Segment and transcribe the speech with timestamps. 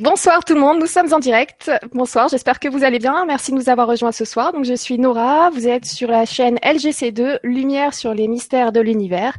[0.00, 1.70] Bonsoir tout le monde, nous sommes en direct.
[1.92, 3.24] Bonsoir, j'espère que vous allez bien.
[3.24, 4.52] Merci de nous avoir rejoints ce soir.
[4.52, 8.80] Donc je suis Nora, vous êtes sur la chaîne LGC2, Lumière sur les mystères de
[8.80, 9.36] l'univers,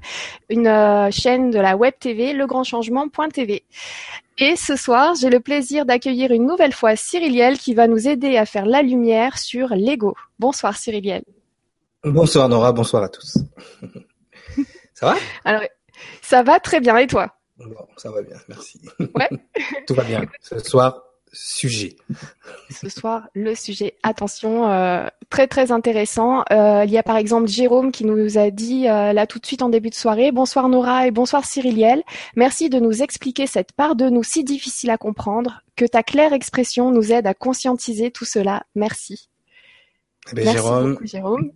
[0.48, 3.66] une euh, chaîne de la web TV legrandchangement.tv.
[4.38, 8.38] Et ce soir, j'ai le plaisir d'accueillir une nouvelle fois Cyriliel qui va nous aider
[8.38, 10.16] à faire la lumière sur l'ego.
[10.40, 11.24] Bonsoir Cyriliel.
[12.06, 13.38] Bonsoir Nora, bonsoir à tous.
[14.94, 15.16] ça va?
[15.44, 15.64] Alors,
[16.22, 17.37] ça va très bien et toi?
[17.60, 18.82] Bon, ça va bien, merci.
[19.00, 19.30] Ouais.
[19.88, 20.26] Tout va bien.
[20.42, 21.96] Ce soir, sujet.
[22.70, 23.96] Ce soir, le sujet.
[24.04, 26.44] Attention, euh, très très intéressant.
[26.52, 29.46] Euh, il y a par exemple Jérôme qui nous a dit euh, là tout de
[29.46, 32.04] suite en début de soirée, bonsoir Nora et bonsoir Cyriliel.
[32.36, 35.62] Merci de nous expliquer cette part de nous si difficile à comprendre.
[35.76, 38.64] Que ta claire expression nous aide à conscientiser tout cela.
[38.76, 39.30] Merci.
[40.32, 41.52] Eh bien, Merci Jérôme, beaucoup, Jérôme,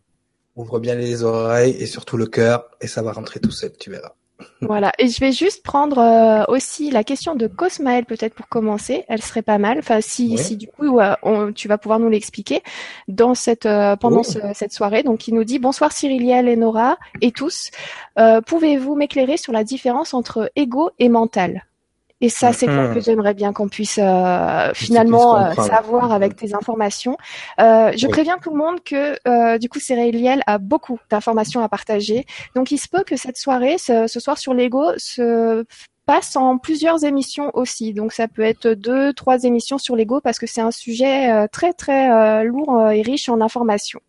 [0.56, 3.90] ouvre bien les oreilles et surtout le cœur et ça va rentrer tout seul, tu
[3.90, 4.14] verras.
[4.62, 9.06] Voilà, et je vais juste prendre euh, aussi la question de Cosmaël peut-être pour commencer.
[9.08, 9.80] Elle serait pas mal.
[9.80, 12.62] Enfin, si, si du coup on, tu vas pouvoir nous l'expliquer
[13.08, 15.04] dans cette euh, pendant cette soirée.
[15.04, 17.72] Donc, il nous dit bonsoir Cyriliel et Nora et tous.
[18.20, 21.64] Euh, pouvez-vous m'éclairer sur la différence entre ego et mental?
[22.22, 23.02] Et ça, c'est ce que mhm.
[23.02, 27.18] j'aimerais bien qu'on puisse euh, finalement euh, savoir avec tes informations.
[27.60, 31.70] Euh, je préviens tout le monde que euh, du coup, Cyriliel a beaucoup d'informations à
[31.70, 32.26] partager.
[32.56, 35.66] Donc, il se peut que cette soirée, ce, ce soir sur l'ego, se
[36.06, 37.94] passe en plusieurs émissions aussi.
[37.94, 41.74] Donc, ça peut être deux, trois émissions sur l'ego parce que c'est un sujet très,
[41.74, 44.00] très lourd et riche en informations.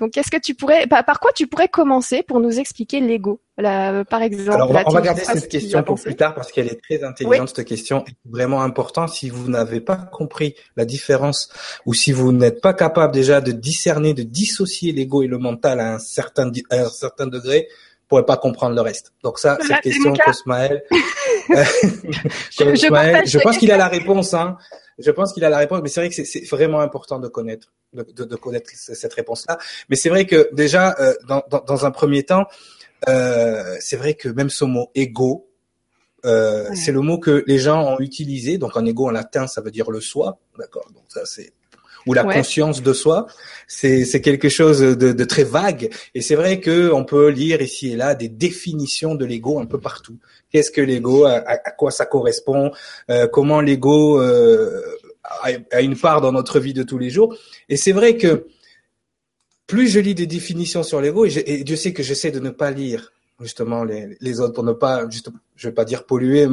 [0.00, 4.22] Donc, qu'est-ce que tu pourrais, par, quoi tu pourrais commencer pour nous expliquer l'ego, par
[4.22, 7.52] exemple Alors, on va, garder cette question pour plus tard parce qu'elle est très intelligente.
[7.54, 9.10] Cette question est vraiment importante.
[9.10, 11.48] Si vous n'avez pas compris la différence
[11.86, 15.78] ou si vous n'êtes pas capable déjà de discerner, de dissocier l'ego et le mental
[15.78, 17.68] à un certain, à un certain degré,
[18.08, 19.12] pourrez pas comprendre le reste.
[19.22, 20.84] Donc ça, cette question, Cosmaël,
[21.50, 24.34] je, je pense qu'il a la réponse.
[24.34, 24.56] Hein.
[24.98, 27.72] Je pense qu'il a la réponse, mais c'est vrai que c'est vraiment important de connaître,
[27.92, 29.58] de, de, connaître cette réponse-là.
[29.88, 32.46] Mais c'est vrai que déjà, euh, dans, dans, dans, un premier temps,
[33.08, 35.48] euh, c'est vrai que même ce mot ego,
[36.24, 38.56] euh, c'est le mot que les gens ont utilisé.
[38.56, 40.86] Donc en ego en latin, ça veut dire le soi, d'accord?
[40.94, 41.52] Donc ça c'est
[42.06, 43.26] ou la conscience de soi,
[43.66, 45.90] c'est quelque chose de, de, très vague.
[46.14, 49.66] Et c'est vrai que on peut lire ici et là des définitions de l'ego un
[49.66, 50.18] peu partout.
[50.50, 52.70] Qu'est-ce que l'ego à, à, quoi ça correspond
[53.10, 54.82] euh, Comment l'ego euh,
[55.70, 57.36] a, une part dans notre vie de tous les jours
[57.68, 58.46] Et c'est vrai que
[59.66, 62.50] plus je lis des définitions sur l'ego, et, et, Dieu sait que j'essaie de ne
[62.50, 66.46] pas lire justement les, les autres pour ne pas, juste, je vais pas dire polluer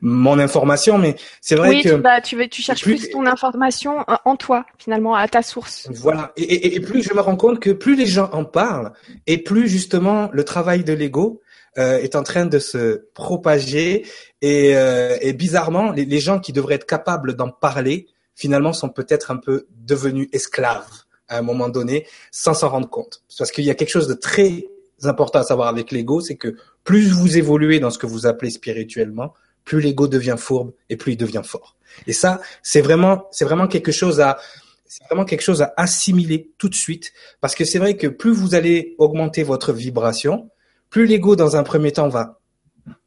[0.00, 4.16] mon information, mais c'est vrai oui, que tu, tu, tu cherches plus, ton information euh,
[4.24, 5.88] en toi finalement à ta source.
[5.90, 8.92] Voilà, et, et, plus je me rends compte que plus les gens en parlent,
[9.26, 11.40] et plus justement le travail de l'ego
[11.78, 14.04] euh, est en train de se propager,
[14.40, 18.88] et, euh, et bizarrement, les, les, gens qui devraient être capables d'en parler, finalement, sont
[18.88, 23.64] peut-être un peu devenus esclaves à un moment donné, sans s'en rendre compte, parce qu'il
[23.64, 24.66] y a quelque chose de très
[25.04, 28.50] important à savoir avec l'ego, c'est que plus vous évoluez dans ce que vous appelez
[28.50, 29.34] spirituellement,
[29.64, 31.76] plus l'ego devient fourbe et plus il devient fort.
[32.06, 34.38] Et ça, c'est vraiment, c'est vraiment quelque chose à,
[34.86, 38.32] c'est vraiment quelque chose à assimiler tout de suite, parce que c'est vrai que plus
[38.32, 40.50] vous allez augmenter votre vibration,
[40.90, 42.40] plus l'ego dans un premier temps va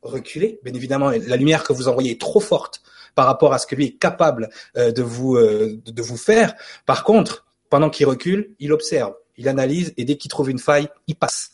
[0.01, 0.59] reculer.
[0.63, 2.81] Bien évidemment, la lumière que vous envoyez est trop forte
[3.13, 6.55] par rapport à ce que lui est capable euh, de vous euh, de vous faire.
[6.85, 10.87] Par contre, pendant qu'il recule, il observe, il analyse et dès qu'il trouve une faille,
[11.07, 11.51] il passe.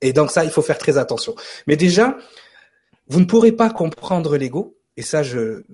[0.00, 1.34] Et donc ça, il faut faire très attention.
[1.66, 2.16] Mais déjà,
[3.12, 5.64] vous ne pourrez pas comprendre l'ego, et ça, je,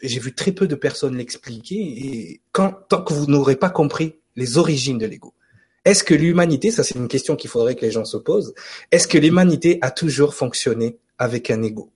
[0.00, 4.14] j'ai vu très peu de personnes l'expliquer, et quand, tant que vous n'aurez pas compris
[4.36, 5.34] les origines de l'ego.
[5.84, 8.54] Est-ce que l'humanité, ça c'est une question qu'il faudrait que les gens se posent,
[8.92, 11.90] est-ce que l'humanité a toujours fonctionné avec un ego?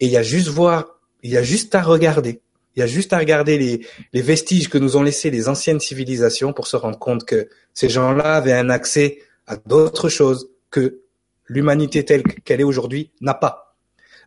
[0.00, 2.40] Et il y a juste voir, il y a juste à regarder,
[2.74, 5.80] il y a juste à regarder les, les vestiges que nous ont laissés les anciennes
[5.80, 11.02] civilisations pour se rendre compte que ces gens-là avaient un accès à d'autres choses que
[11.46, 13.61] l'humanité telle qu'elle est aujourd'hui n'a pas.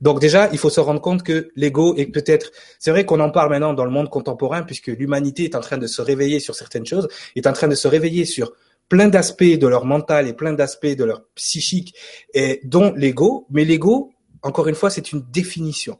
[0.02, 3.32] Donc déjà, il faut se rendre compte que l'ego est peut-être, c'est vrai qu'on en
[3.32, 6.56] parle maintenant dans le monde contemporain puisque l'humanité est en train de se réveiller sur
[6.56, 8.52] certaines choses, est en train de se réveiller sur
[8.90, 11.96] plein d'aspects de leur mental et plein d'aspects de leur psychique,
[12.34, 13.48] et dont l'ego.
[13.50, 16.00] Mais l'ego, encore une fois, c'est une définition.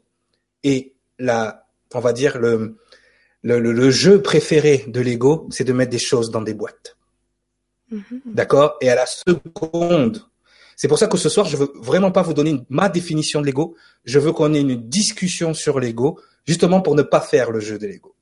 [0.62, 2.76] Et la, on va dire le,
[3.42, 6.96] le, le jeu préféré de l'ego, c'est de mettre des choses dans des boîtes.
[7.92, 8.20] Mm-hmm.
[8.26, 8.76] D'accord?
[8.80, 10.22] Et à la seconde
[10.76, 13.46] c'est pour ça que ce soir, je veux vraiment pas vous donner ma définition de
[13.46, 13.74] l'ego.
[14.04, 17.78] Je veux qu'on ait une discussion sur l'ego, justement pour ne pas faire le jeu
[17.78, 18.14] de l'ego.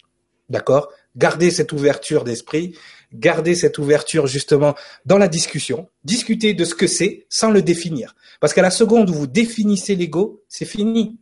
[0.49, 0.91] D'accord?
[1.17, 2.77] Gardez cette ouverture d'esprit,
[3.12, 4.75] gardez cette ouverture justement
[5.05, 8.15] dans la discussion, discuter de ce que c'est sans le définir.
[8.41, 11.19] Parce qu'à la seconde où vous définissez l'ego, c'est fini.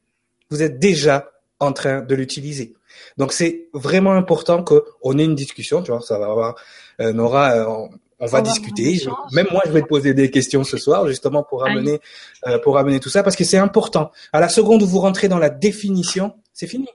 [0.50, 1.30] Vous êtes déjà
[1.60, 2.74] en train de l'utiliser.
[3.16, 6.56] Donc c'est vraiment important qu'on ait une discussion, tu vois, ça va avoir,
[7.00, 7.88] euh, Nora, euh,
[8.26, 9.00] va discuter.
[9.32, 12.00] Même moi, je vais te poser des questions ce soir, justement pour amener,
[12.46, 14.10] euh, pour amener tout ça, parce que c'est important.
[14.32, 16.86] À la seconde où vous rentrez dans la définition, c'est fini.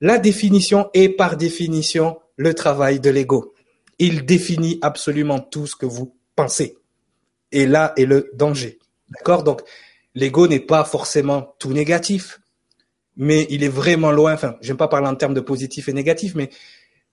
[0.00, 3.54] La définition est par définition le travail de l'ego.
[3.98, 6.76] Il définit absolument tout ce que vous pensez.
[7.50, 8.78] Et là est le danger.
[9.10, 9.42] D'accord?
[9.42, 9.62] Donc,
[10.14, 12.40] l'ego n'est pas forcément tout négatif,
[13.16, 14.34] mais il est vraiment loin.
[14.34, 16.50] Enfin, j'aime pas parler en termes de positif et négatif, mais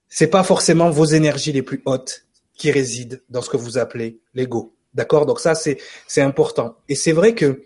[0.10, 2.25] c'est pas forcément vos énergies les plus hautes
[2.56, 4.76] qui résident dans ce que vous appelez l'ego.
[4.94, 5.26] D'accord?
[5.26, 6.78] Donc ça, c'est c'est important.
[6.90, 7.62] Et c'est vrai que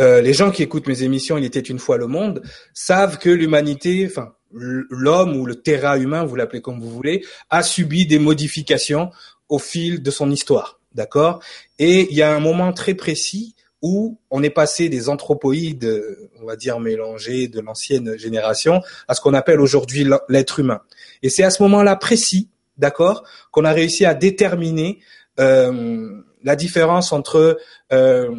[0.00, 2.42] euh, les gens qui écoutent mes émissions, il était une fois le monde,
[2.74, 7.62] savent que l'humanité, enfin l'homme ou le terrain humain, vous l'appelez comme vous voulez, a
[7.62, 9.10] subi des modifications
[9.48, 10.80] au fil de son histoire.
[10.94, 11.40] D'accord?
[11.78, 16.02] Et il y a un moment très précis où on est passé des anthropoïdes,
[16.40, 20.80] on va dire mélangés de l'ancienne génération, à ce qu'on appelle aujourd'hui l'être humain.
[21.22, 25.00] Et c'est à ce moment-là précis, d'accord, qu'on a réussi à déterminer
[25.40, 27.58] euh, la différence entre
[27.92, 28.34] euh,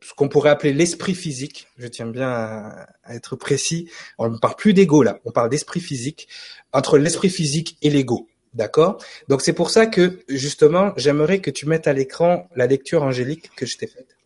[0.00, 1.68] ce qu'on pourrait appeler l'esprit physique.
[1.78, 3.90] Je tiens bien à, être précis.
[4.18, 6.28] On ne parle plus d'ego là, on parle d'esprit physique
[6.72, 8.28] entre l'esprit physique et l'ego.
[8.52, 8.98] D'accord?
[9.28, 13.50] Donc c'est pour ça que justement, j'aimerais que tu mettes à l'écran la lecture angélique
[13.56, 14.16] que je t'ai faite.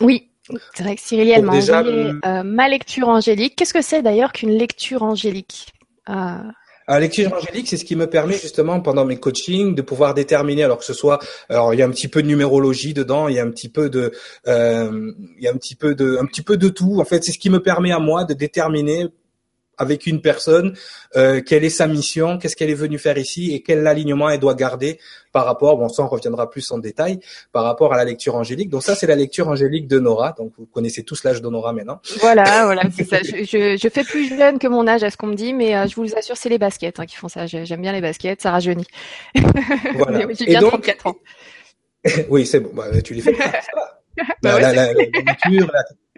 [0.00, 0.30] Oui,
[0.74, 3.54] c'est vrai que Cyrilienne m'a envoyé euh, ma lecture angélique.
[3.54, 5.72] Qu'est-ce que c'est d'ailleurs qu'une lecture angélique?
[6.08, 6.38] Euh...
[6.88, 10.64] La lecture angélique, c'est ce qui me permet justement pendant mes coachings de pouvoir déterminer,
[10.64, 11.18] alors que ce soit,
[11.50, 13.68] alors il y a un petit peu de numérologie dedans, il y a un petit
[13.68, 14.12] peu de,
[14.46, 16.98] euh, il y a un petit peu de, un petit peu de tout.
[16.98, 19.08] En fait, c'est ce qui me permet à moi de déterminer
[19.78, 20.74] avec une personne,
[21.16, 24.40] euh, quelle est sa mission, qu'est-ce qu'elle est venue faire ici et quel alignement elle
[24.40, 24.98] doit garder
[25.32, 27.20] par rapport, bon ça on reviendra plus en détail,
[27.52, 28.70] par rapport à la lecture angélique.
[28.70, 31.72] Donc ça c'est la lecture angélique de Nora, donc vous connaissez tous l'âge de Nora
[31.72, 32.00] maintenant.
[32.20, 33.18] Voilà, voilà, c'est ça.
[33.22, 35.86] Je, je, fais plus jeune que mon âge à ce qu'on me dit, mais euh,
[35.86, 37.46] je vous assure c'est les baskets hein, qui font ça.
[37.46, 38.86] J'aime bien les baskets, ça rajeunit.
[39.94, 40.26] Voilà.
[40.38, 41.16] J'ai bien 34 ans.
[42.28, 43.52] oui c'est bon, bah, tu les fais pas.
[44.42, 44.88] Bah la, la,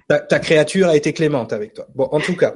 [0.08, 1.86] ta, ta, créature a été clémente avec toi.
[1.94, 2.54] Bon, en tout cas,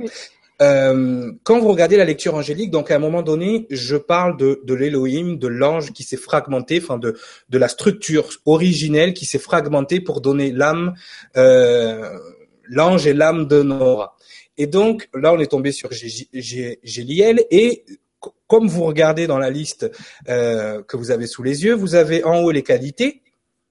[0.63, 4.61] euh, quand vous regardez la lecture angélique, donc à un moment donné, je parle de,
[4.65, 7.17] de l'Elohim, de l'ange qui s'est fragmenté, enfin de,
[7.49, 10.95] de la structure originelle qui s'est fragmentée pour donner l'âme,
[11.37, 12.19] euh,
[12.65, 14.17] l'ange et l'âme de Nora.
[14.57, 17.85] Et donc là, on est tombé sur Géliel et
[18.47, 19.91] comme vous regardez dans la liste
[20.29, 23.23] euh, que vous avez sous les yeux, vous avez en haut les qualités,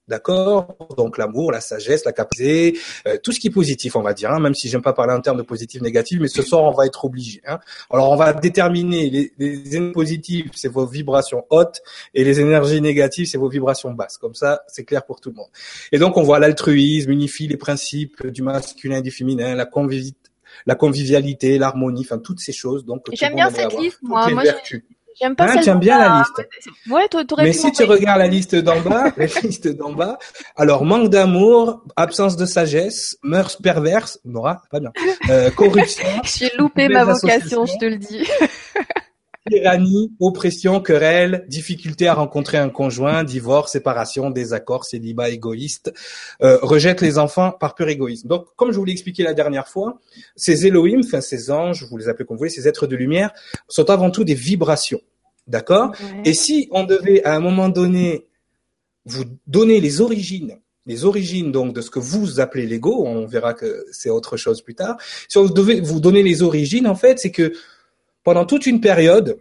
[0.08, 0.76] D'accord?
[0.98, 2.78] Donc l'amour, la sagesse, la capacité,
[3.08, 5.14] euh, tout ce qui est positif, on va dire, hein, même si j'aime pas parler
[5.14, 7.42] en termes de positif, négatif, mais ce soir, on va être obligé.
[7.48, 7.60] Hein.
[7.90, 11.82] Alors on va déterminer les, les énergies positives, c'est vos vibrations hautes,
[12.14, 14.18] et les énergies négatives, c'est vos vibrations basses.
[14.18, 15.50] Comme ça, c'est clair pour tout le monde.
[15.94, 19.66] Et donc on voit l'altruisme, unifie les principes du masculin et du féminin, la
[20.66, 22.86] la convivialité, l'harmonie, enfin toutes ces choses.
[22.86, 24.30] Donc j'aime bien cette liste, moi.
[24.30, 24.44] moi
[25.20, 26.50] J'aime pas hein, bien la liste.
[26.90, 30.18] Ouais, Mais si tu regardes la liste d'en bas, la liste d'en bas,
[30.56, 34.92] alors manque d'amour, absence de sagesse, mœurs perverses, Nora, pas bien,
[35.30, 36.08] euh, corruption.
[36.24, 38.28] J'ai loupé ma vocation, je te le dis.
[39.50, 45.94] Tyrannie, oppression, querelle, difficulté à rencontrer un conjoint, divorce, séparation, désaccord, célibat égoïste,
[46.42, 48.28] euh, rejette les enfants par pur égoïsme.
[48.28, 50.00] Donc, comme je vous l'ai expliqué la dernière fois,
[50.36, 53.32] ces Elohim, enfin ces anges, vous les appelez comme vous voulez, ces êtres de lumière,
[53.68, 55.02] sont avant tout des vibrations.
[55.46, 55.92] D'accord?
[56.24, 58.28] Et si on devait à un moment donné
[59.06, 63.54] vous donner les origines les origines donc de ce que vous appelez l'ego, on verra
[63.54, 64.98] que c'est autre chose plus tard.
[65.30, 67.54] Si on devait vous donner les origines, en fait, c'est que
[68.24, 69.38] pendant toute une période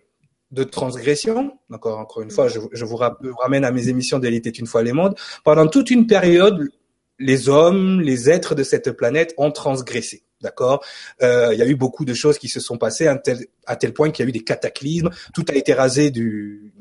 [0.50, 4.66] de transgression, encore, encore une fois, je, vous ramène à mes émissions d'Élite est une
[4.66, 6.68] fois les mondes, pendant toute une période,
[7.18, 10.24] les hommes, les êtres de cette planète ont transgressé.
[10.42, 10.84] D'accord?
[11.22, 13.76] Euh, Il y a eu beaucoup de choses qui se sont passées à tel, à
[13.76, 15.10] tel point qu'il y a eu des cataclysmes.
[15.32, 16.74] Tout a été rasé du,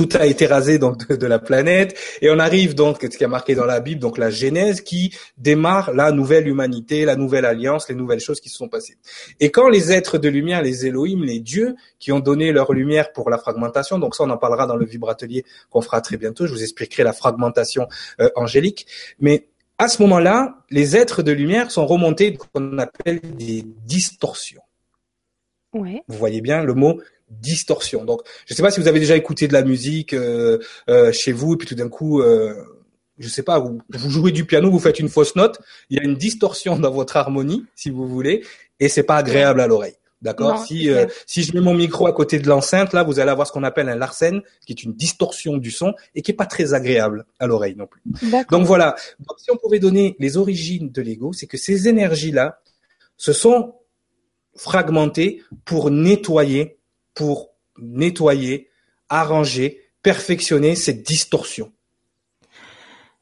[0.00, 3.28] tout a été rasé donc de, la planète et on arrive donc ce qui a
[3.28, 7.86] marqué dans la Bible donc la Genèse qui démarre la nouvelle humanité, la nouvelle alliance,
[7.90, 8.96] les nouvelles choses qui se sont passées.
[9.40, 13.12] Et quand les êtres de lumière, les Elohim, les dieux qui ont donné leur lumière
[13.12, 16.46] pour la fragmentation, donc ça on en parlera dans le vibratelier qu'on fera très bientôt,
[16.46, 17.86] je vous expliquerai la fragmentation
[18.20, 18.86] euh, angélique,
[19.18, 24.62] mais à ce moment-là, les êtres de lumière sont remontés qu'on appelle des distorsions.
[25.74, 26.02] Ouais.
[26.08, 27.00] Vous voyez bien le mot
[27.30, 28.04] distorsion.
[28.04, 30.58] Donc, je ne sais pas si vous avez déjà écouté de la musique euh,
[30.88, 32.54] euh, chez vous et puis tout d'un coup, euh,
[33.18, 35.60] je sais pas, vous, vous, jouez du piano, vous faites une fausse note,
[35.90, 38.44] il y a une distorsion dans votre harmonie, si vous voulez,
[38.80, 39.94] et c'est pas agréable à l'oreille.
[40.22, 43.30] D'accord Si euh, si je mets mon micro à côté de l'enceinte, là, vous allez
[43.30, 46.34] avoir ce qu'on appelle un larsen, qui est une distorsion du son et qui est
[46.34, 48.02] pas très agréable à l'oreille non plus.
[48.50, 48.96] Donc voilà.
[49.20, 52.60] Donc, si on pouvait donner les origines de l'ego, c'est que ces énergies-là,
[53.16, 53.74] ce sont
[54.56, 56.78] fragmenté pour nettoyer,
[57.14, 58.68] pour nettoyer,
[59.08, 61.72] arranger, perfectionner cette distorsion.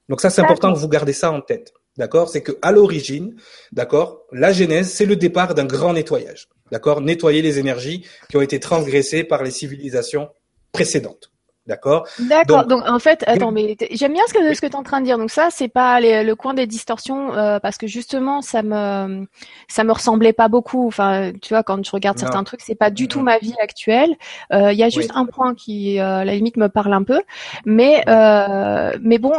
[0.08, 1.72] Donc ça, c'est important que vous gardez ça en tête.
[1.96, 2.28] D'accord?
[2.28, 3.34] C'est que à l'origine,
[3.72, 6.48] d'accord, la genèse, c'est le départ d'un grand nettoyage.
[6.70, 7.00] D'accord?
[7.00, 10.28] Nettoyer les énergies qui ont été transgressées par les civilisations
[10.72, 11.32] précédentes.
[11.68, 12.06] D'accord?
[12.18, 12.66] D'accord.
[12.66, 15.00] Donc, en fait, attends, mais j'aime bien ce que ce que tu es en train
[15.00, 15.18] de dire.
[15.18, 19.26] Donc ça, c'est pas le coin des distorsions euh, parce que justement, ça me
[19.68, 20.86] ça me ressemblait pas beaucoup.
[20.86, 24.16] Enfin, tu vois, quand je regarde certains trucs, c'est pas du tout ma vie actuelle.
[24.52, 27.02] Euh, il y a juste un point qui, euh, à la limite, me parle un
[27.02, 27.20] peu,
[27.66, 29.34] mais mais bon,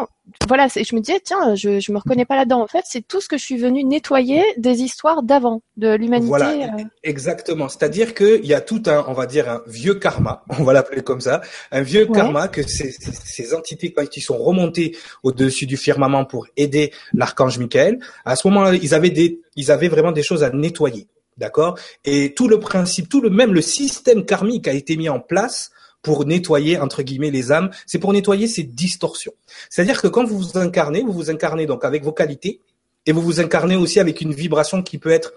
[0.48, 2.62] voilà, je me disais, tiens, je, je me reconnais pas là-dedans.
[2.62, 6.28] En fait, c'est tout ce que je suis venu nettoyer des histoires d'avant, de l'humanité.
[6.28, 6.84] Voilà, euh.
[7.04, 7.70] exactement.
[7.70, 11.02] C'est-à-dire qu'il y a tout un, on va dire, un vieux karma, on va l'appeler
[11.02, 16.26] comme ça, un vieux karma que ces, ces, entités, qui sont remontées au-dessus du firmament
[16.26, 20.44] pour aider l'archange Michael, à ce moment-là, ils avaient des, ils avaient vraiment des choses
[20.44, 21.08] à nettoyer.
[21.38, 21.80] D'accord?
[22.04, 25.72] Et tout le principe, tout le même le système karmique a été mis en place
[26.01, 29.34] pour nettoyer entre guillemets les âmes, c'est pour nettoyer ces distorsions.
[29.70, 32.62] C'est-à-dire que quand vous vous incarnez, vous vous incarnez donc avec vos qualités
[33.06, 35.34] et vous vous incarnez aussi avec une vibration qui peut être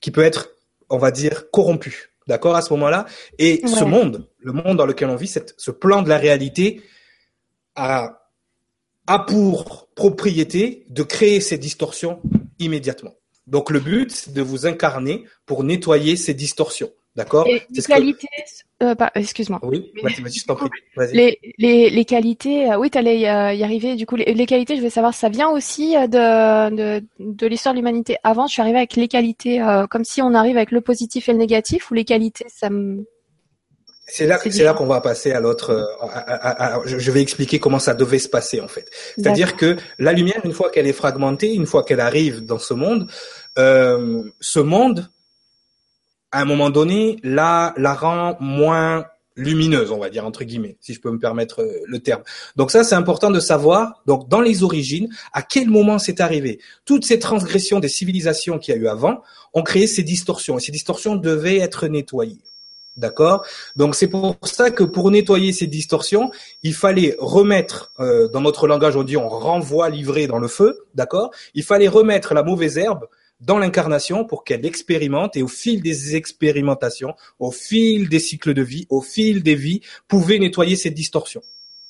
[0.00, 0.50] qui peut être
[0.90, 2.10] on va dire corrompue.
[2.26, 3.06] D'accord à ce moment-là?
[3.38, 6.82] Et ce monde, le monde dans lequel on vit, cette, ce plan de la réalité
[7.74, 8.20] a
[9.06, 12.22] a pour propriété de créer ces distorsions
[12.58, 13.14] immédiatement.
[13.46, 16.90] Donc le but, c'est de vous incarner pour nettoyer ces distorsions.
[17.16, 18.26] D'accord Les qualités,
[18.82, 19.60] euh, excuse-moi.
[19.62, 19.92] Oui,
[21.12, 23.94] Les, les, les qualités, euh, oui, tu allais y, arriver.
[23.94, 27.72] Du coup, les, qualités, je veux savoir, ça vient aussi euh, de, de, de l'histoire
[27.72, 28.16] de l'humanité.
[28.24, 31.32] Avant, je suis arrivée avec les qualités, comme si on arrive avec le positif et
[31.32, 33.04] le négatif, ou les qualités, ça me...
[34.06, 35.88] C'est là, c'est là qu'on va passer à l'autre.
[36.84, 38.90] je vais expliquer comment ça devait se passer en fait.
[39.16, 42.74] C'est-à-dire que la lumière, une fois qu'elle est fragmentée, une fois qu'elle arrive dans ce
[42.74, 43.08] monde,
[43.56, 45.08] euh, ce monde
[46.34, 50.92] à un moment donné, la, la rend moins lumineuse, on va dire entre guillemets, si
[50.92, 52.22] je peux me permettre euh, le terme.
[52.56, 54.02] Donc ça, c'est important de savoir.
[54.06, 58.74] Donc dans les origines, à quel moment c'est arrivé Toutes ces transgressions des civilisations qu'il
[58.74, 59.22] y a eu avant
[59.54, 62.42] ont créé ces distorsions, et ces distorsions devaient être nettoyées.
[62.96, 63.44] D'accord?
[63.76, 66.32] Donc c'est pour ça que pour nettoyer ces distorsions,
[66.64, 70.84] il fallait remettre, euh, dans notre langage on dit on renvoie livré dans le feu,
[70.94, 71.30] d'accord?
[71.54, 73.06] Il fallait remettre la mauvaise herbe
[73.44, 78.62] dans l'incarnation pour qu'elle expérimente et au fil des expérimentations, au fil des cycles de
[78.62, 81.42] vie, au fil des vies, pouvait nettoyer ces distorsions.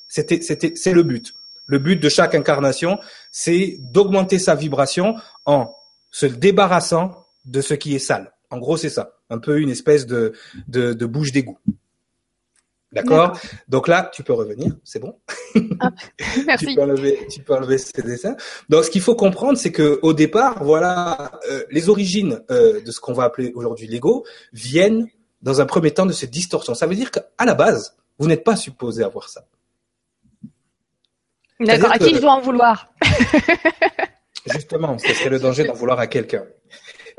[0.09, 1.35] C'était, c'était, c'est le but.
[1.67, 2.99] Le but de chaque incarnation,
[3.31, 5.75] c'est d'augmenter sa vibration en
[6.11, 8.33] se débarrassant de ce qui est sale.
[8.51, 9.15] En gros, c'est ça.
[9.31, 10.35] Un peu une espèce de,
[10.69, 11.59] de bouche d'égout.
[12.95, 15.19] D'accord Donc là, tu peux revenir, c'est bon.
[15.81, 15.91] Ah,
[16.47, 16.67] merci.
[16.67, 18.37] tu, peux enlever, tu peux enlever ces dessins.
[18.69, 22.91] Donc, ce qu'il faut comprendre, c'est que au départ, voilà, euh, les origines euh, de
[22.91, 25.09] ce qu'on va appeler aujourd'hui l'ego viennent
[25.43, 26.75] dans un premier temps de cette distorsion.
[26.75, 29.47] Ça veut dire qu'à la base, vous n'êtes pas supposé avoir ça.
[31.61, 31.93] D'accord.
[31.93, 32.93] À qui je dois en vouloir?
[34.47, 36.45] Justement, ce serait le danger d'en vouloir à quelqu'un.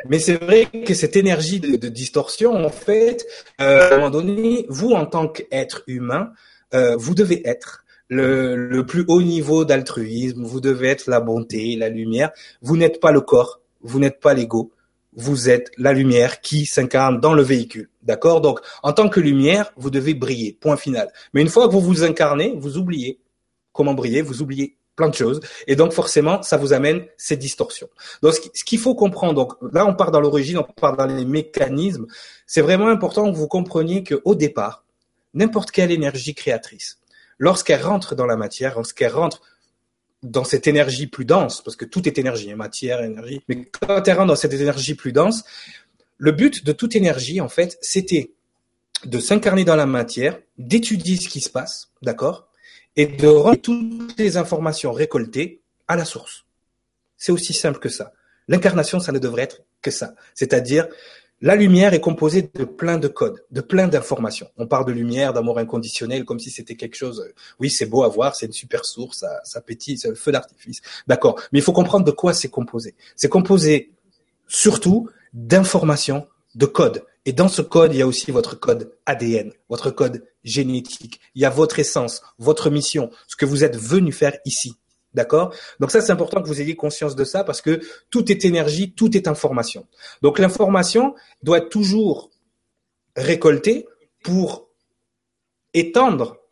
[0.07, 3.25] Mais c'est vrai que cette énergie de, de distorsion, en fait,
[3.61, 6.31] euh, à un moment donné, vous, en tant qu'être humain,
[6.73, 11.75] euh, vous devez être le, le, plus haut niveau d'altruisme, vous devez être la bonté,
[11.75, 12.31] la lumière.
[12.61, 14.71] Vous n'êtes pas le corps, vous n'êtes pas l'ego,
[15.15, 17.89] vous êtes la lumière qui s'incarne dans le véhicule.
[18.03, 18.41] D'accord?
[18.41, 21.11] Donc, en tant que lumière, vous devez briller, point final.
[21.33, 23.19] Mais une fois que vous vous incarnez, vous oubliez
[23.71, 25.39] comment briller, vous oubliez plein de choses.
[25.67, 27.89] Et donc forcément, ça vous amène ces distorsions.
[28.21, 31.25] Donc ce qu'il faut comprendre, donc là on part dans l'origine, on part dans les
[31.25, 32.05] mécanismes.
[32.47, 34.85] C'est vraiment important que vous compreniez que au départ,
[35.33, 36.99] n'importe quelle énergie créatrice,
[37.37, 39.41] lorsqu'elle rentre dans la matière, lorsqu'elle rentre
[40.23, 44.07] dans cette énergie plus dense, parce que tout est énergie, hein, matière, énergie, mais quand
[44.07, 45.43] elle rentre dans cette énergie plus dense,
[46.17, 48.31] le but de toute énergie, en fait, c'était
[49.03, 52.47] de s'incarner dans la matière, d'étudier ce qui se passe, d'accord?
[52.95, 56.45] Et de rendre toutes les informations récoltées à la source.
[57.17, 58.13] C'est aussi simple que ça.
[58.47, 60.13] L'incarnation, ça ne devrait être que ça.
[60.33, 60.87] C'est-à-dire,
[61.41, 64.47] la lumière est composée de plein de codes, de plein d'informations.
[64.57, 67.25] On parle de lumière, d'amour inconditionnel, comme si c'était quelque chose.
[67.27, 70.31] Euh, oui, c'est beau à voir, c'est une super source, ça, ça c'est le feu
[70.31, 70.81] d'artifice.
[71.07, 71.39] D'accord.
[71.51, 72.95] Mais il faut comprendre de quoi c'est composé.
[73.15, 73.91] C'est composé
[74.47, 77.03] surtout d'informations, de codes.
[77.25, 81.19] Et dans ce code, il y a aussi votre code ADN, votre code génétique.
[81.33, 84.75] Il y a votre essence, votre mission, ce que vous êtes venu faire ici.
[85.13, 85.55] D'accord?
[85.79, 87.79] Donc ça, c'est important que vous ayez conscience de ça parce que
[88.09, 89.87] tout est énergie, tout est information.
[90.21, 92.29] Donc l'information doit être toujours
[93.15, 93.87] récoltée
[94.23, 94.69] pour
[95.73, 96.44] étendre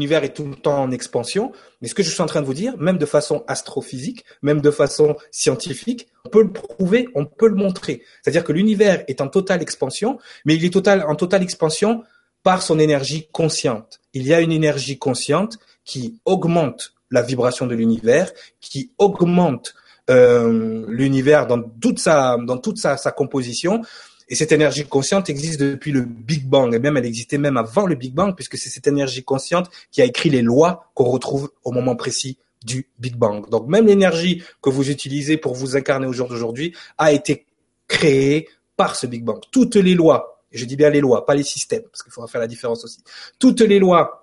[0.00, 1.52] l'univers est tout le temps en expansion.
[1.80, 4.62] Mais ce que je suis en train de vous dire, même de façon astrophysique, même
[4.62, 8.02] de façon scientifique, on peut le prouver, on peut le montrer.
[8.22, 12.02] C'est-à-dire que l'univers est en totale expansion, mais il est total, en totale expansion
[12.42, 14.00] par son énergie consciente.
[14.14, 19.74] Il y a une énergie consciente qui augmente la vibration de l'univers, qui augmente
[20.08, 23.82] euh, l'univers dans toute sa dans toute sa, sa composition.
[24.30, 27.84] Et cette énergie consciente existe depuis le Big Bang, et même elle existait même avant
[27.86, 31.50] le Big Bang, puisque c'est cette énergie consciente qui a écrit les lois qu'on retrouve
[31.64, 33.48] au moment précis du Big Bang.
[33.50, 37.46] Donc même l'énergie que vous utilisez pour vous incarner au jour d'aujourd'hui a été
[37.88, 39.40] créée par ce Big Bang.
[39.50, 42.28] Toutes les lois, et je dis bien les lois, pas les systèmes, parce qu'il faudra
[42.28, 43.02] faire la différence aussi.
[43.38, 44.19] Toutes les lois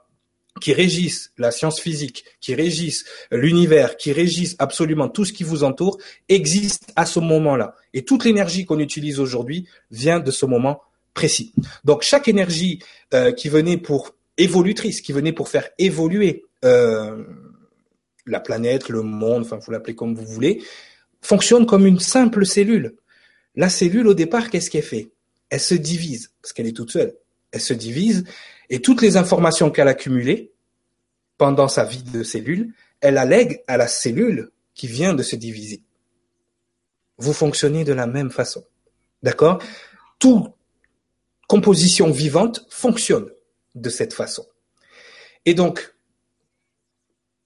[0.60, 5.64] qui régissent la science physique, qui régissent l'univers, qui régissent absolument tout ce qui vous
[5.64, 5.98] entoure,
[6.30, 7.76] existent à ce moment-là.
[7.94, 10.82] Et toute l'énergie qu'on utilise aujourd'hui vient de ce moment
[11.14, 11.54] précis.
[11.84, 12.80] Donc chaque énergie
[13.14, 17.24] euh, qui venait pour évolutrice, qui venait pour faire évoluer euh,
[18.26, 20.62] la planète, le monde, enfin vous l'appelez comme vous voulez,
[21.22, 22.96] fonctionne comme une simple cellule.
[23.56, 25.10] La cellule, au départ, qu'est-ce qu'elle fait?
[25.50, 27.16] Elle se divise, parce qu'elle est toute seule.
[27.52, 28.26] Elle se divise,
[28.70, 30.52] et toutes les informations qu'elle a accumulées
[31.38, 35.36] pendant sa vie de cellule, elle la lègue à la cellule qui vient de se
[35.36, 35.84] diviser.
[37.18, 38.64] Vous fonctionnez de la même façon.
[39.24, 39.62] D'accord?
[40.20, 40.52] Toute
[41.48, 43.30] composition vivante fonctionne
[43.76, 44.46] de cette façon.
[45.46, 45.96] Et donc,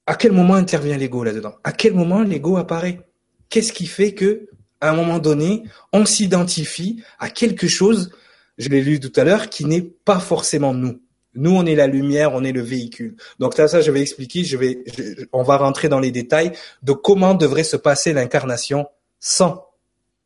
[0.07, 1.55] à quel moment intervient l'ego là-dedans?
[1.63, 3.07] À quel moment l'ego apparaît?
[3.49, 8.11] Qu'est-ce qui fait que, à un moment donné, on s'identifie à quelque chose,
[8.57, 11.01] je l'ai lu tout à l'heure, qui n'est pas forcément nous?
[11.33, 13.15] Nous, on est la lumière, on est le véhicule.
[13.39, 14.43] Donc ça, ça, je vais expliquer.
[14.43, 14.83] Je vais,
[15.31, 16.51] on va rentrer dans les détails
[16.83, 18.87] de comment devrait se passer l'incarnation
[19.19, 19.65] sans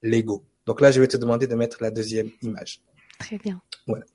[0.02, 0.44] l'ego.
[0.66, 2.82] Donc là, je vais te demander de mettre la deuxième image.
[3.20, 3.62] Très bien.
[3.86, 4.06] Voilà.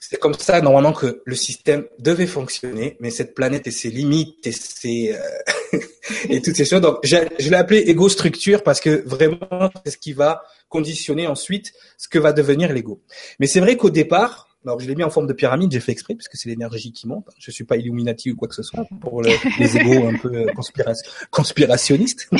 [0.00, 4.46] C'est comme ça normalement que le système devait fonctionner, mais cette planète et ses limites
[4.46, 5.78] et ses euh,
[6.30, 6.80] et toutes ces choses.
[6.80, 11.26] Donc, je, je l'ai appelé ego structure parce que vraiment, c'est ce qui va conditionner
[11.26, 13.02] ensuite ce que va devenir l'ego.
[13.38, 15.92] Mais c'est vrai qu'au départ, alors, je l'ai mis en forme de pyramide, j'ai fait
[15.92, 17.26] exprès, puisque c'est l'énergie qui monte.
[17.38, 20.46] Je suis pas Illuminati ou quoi que ce soit, pour les égos un peu euh,
[21.30, 22.28] conspirationnistes.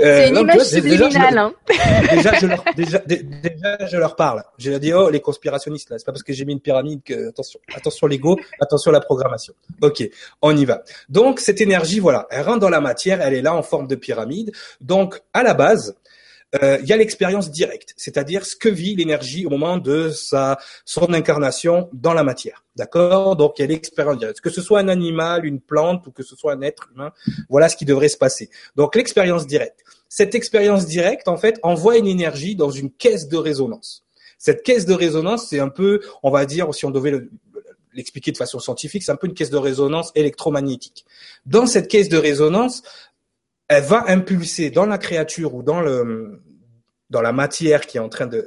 [0.00, 1.36] Euh, c'est une image subliminale.
[1.36, 1.52] Hein.
[2.10, 4.42] Déjà, je leur, déjà, déjà, je leur parle.
[4.56, 7.02] Je leur dis, oh, les conspirationnistes, là, c'est pas parce que j'ai mis une pyramide
[7.02, 9.52] que, attention, attention l'ego, attention la programmation.
[9.82, 10.08] Ok,
[10.40, 10.84] on y va.
[11.10, 13.94] Donc, cette énergie, voilà, elle rentre dans la matière, elle est là en forme de
[13.94, 14.52] pyramide.
[14.80, 15.94] Donc, à la base,
[16.62, 20.58] euh, il y a l'expérience directe, c'est-à-dire ce que vit l'énergie au moment de sa
[20.84, 22.64] son incarnation dans la matière.
[22.74, 23.36] D'accord?
[23.36, 24.40] Donc il y a l'expérience directe.
[24.40, 27.12] Que ce soit un animal, une plante ou que ce soit un être humain,
[27.48, 28.50] voilà ce qui devrait se passer.
[28.74, 29.80] Donc l'expérience directe.
[30.08, 34.04] Cette expérience directe, en fait, envoie une énergie dans une caisse de résonance.
[34.38, 37.28] Cette caisse de résonance, c'est un peu, on va dire, si on devait
[37.92, 41.04] l'expliquer de façon scientifique, c'est un peu une caisse de résonance électromagnétique.
[41.46, 42.82] Dans cette caisse de résonance,
[43.70, 46.42] elle va impulser dans la créature ou dans le
[47.08, 48.44] dans la matière qui est en train de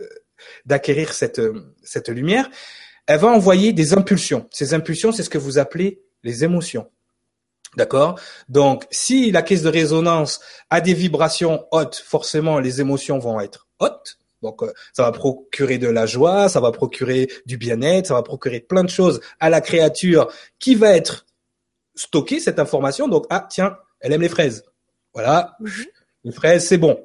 [0.65, 1.41] d'acquérir cette
[1.81, 2.49] cette lumière,
[3.07, 4.47] elle va envoyer des impulsions.
[4.51, 6.89] Ces impulsions, c'est ce que vous appelez les émotions.
[7.77, 8.19] D'accord?
[8.49, 13.67] Donc, si la caisse de résonance a des vibrations hautes, forcément, les émotions vont être
[13.79, 14.19] hautes.
[14.41, 18.23] Donc, euh, ça va procurer de la joie, ça va procurer du bien-être, ça va
[18.23, 21.25] procurer plein de choses à la créature qui va être
[21.95, 23.07] stockée, cette information.
[23.07, 24.63] Donc, ah, tiens, elle aime les fraises.
[25.13, 25.85] Voilà, mhm.
[26.23, 27.03] les fraises, c'est bon.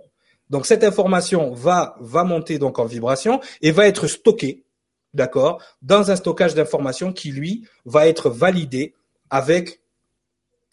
[0.50, 4.64] Donc cette information va va monter donc en vibration et va être stockée,
[5.12, 8.94] d'accord, dans un stockage d'informations qui lui va être validé
[9.30, 9.80] avec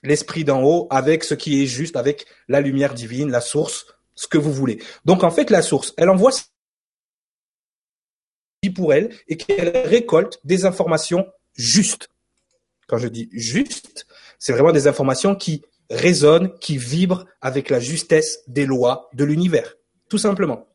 [0.03, 4.27] l'esprit d'en haut, avec ce qui est juste, avec la lumière divine, la source, ce
[4.27, 4.81] que vous voulez.
[5.03, 6.31] Donc en fait la source, elle envoie
[8.73, 12.09] pour elle et qu'elle récolte des informations justes.
[12.87, 14.07] Quand je dis juste,
[14.39, 19.75] c'est vraiment des informations qui résonne, qui vibre avec la justesse des lois de l'univers.
[20.09, 20.67] Tout simplement.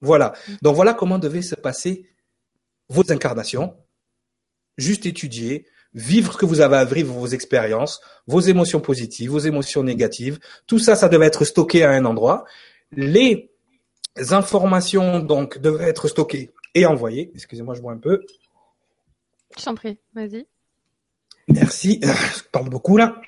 [0.00, 0.34] Voilà.
[0.62, 2.06] Donc voilà comment devaient se passer
[2.88, 3.76] vos incarnations.
[4.76, 9.38] Juste étudier, vivre ce que vous avez à vivre, vos expériences, vos émotions positives, vos
[9.38, 10.38] émotions négatives.
[10.66, 12.44] Tout ça, ça devait être stocké à un endroit.
[12.92, 13.50] Les
[14.30, 17.30] informations, donc, devaient être stockées et envoyées.
[17.34, 18.24] Excusez-moi, je bois un peu.
[19.58, 20.46] Je t'en prie, vas-y.
[21.48, 22.00] Merci.
[22.02, 23.20] Je parle beaucoup là.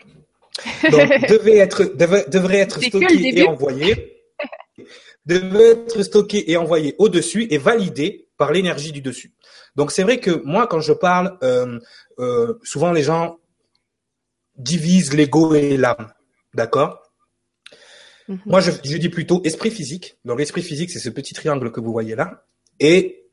[0.91, 4.23] Donc, devait être, devrait être stocké et envoyé.
[5.27, 9.33] devait être stocké et envoyé au-dessus et validé par l'énergie du dessus.
[9.77, 11.79] Donc, c'est vrai que moi, quand je parle, euh,
[12.19, 13.39] euh, souvent les gens
[14.57, 16.13] divisent l'ego et l'âme.
[16.55, 17.03] D'accord?
[18.29, 18.41] Mhm.
[18.47, 20.19] Moi, je, je, dis plutôt esprit physique.
[20.25, 22.45] Donc, l'esprit physique, c'est ce petit triangle que vous voyez là.
[22.81, 23.25] Et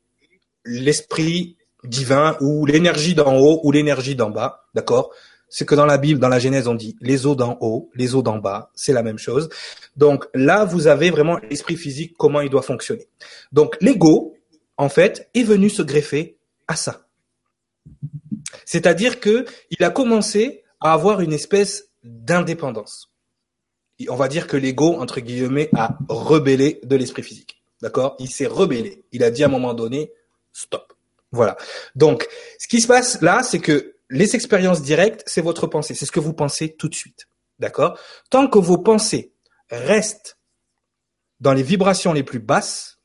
[0.64, 5.12] l'esprit divin ou l'énergie d'en haut ou l'énergie d'en bas, d'accord?
[5.48, 8.14] C'est que dans la Bible, dans la Genèse, on dit les eaux d'en haut, les
[8.14, 9.48] eaux d'en bas, c'est la même chose.
[9.96, 13.08] Donc là, vous avez vraiment l'esprit physique, comment il doit fonctionner.
[13.52, 14.36] Donc l'ego,
[14.76, 17.06] en fait, est venu se greffer à ça.
[18.64, 23.12] C'est-à-dire que il a commencé à avoir une espèce d'indépendance.
[24.08, 27.62] On va dire que l'ego, entre guillemets, a rebellé de l'esprit physique.
[27.80, 28.16] D'accord?
[28.18, 29.04] Il s'est rebellé.
[29.12, 30.12] Il a dit à un moment donné,
[30.52, 30.92] stop.
[31.32, 31.56] Voilà.
[31.94, 32.28] Donc,
[32.58, 35.94] ce qui se passe là, c'est que les expériences directes, c'est votre pensée.
[35.94, 37.28] C'est ce que vous pensez tout de suite.
[37.58, 37.98] D'accord?
[38.30, 39.32] Tant que vos pensées
[39.70, 40.38] restent
[41.40, 43.00] dans les vibrations les plus basses,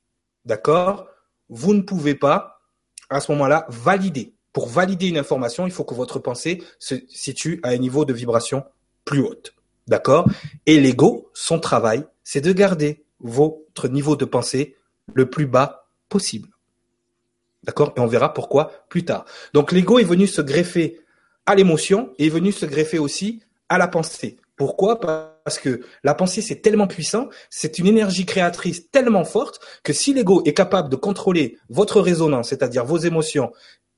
[0.46, 1.08] d'accord?
[1.50, 2.62] Vous ne pouvez pas,
[3.10, 4.36] à ce moment-là, valider.
[4.54, 8.14] Pour valider une information, il faut que votre pensée se situe à un niveau de
[8.14, 8.66] vibration
[9.06, 9.54] plus haute.
[9.88, 10.30] D'accord?
[10.66, 14.78] Et l'ego, son travail, c'est de garder votre niveau de pensée
[15.14, 16.50] le plus bas possible.
[17.64, 17.94] D'accord?
[17.96, 19.26] Et on verra pourquoi plus tard.
[19.54, 21.00] Donc l'ego est venu se greffer
[21.46, 24.38] à l'émotion et est venu se greffer aussi à la pensée.
[24.56, 25.00] Pourquoi?
[25.00, 30.14] Parce que la pensée, c'est tellement puissant, c'est une énergie créatrice tellement forte que si
[30.14, 33.52] l'ego est capable de contrôler votre résonance, c'est-à-dire vos émotions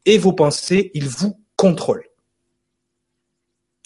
[0.05, 2.05] et vos pensées, il vous contrôle.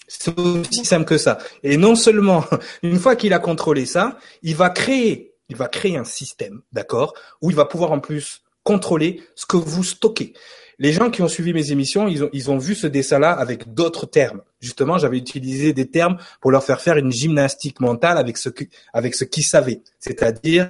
[0.06, 1.38] C'est aussi simple que ça.
[1.62, 2.44] Et non seulement,
[2.82, 7.14] une fois qu'il a contrôlé ça, il va créer, il va créer un système, d'accord,
[7.42, 10.34] où il va pouvoir en plus contrôler ce que vous stockez.
[10.78, 13.72] Les gens qui ont suivi mes émissions, ils ont, ils ont vu ce dessin-là avec
[13.72, 14.42] d'autres termes.
[14.60, 18.50] Justement, j'avais utilisé des termes pour leur faire faire une gymnastique mentale avec ce,
[18.92, 19.80] avec ce qu'ils savaient.
[20.00, 20.68] C'est-à-dire,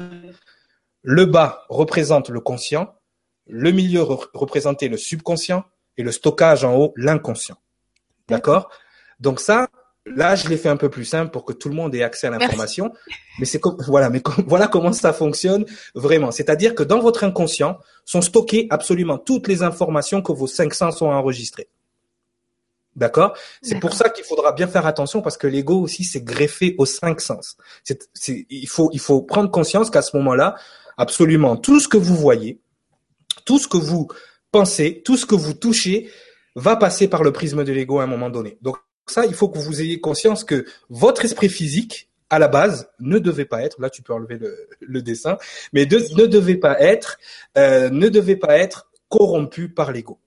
[1.03, 2.95] le bas représente le conscient,
[3.49, 5.65] le milieu représentait le subconscient
[5.97, 7.59] et le stockage en haut, l'inconscient.
[8.29, 8.71] D'accord?
[9.19, 9.67] Donc ça,
[10.15, 12.27] Là, je l'ai fait un peu plus simple pour que tout le monde ait accès
[12.27, 12.93] à l'information.
[13.39, 16.31] Mais c'est comme, voilà, mais voilà comment ça fonctionne vraiment.
[16.31, 21.01] C'est-à-dire que dans votre inconscient sont stockées absolument toutes les informations que vos cinq sens
[21.03, 21.69] ont enregistrées.
[22.97, 23.37] D'accord?
[23.63, 26.87] C'est pour ça qu'il faudra bien faire attention parce que l'ego aussi s'est greffé aux
[26.87, 27.57] cinq sens.
[28.27, 30.57] Il faut, il faut prendre conscience qu'à ce moment-là,
[30.97, 32.61] absolument tout ce que vous voyez,
[33.45, 34.09] tout ce que vous
[34.51, 36.11] pensez, tout ce que vous touchez
[36.57, 38.59] va passer par le prisme de l'ego à un moment donné.
[38.63, 38.79] Donc
[39.11, 43.19] ça, il faut que vous ayez conscience que votre esprit physique, à la base, ne
[43.19, 44.39] devait pas être, là tu peux enlever
[44.81, 45.39] le, dessin,
[45.73, 47.19] mais ne devait pas être,
[47.57, 50.19] euh, ne devait pas être corrompu par l'ego.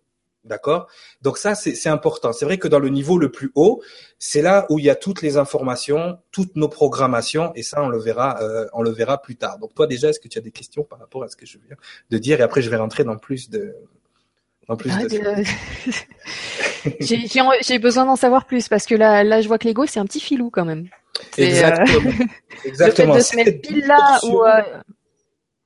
[0.44, 0.88] D'accord?
[1.22, 2.34] Donc ça, c'est important.
[2.34, 3.84] C'est vrai que dans le niveau le plus haut,
[4.18, 7.90] c'est là où il y a toutes les informations, toutes nos programmations, et ça, on
[7.90, 9.60] le verra, euh, on le verra plus tard.
[9.60, 11.60] Donc toi, déjà, est-ce que tu as des questions par rapport à ce que je
[11.60, 11.78] viens
[12.10, 12.40] de dire?
[12.40, 13.76] Et après, je vais rentrer dans plus de,
[14.72, 15.02] en plus ah,
[17.62, 20.06] j'ai besoin d'en savoir plus parce que là, là, je vois que l'ego, c'est un
[20.06, 20.88] petit filou quand même.
[21.38, 22.10] Exactement.
[22.10, 22.26] Euh...
[22.66, 23.16] Exactement.
[23.16, 24.44] Le fait de se mettre pile là ou.
[24.44, 24.62] Euh...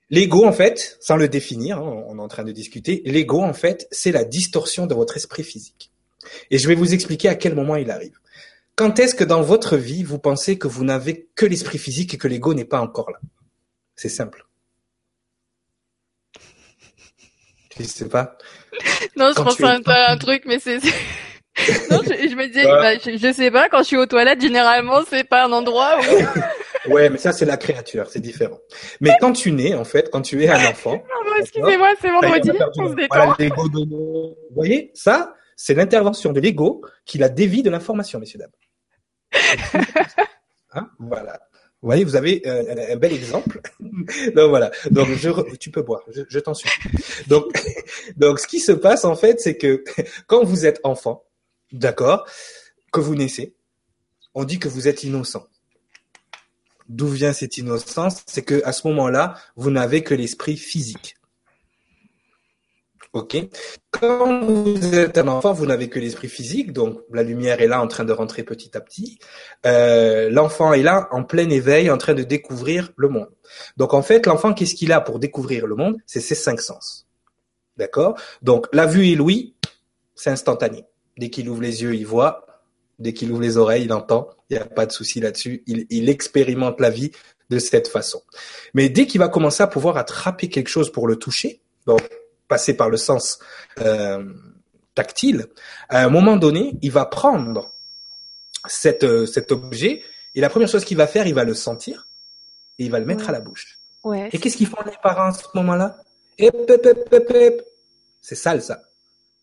[0.09, 3.53] L'ego, en fait, sans le définir, hein, on est en train de discuter, l'ego, en
[3.53, 5.91] fait, c'est la distorsion de votre esprit physique.
[6.51, 8.17] Et je vais vous expliquer à quel moment il arrive.
[8.75, 12.17] Quand est-ce que dans votre vie, vous pensez que vous n'avez que l'esprit physique et
[12.17, 13.19] que l'ego n'est pas encore là?
[13.95, 14.45] C'est simple.
[17.79, 18.37] Je sais pas.
[19.17, 20.79] Non, je pense à un truc, mais c'est
[21.89, 25.23] non, je, me disais, bah, je, sais pas, quand je suis aux toilettes, généralement, c'est
[25.23, 26.89] pas un endroit où...
[26.93, 28.59] ouais, mais ça, c'est la créature, c'est différent.
[28.99, 31.01] Mais quand tu nais, en fait, quand tu es un enfant...
[31.39, 33.35] excusez-moi, c'est vendredi, on se détend.
[33.55, 38.51] Vous voyez, ça, c'est l'intervention de l'ego qui la dévie de l'information, messieurs, dames.
[40.73, 41.39] hein voilà.
[41.85, 43.61] Vous voyez, vous avez euh, un bel exemple.
[43.79, 44.71] donc voilà.
[44.89, 46.01] Donc je, tu peux boire.
[46.11, 46.89] Je, je t'en supplie.
[47.27, 47.45] Donc,
[48.17, 49.83] donc ce qui se passe en fait, c'est que
[50.25, 51.23] quand vous êtes enfant,
[51.71, 52.27] D'accord
[52.91, 53.53] Que vous naissez.
[54.33, 55.45] On dit que vous êtes innocent.
[56.89, 58.23] D'où vient cette innocence?
[58.25, 61.17] C'est que à ce moment-là, vous n'avez que l'esprit physique.
[63.15, 63.37] Ok.
[63.91, 67.81] Quand vous êtes un enfant, vous n'avez que l'esprit physique, donc la lumière est là
[67.81, 69.19] en train de rentrer petit à petit.
[69.65, 73.29] Euh, l'enfant est là en plein éveil, en train de découvrir le monde.
[73.77, 75.95] Donc en fait, l'enfant, qu'est-ce qu'il a pour découvrir le monde?
[76.05, 77.07] C'est ses cinq sens.
[77.77, 78.19] D'accord?
[78.41, 79.55] Donc la vue et l'ouïe,
[80.13, 80.83] c'est instantané.
[81.17, 82.45] Dès qu'il ouvre les yeux, il voit.
[82.99, 84.27] Dès qu'il ouvre les oreilles, il entend.
[84.49, 85.63] Il n'y a pas de souci là-dessus.
[85.67, 87.11] Il, expérimente la vie
[87.49, 88.21] de cette façon.
[88.73, 91.61] Mais dès qu'il va commencer à pouvoir attraper quelque chose pour le toucher,
[92.47, 93.39] passer par le sens
[93.79, 94.23] euh,
[94.93, 95.47] tactile,
[95.89, 97.71] à un moment donné, il va prendre
[98.67, 100.03] cette, euh, cet objet
[100.33, 102.07] et la première chose qu'il va faire, il va le sentir
[102.77, 103.79] et il va le mettre à la bouche.
[104.03, 104.29] Ouais.
[104.31, 105.97] Et qu'est-ce qu'ils font les parents à ce moment-là?
[108.21, 108.81] C'est sale ça.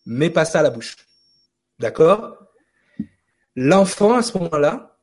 [0.06, 0.96] Mets pas ça à la bouche.
[1.78, 2.36] D'accord?
[3.56, 4.96] L'enfant, à ce moment-là,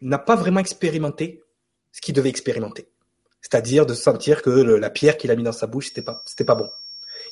[0.00, 1.42] n'a pas vraiment expérimenté
[1.92, 2.88] ce qu'il devait expérimenter.
[3.40, 6.44] C'est-à-dire de sentir que la pierre qu'il a mis dans sa bouche, c'était pas, c'était
[6.44, 6.68] pas bon.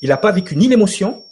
[0.03, 1.25] Il n'a pas vécu ni l'émotion,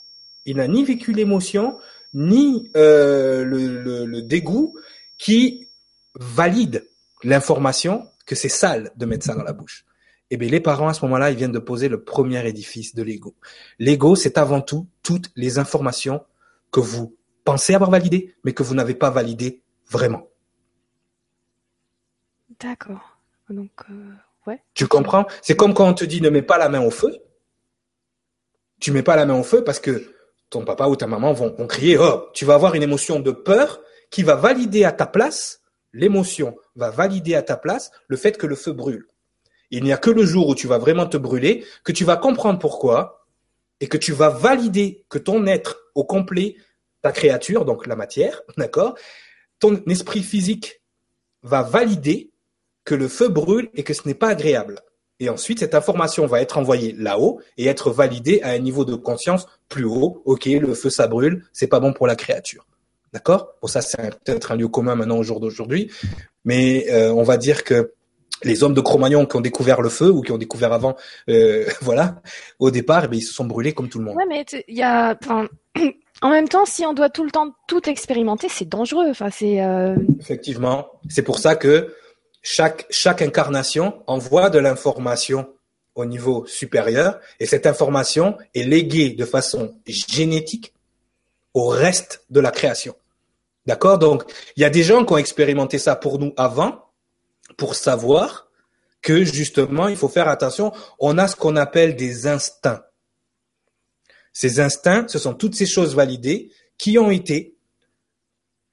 [0.44, 1.78] Il n'a ni vécu l'émotion,
[2.14, 4.76] ni euh, le, le, dégoût
[5.18, 5.68] qui
[6.14, 6.86] valide
[7.22, 9.84] l'information que c'est sale de mettre ça dans la bouche.
[10.30, 13.02] Eh bien, les parents, à ce moment-là, ils viennent de poser le premier édifice de
[13.02, 13.34] l'ego.
[13.78, 16.24] L'ego, c'est avant tout toutes les informations
[16.70, 20.28] que vous pensez avoir validées, mais que vous n'avez pas validées vraiment.
[22.60, 23.18] D'accord.
[23.50, 24.12] Donc, euh,
[24.46, 24.62] ouais.
[24.74, 25.26] Tu comprends?
[25.42, 27.14] C'est comme quand on te dit ne mets pas la main au feu.
[28.82, 30.12] Tu mets pas la main au feu parce que
[30.50, 33.80] ton papa ou ta maman vont, crier, oh, tu vas avoir une émotion de peur
[34.10, 35.60] qui va valider à ta place,
[35.92, 39.06] l'émotion va valider à ta place le fait que le feu brûle.
[39.70, 42.16] Il n'y a que le jour où tu vas vraiment te brûler que tu vas
[42.16, 43.24] comprendre pourquoi
[43.78, 46.56] et que tu vas valider que ton être au complet,
[47.02, 48.98] ta créature, donc la matière, d'accord,
[49.60, 50.82] ton esprit physique
[51.44, 52.32] va valider
[52.84, 54.82] que le feu brûle et que ce n'est pas agréable.
[55.22, 58.96] Et ensuite, cette information va être envoyée là-haut et être validée à un niveau de
[58.96, 60.20] conscience plus haut.
[60.24, 62.66] Ok, le feu ça brûle, c'est pas bon pour la créature.
[63.12, 63.54] D'accord?
[63.62, 65.92] Bon, ça c'est peut-être un lieu commun maintenant au jour d'aujourd'hui,
[66.44, 67.92] mais euh, on va dire que
[68.42, 70.96] les hommes de Cro-Magnon qui ont découvert le feu ou qui ont découvert avant,
[71.28, 72.20] euh, voilà,
[72.58, 74.16] au départ, eh ils se sont brûlés comme tout le monde.
[74.16, 75.16] Ouais, mais il y a,
[76.22, 79.06] en même temps, si on doit tout le temps tout expérimenter, c'est dangereux.
[79.10, 79.62] Enfin, c'est.
[79.62, 79.94] Euh...
[80.18, 81.94] Effectivement, c'est pour ça que
[82.42, 85.48] chaque, chaque incarnation envoie de l'information
[85.94, 90.74] au niveau supérieur et cette information est léguée de façon génétique
[91.54, 92.96] au reste de la création.
[93.66, 93.98] D'accord?
[93.98, 94.24] Donc,
[94.56, 96.90] il y a des gens qui ont expérimenté ça pour nous avant,
[97.56, 98.48] pour savoir
[99.02, 100.72] que justement, il faut faire attention.
[100.98, 102.82] On a ce qu'on appelle des instincts.
[104.32, 107.56] Ces instincts, ce sont toutes ces choses validées qui ont été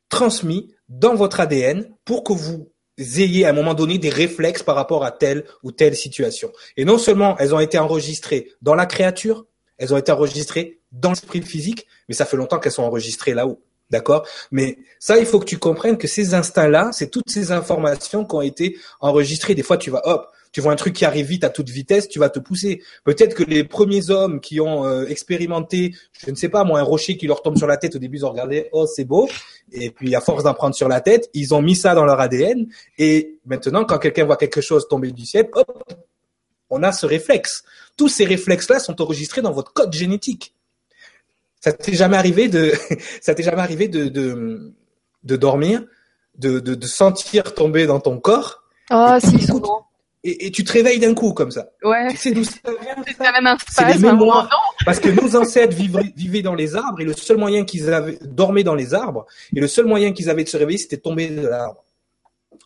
[0.08, 4.75] transmis dans votre ADN pour que vous ayez à un moment donné des réflexes par
[4.75, 6.51] rapport à telle ou telle situation.
[6.77, 9.45] Et non seulement elles ont été enregistrées dans la créature,
[9.77, 13.62] elles ont été enregistrées dans l'esprit physique, mais ça fait longtemps qu'elles sont enregistrées là-haut.
[13.89, 14.27] D'accord?
[14.51, 18.35] Mais ça, il faut que tu comprennes que ces instincts-là, c'est toutes ces informations qui
[18.35, 19.55] ont été enregistrées.
[19.55, 22.07] Des fois, tu vas, hop, tu vois un truc qui arrive vite à toute vitesse,
[22.07, 22.81] tu vas te pousser.
[23.03, 26.83] Peut-être que les premiers hommes qui ont euh, expérimenté, je ne sais pas moi, un
[26.83, 29.29] rocher qui leur tombe sur la tête au début, ils ont regardé, oh c'est beau,
[29.71, 32.19] et puis à force d'en prendre sur la tête, ils ont mis ça dans leur
[32.19, 35.83] ADN, et maintenant quand quelqu'un voit quelque chose tomber du ciel, hop,
[36.71, 37.63] on a ce réflexe.
[37.97, 40.55] Tous ces réflexes-là sont enregistrés dans votre code génétique.
[41.59, 42.71] Ça t'est jamais arrivé de,
[43.21, 44.73] ça t'est jamais arrivé de, de,
[45.23, 45.83] de dormir,
[46.38, 48.63] de, de, de sentir tomber dans ton corps?
[48.91, 49.88] Oh, si, souvent
[50.23, 51.69] et, et, tu te réveilles d'un coup comme ça.
[51.82, 52.10] Ouais.
[52.15, 54.49] C'est d'où ça vient C'est les mémoires.
[54.86, 58.17] Parce que nos ancêtres vivaient, vivaient, dans les arbres et le seul moyen qu'ils avaient
[58.21, 61.29] dormaient dans les arbres et le seul moyen qu'ils avaient de se réveiller c'était tomber
[61.29, 61.86] de l'arbre.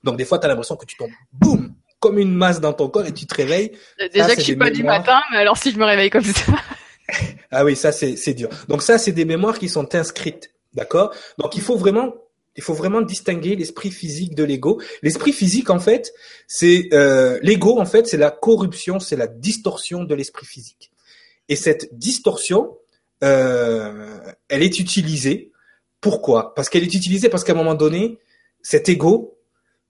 [0.03, 2.89] Donc des fois tu as l'impression que tu tombes boum comme une masse dans ton
[2.89, 3.71] corps et tu te réveilles.
[4.13, 6.51] Déjà que je suis pas du matin, mais alors si je me réveille comme ça.
[7.51, 8.49] ah oui, ça c'est c'est dur.
[8.67, 11.13] Donc ça c'est des mémoires qui sont inscrites, d'accord?
[11.37, 12.13] Donc il faut vraiment
[12.55, 14.81] il faut vraiment distinguer l'esprit physique de l'ego.
[15.01, 16.13] L'esprit physique, en fait,
[16.47, 17.79] c'est euh, l'ego.
[17.79, 20.91] En fait, c'est la corruption, c'est la distorsion de l'esprit physique.
[21.49, 22.77] Et cette distorsion,
[23.23, 25.51] euh, elle est utilisée.
[25.99, 26.53] Pourquoi?
[26.53, 28.19] Parce qu'elle est utilisée parce qu'à un moment donné,
[28.61, 29.39] cet ego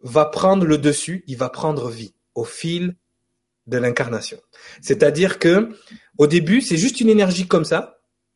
[0.01, 2.95] va prendre le dessus, il va prendre vie au fil
[3.67, 4.39] de l'incarnation.
[4.81, 5.69] C'est-à-dire que
[6.17, 7.92] au début, c'est juste une énergie comme ça,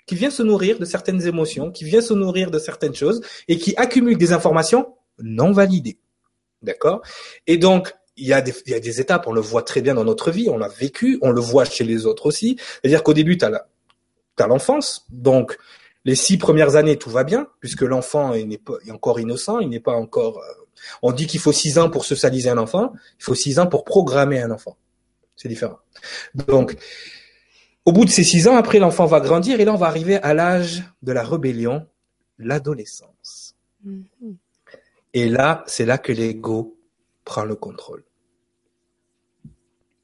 [0.07, 3.57] qui vient se nourrir de certaines émotions, qui vient se nourrir de certaines choses et
[3.57, 5.99] qui accumule des informations non validées.
[6.63, 7.01] D'accord?
[7.45, 9.81] Et donc, il y, a des, il y a des étapes, on le voit très
[9.81, 12.57] bien dans notre vie, on l'a vécu, on le voit chez les autres aussi.
[12.81, 15.57] C'est-à-dire qu'au début, tu as l'enfance, donc
[16.03, 19.93] les six premières années, tout va bien, puisque l'enfant est, encore innocent, il n'est pas
[19.93, 20.39] encore...
[20.39, 20.63] Euh,
[21.01, 23.83] on dit qu'il faut six ans pour socialiser un enfant, il faut six ans pour
[23.83, 24.77] programmer un enfant.
[25.35, 25.79] C'est différent.
[26.33, 26.75] Donc,
[27.87, 30.17] au bout de ces six ans, après, l'enfant va grandir et là, on va arriver
[30.17, 31.87] à l'âge de la rébellion,
[32.37, 33.55] l'adolescence.
[33.87, 34.35] Mm-hmm.
[35.13, 36.77] Et là, c'est là que l'ego
[37.23, 38.03] prend le contrôle.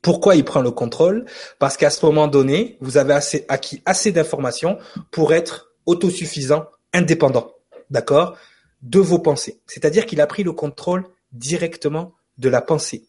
[0.02, 1.26] Pourquoi il prend le contrôle?
[1.60, 4.78] Parce qu'à ce moment donné, vous avez assez, acquis assez d'informations
[5.12, 7.52] pour être autosuffisant, indépendant,
[7.90, 8.38] d'accord,
[8.82, 9.60] de vos pensées.
[9.68, 13.04] C'est-à-dire qu'il a pris le contrôle directement de la pensée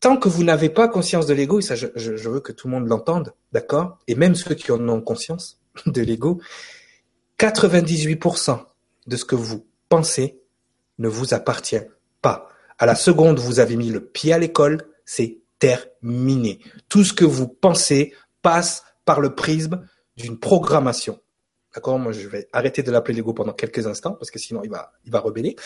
[0.00, 2.74] tant que vous n'avez pas conscience de l'ego, et ça je, veux que tout le
[2.74, 3.98] monde l'entende, d'accord?
[4.06, 6.40] Et même ceux qui en ont conscience de l'ego,
[7.38, 8.60] 98%
[9.06, 10.40] de ce que vous pensez
[10.98, 11.80] ne vous appartient
[12.20, 12.48] pas.
[12.78, 16.60] À la seconde vous avez mis le pied à l'école, c'est terminé.
[16.88, 21.20] Tout ce que vous pensez passe par le prisme d'une programmation.
[21.74, 21.98] D'accord?
[21.98, 24.92] Moi, je vais arrêter de l'appeler l'ego pendant quelques instants parce que sinon il va,
[25.04, 25.56] il va rebeller.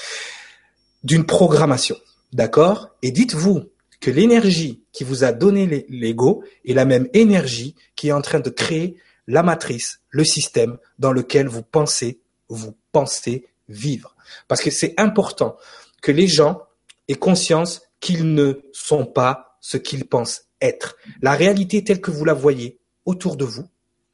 [1.05, 1.97] D'une programmation.
[2.33, 2.91] D'accord?
[3.03, 3.72] Et dites-vous,
[4.03, 8.41] que l'énergie qui vous a donné l'ego est la même énergie qui est en train
[8.41, 8.97] de créer
[9.29, 14.17] la matrice, le système dans lequel vous pensez, vous pensez vivre.
[14.49, 15.57] Parce que c'est important
[16.03, 16.65] que les gens
[17.07, 20.97] aient conscience qu'ils ne sont pas ce qu'ils pensent être.
[21.21, 23.69] La réalité telle que vous la voyez autour de vous,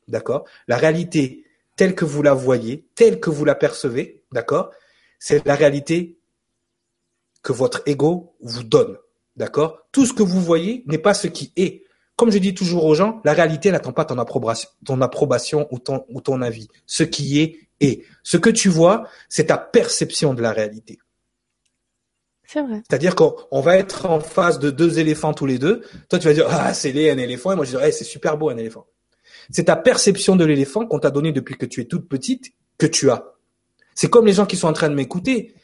[0.06, 0.44] d'accord?
[0.68, 1.44] La réalité
[1.76, 4.70] telle que vous la voyez, telle que vous la percevez, d'accord?
[5.18, 6.18] C'est la réalité
[7.42, 8.98] que votre ego vous donne,
[9.38, 9.86] d'accord?
[9.92, 11.84] Tout ce que vous voyez n'est pas ce qui est.
[12.16, 15.78] Comme je dis toujours aux gens, la réalité n'attend pas ton approbation, ton approbation ou
[15.78, 16.68] ton, ou ton avis.
[16.84, 18.04] Ce qui est, est.
[18.24, 20.98] Ce que tu vois, c'est ta perception de la réalité.
[22.44, 22.82] C'est vrai.
[22.88, 25.82] C'est-à-dire qu'on va être en face de deux éléphants tous les deux.
[26.08, 27.52] Toi, tu vas dire, ah, c'est laid un éléphant.
[27.52, 28.86] Et moi, je dirais, c'est super beau un éléphant.
[29.50, 32.86] C'est ta perception de l'éléphant qu'on t'a donné depuis que tu es toute petite que
[32.86, 33.34] tu as.
[33.94, 35.54] C'est comme les gens qui sont en train de m'écouter.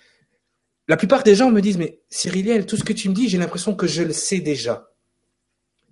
[0.89, 3.39] La plupart des gens me disent, mais Cyriliel, tout ce que tu me dis, j'ai
[3.39, 4.91] l'impression que je le sais déjà.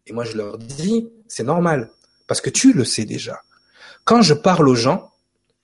[0.07, 1.91] Et moi, je leur dis, c'est normal,
[2.27, 3.41] parce que tu le sais déjà.
[4.05, 5.13] Quand je parle aux gens,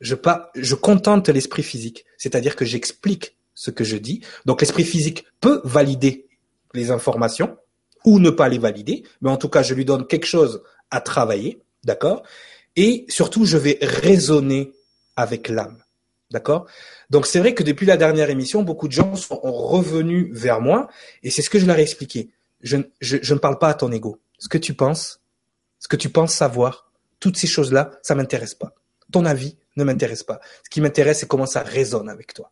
[0.00, 0.14] je,
[0.54, 4.22] je contente l'esprit physique, c'est-à-dire que j'explique ce que je dis.
[4.46, 6.28] Donc l'esprit physique peut valider
[6.74, 7.58] les informations
[8.04, 11.00] ou ne pas les valider, mais en tout cas, je lui donne quelque chose à
[11.00, 11.60] travailler.
[11.84, 12.22] D'accord?
[12.76, 14.72] Et surtout, je vais raisonner
[15.16, 15.82] avec l'âme.
[16.30, 16.66] D'accord?
[17.08, 20.88] Donc c'est vrai que depuis la dernière émission, beaucoup de gens sont revenus vers moi
[21.22, 22.30] et c'est ce que je leur ai expliqué.
[22.60, 24.20] Je, ne parle pas à ton ego.
[24.38, 25.20] Ce que tu penses,
[25.78, 28.74] ce que tu penses savoir, toutes ces choses-là, ça m'intéresse pas.
[29.10, 30.40] Ton avis ne m'intéresse pas.
[30.64, 32.50] Ce qui m'intéresse, c'est comment ça résonne avec toi.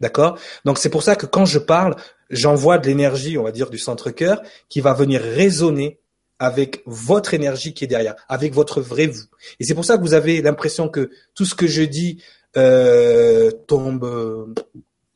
[0.00, 0.38] D'accord?
[0.64, 1.96] Donc c'est pour ça que quand je parle,
[2.30, 5.98] j'envoie de l'énergie, on va dire, du centre-cœur qui va venir résonner
[6.38, 9.24] avec votre énergie qui est derrière, avec votre vrai vous.
[9.58, 12.22] Et c'est pour ça que vous avez l'impression que tout ce que je dis
[12.56, 14.54] euh, tombe, euh,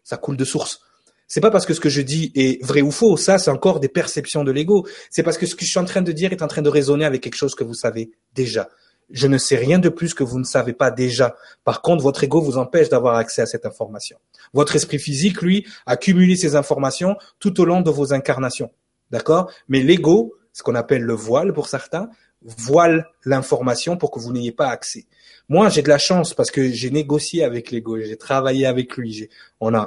[0.04, 0.80] ça coule de source.
[1.26, 3.78] C'est pas parce que ce que je dis est vrai ou faux, ça c'est encore
[3.78, 4.86] des perceptions de l'ego.
[5.10, 6.68] C'est parce que ce que je suis en train de dire est en train de
[6.68, 8.68] résonner avec quelque chose que vous savez déjà.
[9.10, 11.36] Je ne sais rien de plus que vous ne savez pas déjà.
[11.64, 14.18] Par contre, votre ego vous empêche d'avoir accès à cette information.
[14.52, 18.70] Votre esprit physique, lui, a cumulé ces informations tout au long de vos incarnations.
[19.10, 19.50] D'accord?
[19.68, 22.08] Mais l'ego, ce qu'on appelle le voile pour certains,
[22.42, 25.06] voile l'information pour que vous n'ayez pas accès.
[25.50, 29.28] Moi, j'ai de la chance parce que j'ai négocié avec l'ego, j'ai travaillé avec lui,
[29.60, 29.84] on a,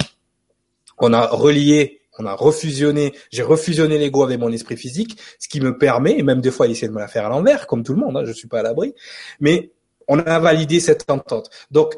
[0.97, 5.61] on a relié, on a refusionné, j'ai refusionné l'ego avec mon esprit physique, ce qui
[5.61, 7.81] me permet, et même des fois, il essaie de me la faire à l'envers, comme
[7.81, 8.93] tout le monde, hein, je suis pas à l'abri,
[9.39, 9.71] mais
[10.09, 11.49] on a validé cette entente.
[11.71, 11.95] Donc,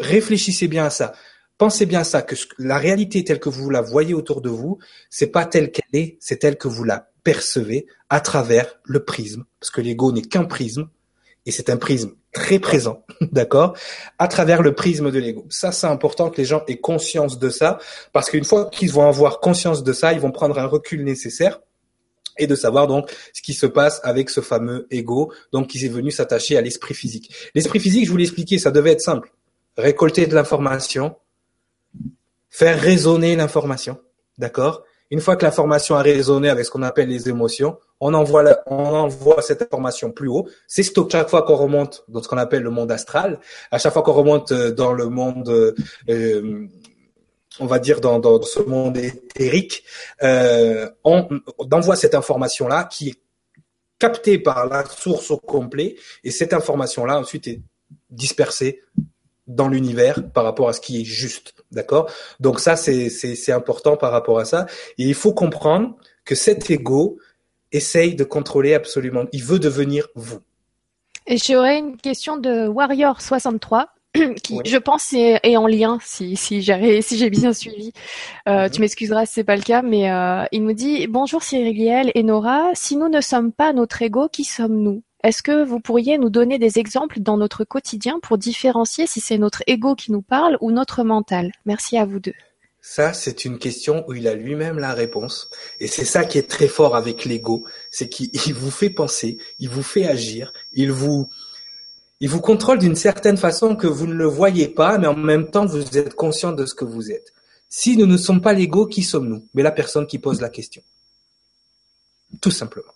[0.00, 1.12] réfléchissez bien à ça.
[1.56, 4.78] Pensez bien à ça, que la réalité telle que vous la voyez autour de vous,
[5.08, 9.44] c'est pas telle qu'elle est, c'est telle que vous la percevez à travers le prisme,
[9.60, 10.88] parce que l'ego n'est qu'un prisme,
[11.48, 13.74] et c'est un prisme très présent, d'accord,
[14.18, 15.46] à travers le prisme de l'ego.
[15.48, 17.78] Ça, c'est important que les gens aient conscience de ça,
[18.12, 21.60] parce qu'une fois qu'ils vont avoir conscience de ça, ils vont prendre un recul nécessaire
[22.36, 25.88] et de savoir donc ce qui se passe avec ce fameux ego, donc qui est
[25.88, 27.34] venu s'attacher à l'esprit physique.
[27.54, 29.32] L'esprit physique, je vous l'ai expliqué, ça devait être simple.
[29.78, 31.16] Récolter de l'information,
[32.50, 33.98] faire résonner l'information,
[34.36, 38.44] d'accord Une fois que l'information a résonné avec ce qu'on appelle les émotions, on envoie,
[38.66, 40.48] on envoie cette information plus haut.
[40.66, 43.40] C'est chaque fois qu'on remonte dans ce qu'on appelle le monde astral,
[43.70, 45.74] à chaque fois qu'on remonte euh, dans le monde,
[46.08, 46.66] euh,
[47.58, 49.84] on va dire dans, dans ce monde éthérique,
[50.22, 51.26] euh, on,
[51.58, 53.16] on envoie cette information-là qui est
[53.98, 57.60] captée par la source au complet, et cette information-là ensuite est
[58.10, 58.82] dispersée
[59.48, 61.54] dans l'univers par rapport à ce qui est juste.
[61.72, 62.10] D'accord?
[62.38, 64.66] Donc ça, c'est important par rapport à ça.
[64.98, 67.18] Et il faut comprendre que cet ego
[67.72, 69.24] essaye de contrôler absolument.
[69.32, 70.38] Il veut devenir vous.
[71.26, 73.86] Et j'aurais une question de Warrior63
[74.42, 77.92] qui, je pense, est, en lien, si, si j'ai si j'ai bien suivi.
[78.48, 78.70] Euh, mhm.
[78.70, 82.22] Tu m'excuseras si c'est pas le cas, mais euh, il nous dit Bonjour Cyriliel et
[82.22, 85.02] Nora, si nous ne sommes pas notre ego, qui sommes-nous?
[85.24, 89.38] Est-ce que vous pourriez nous donner des exemples dans notre quotidien pour différencier si c'est
[89.38, 91.50] notre ego qui nous parle ou notre mental?
[91.66, 92.34] Merci à vous deux.
[92.80, 95.50] Ça, c'est une question où il a lui-même la réponse.
[95.80, 99.68] Et c'est ça qui est très fort avec l'ego, c'est qu'il vous fait penser, il
[99.68, 101.28] vous fait agir, il vous,
[102.20, 105.50] il vous contrôle d'une certaine façon que vous ne le voyez pas, mais en même
[105.50, 107.32] temps, vous êtes conscient de ce que vous êtes.
[107.68, 109.44] Si nous ne sommes pas l'ego, qui sommes-nous?
[109.52, 110.82] Mais la personne qui pose la question.
[112.40, 112.92] Tout simplement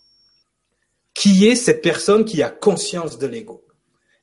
[1.14, 3.64] qui est cette personne qui a conscience de l'ego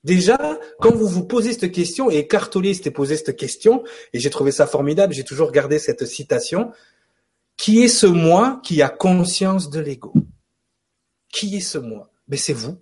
[0.03, 0.37] Déjà,
[0.79, 3.83] quand vous vous posez cette question, et Cartoliste s'était posé cette question,
[4.13, 6.71] et j'ai trouvé ça formidable, j'ai toujours gardé cette citation,
[7.57, 10.13] qui est ce moi qui a conscience de l'ego?
[11.31, 12.09] Qui est ce moi?
[12.29, 12.77] Mais c'est vous.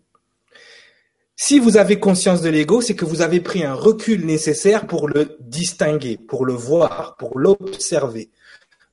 [1.35, 5.07] Si vous avez conscience de l'ego, c'est que vous avez pris un recul nécessaire pour
[5.07, 8.29] le distinguer, pour le voir, pour l'observer.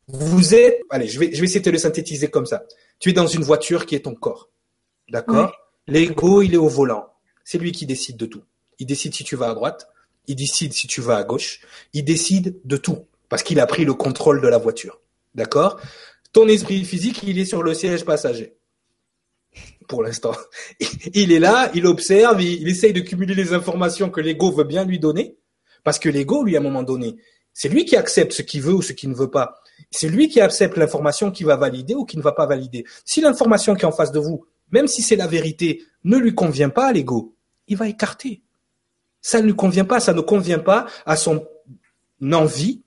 [0.08, 2.64] Vous êtes, allez, je vais, je vais essayer de le synthétiser comme ça.
[2.98, 4.50] Tu es dans une voiture qui est ton corps.
[5.08, 5.52] D'accord
[5.86, 7.08] L'ego, il est au volant.
[7.44, 8.42] c'est lui qui décide de tout.
[8.78, 9.88] Il décide si tu vas à droite,
[10.26, 11.60] il décide si tu vas à gauche,
[11.92, 15.00] il décide de tout parce qu'il a pris le contrôle de la voiture.
[15.34, 15.80] D'accord
[16.32, 18.54] Ton esprit physique, il est sur le siège passager.
[19.88, 20.34] Pour l'instant.
[21.14, 24.84] Il est là, il observe, il, essaye de cumuler les informations que l'ego veut bien
[24.84, 25.36] lui donner.
[25.84, 27.16] Parce que l'ego, lui, à un moment donné,
[27.52, 29.60] c'est lui qui accepte ce qu'il veut ou ce qu'il ne veut pas.
[29.90, 32.84] C'est lui qui accepte l'information qui va valider ou qui ne va pas valider.
[33.04, 36.34] Si l'information qui est en face de vous, même si c'est la vérité, ne lui
[36.34, 37.34] convient pas à l'ego,
[37.68, 38.42] il va écarter.
[39.20, 41.46] Ça ne lui convient pas, ça ne convient pas à son
[42.32, 42.82] envie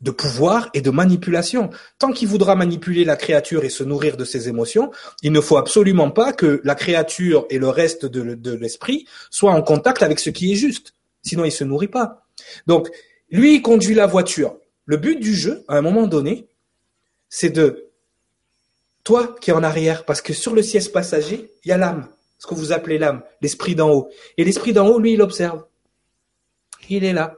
[0.00, 1.70] de pouvoir et de manipulation.
[1.98, 4.90] Tant qu'il voudra manipuler la créature et se nourrir de ses émotions,
[5.22, 9.62] il ne faut absolument pas que la créature et le reste de, l'esprit soient en
[9.62, 10.94] contact avec ce qui est juste.
[11.22, 12.26] Sinon, il se nourrit pas.
[12.66, 12.88] Donc,
[13.30, 14.58] lui, il conduit la voiture.
[14.84, 16.46] Le but du jeu, à un moment donné,
[17.28, 17.85] c'est de
[19.06, 22.08] toi qui es en arrière, parce que sur le siège passager, il y a l'âme,
[22.38, 24.10] ce que vous appelez l'âme, l'esprit d'en haut.
[24.36, 25.64] Et l'esprit d'en haut, lui, il observe.
[26.90, 27.36] Il est là.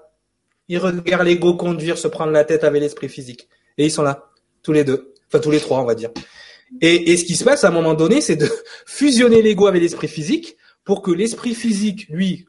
[0.68, 3.50] Il regarde l'ego conduire, se prendre la tête avec l'esprit physique.
[3.76, 4.30] Et ils sont là,
[4.62, 5.12] tous les deux.
[5.26, 6.08] Enfin, tous les trois, on va dire.
[6.80, 8.48] Et, ce qui se passe à un moment donné, c'est de
[8.86, 12.46] fusionner l'ego avec l'esprit physique pour que l'esprit physique, lui,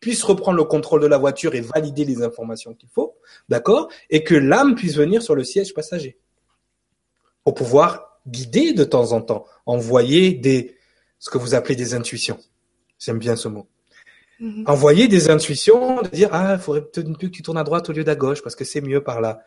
[0.00, 3.18] puisse reprendre le contrôle de la voiture et valider les informations qu'il faut,
[3.50, 3.90] d'accord?
[4.08, 6.16] Et que l'âme puisse venir sur le siège passager.
[7.42, 10.76] Pour pouvoir guider de temps en temps, envoyer des,
[11.18, 12.38] ce que vous appelez des intuitions.
[12.98, 13.66] J'aime bien ce mot.
[14.40, 14.64] Mhm.
[14.66, 17.92] Envoyer des intuitions, de dire ah, il faudrait peut-être que tu tournes à droite au
[17.92, 19.40] lieu d'à gauche parce que c'est mieux par là.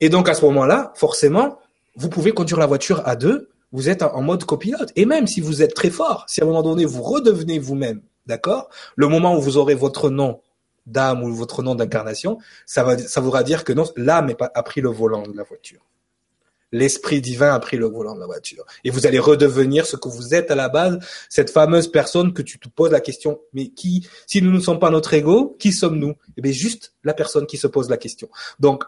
[0.00, 1.58] Et donc à ce moment-là, forcément,
[1.96, 3.50] vous pouvez conduire la voiture à deux.
[3.72, 4.90] Vous êtes en mode copilote.
[4.96, 8.00] Et même si vous êtes très fort, si à un moment donné vous redevenez vous-même,
[8.26, 10.40] d'accord, le moment où vous aurez votre nom
[10.86, 14.80] d'âme ou votre nom d'incarnation, ça va, ça voudra dire que non, l'âme a pris
[14.80, 15.80] le volant de la voiture
[16.72, 18.64] l'esprit divin a pris le volant de la voiture.
[18.84, 20.98] Et vous allez redevenir ce que vous êtes à la base,
[21.28, 24.78] cette fameuse personne que tu te poses la question, mais qui, si nous ne sommes
[24.78, 26.14] pas notre ego, qui sommes-nous?
[26.36, 28.28] Eh bien, juste la personne qui se pose la question.
[28.58, 28.84] Donc,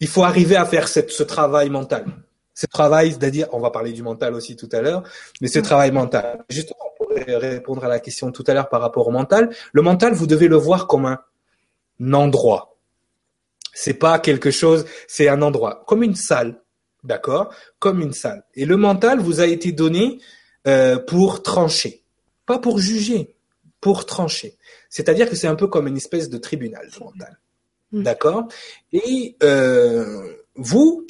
[0.00, 2.06] il faut arriver à faire ce travail mental.
[2.54, 5.02] Ce travail, c'est-à-dire, on va parler du mental aussi tout à l'heure,
[5.40, 6.44] mais ce travail mental.
[6.48, 10.12] Justement, pour répondre à la question tout à l'heure par rapport au mental, le mental,
[10.12, 12.76] vous devez le voir comme un endroit.
[13.72, 16.59] C'est pas quelque chose, c'est un endroit, comme une salle
[17.04, 18.44] d'accord, comme une salle.
[18.54, 20.18] Et le mental vous a été donné
[20.66, 22.02] euh, pour trancher,
[22.46, 23.36] pas pour juger,
[23.80, 24.56] pour trancher.
[24.88, 27.38] C'est-à-dire que c'est un peu comme une espèce de tribunal, le mental,
[27.92, 28.02] mmh.
[28.02, 28.48] d'accord?
[28.92, 31.06] Et euh, vous,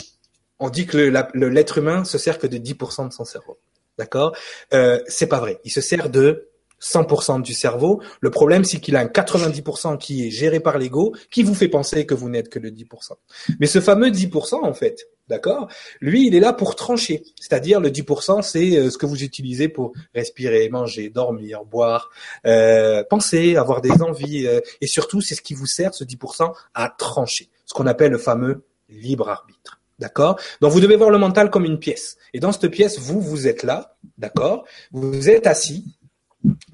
[0.59, 3.59] on dit que l'être humain se sert que de 10% de son cerveau,
[3.99, 4.37] d'accord?
[4.73, 5.61] Euh, c'est pas vrai.
[5.65, 8.03] Il se sert de 100% du cerveau.
[8.21, 11.69] Le problème, c'est qu'il a un 90% qui est géré par l'ego, qui vous fait
[11.69, 13.13] penser que vous n'êtes que le 10%.
[13.59, 15.69] Mais ce fameux 10%, en fait, d'accord?
[16.01, 17.23] Lui, il est là pour trancher.
[17.41, 22.11] C'est-à-dire, le 10%, c'est euh, ce que vous utilisez pour respirer, manger, dormir, boire,
[22.47, 24.47] euh, penser, avoir des envies.
[24.47, 27.49] Euh, et surtout, c'est ce qui vous sert, ce 10%, à trancher.
[27.65, 29.81] Ce qu'on appelle le fameux libre arbitre.
[29.99, 30.41] D'accord?
[30.61, 32.17] Donc vous devez voir le mental comme une pièce.
[32.33, 34.65] Et dans cette pièce, vous, vous êtes là, d'accord?
[34.93, 35.85] Vous êtes assis,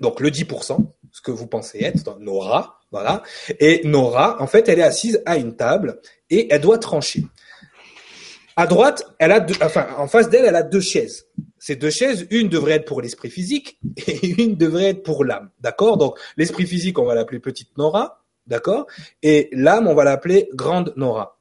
[0.01, 0.79] donc le 10%,
[1.11, 3.25] ce que vous pensez être, Nora, voilà.
[3.59, 6.01] Et Nora, en fait, elle est assise à une table
[6.31, 7.25] et elle doit trancher.
[8.59, 11.27] À droite, elle a deux, enfin, en face d'elle, elle a deux chaises.
[11.59, 15.51] Ces deux chaises, une devrait être pour l'esprit physique et une devrait être pour l'âme.
[15.61, 15.99] D'accord?
[15.99, 18.25] Donc, l'esprit physique, on va l'appeler petite Nora.
[18.47, 18.87] D'accord?
[19.23, 21.39] Et l'âme, on va l'appeler grande Nora.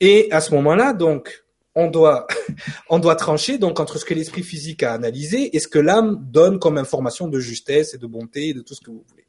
[0.00, 1.44] Et à ce moment-là, donc,
[1.76, 2.26] on doit,
[2.90, 6.18] on doit trancher donc entre ce que l'esprit physique a analysé et ce que l'âme
[6.32, 9.26] donne comme information de justesse et de bonté et de tout ce que vous voulez.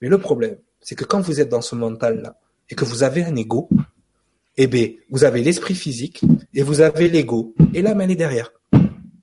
[0.00, 2.38] Mais le problème, c'est que quand vous êtes dans ce mental-là
[2.70, 3.68] et que vous avez un ego,
[4.58, 8.52] eh bien, vous avez l'esprit physique et vous avez l'ego et l'âme elle est derrière.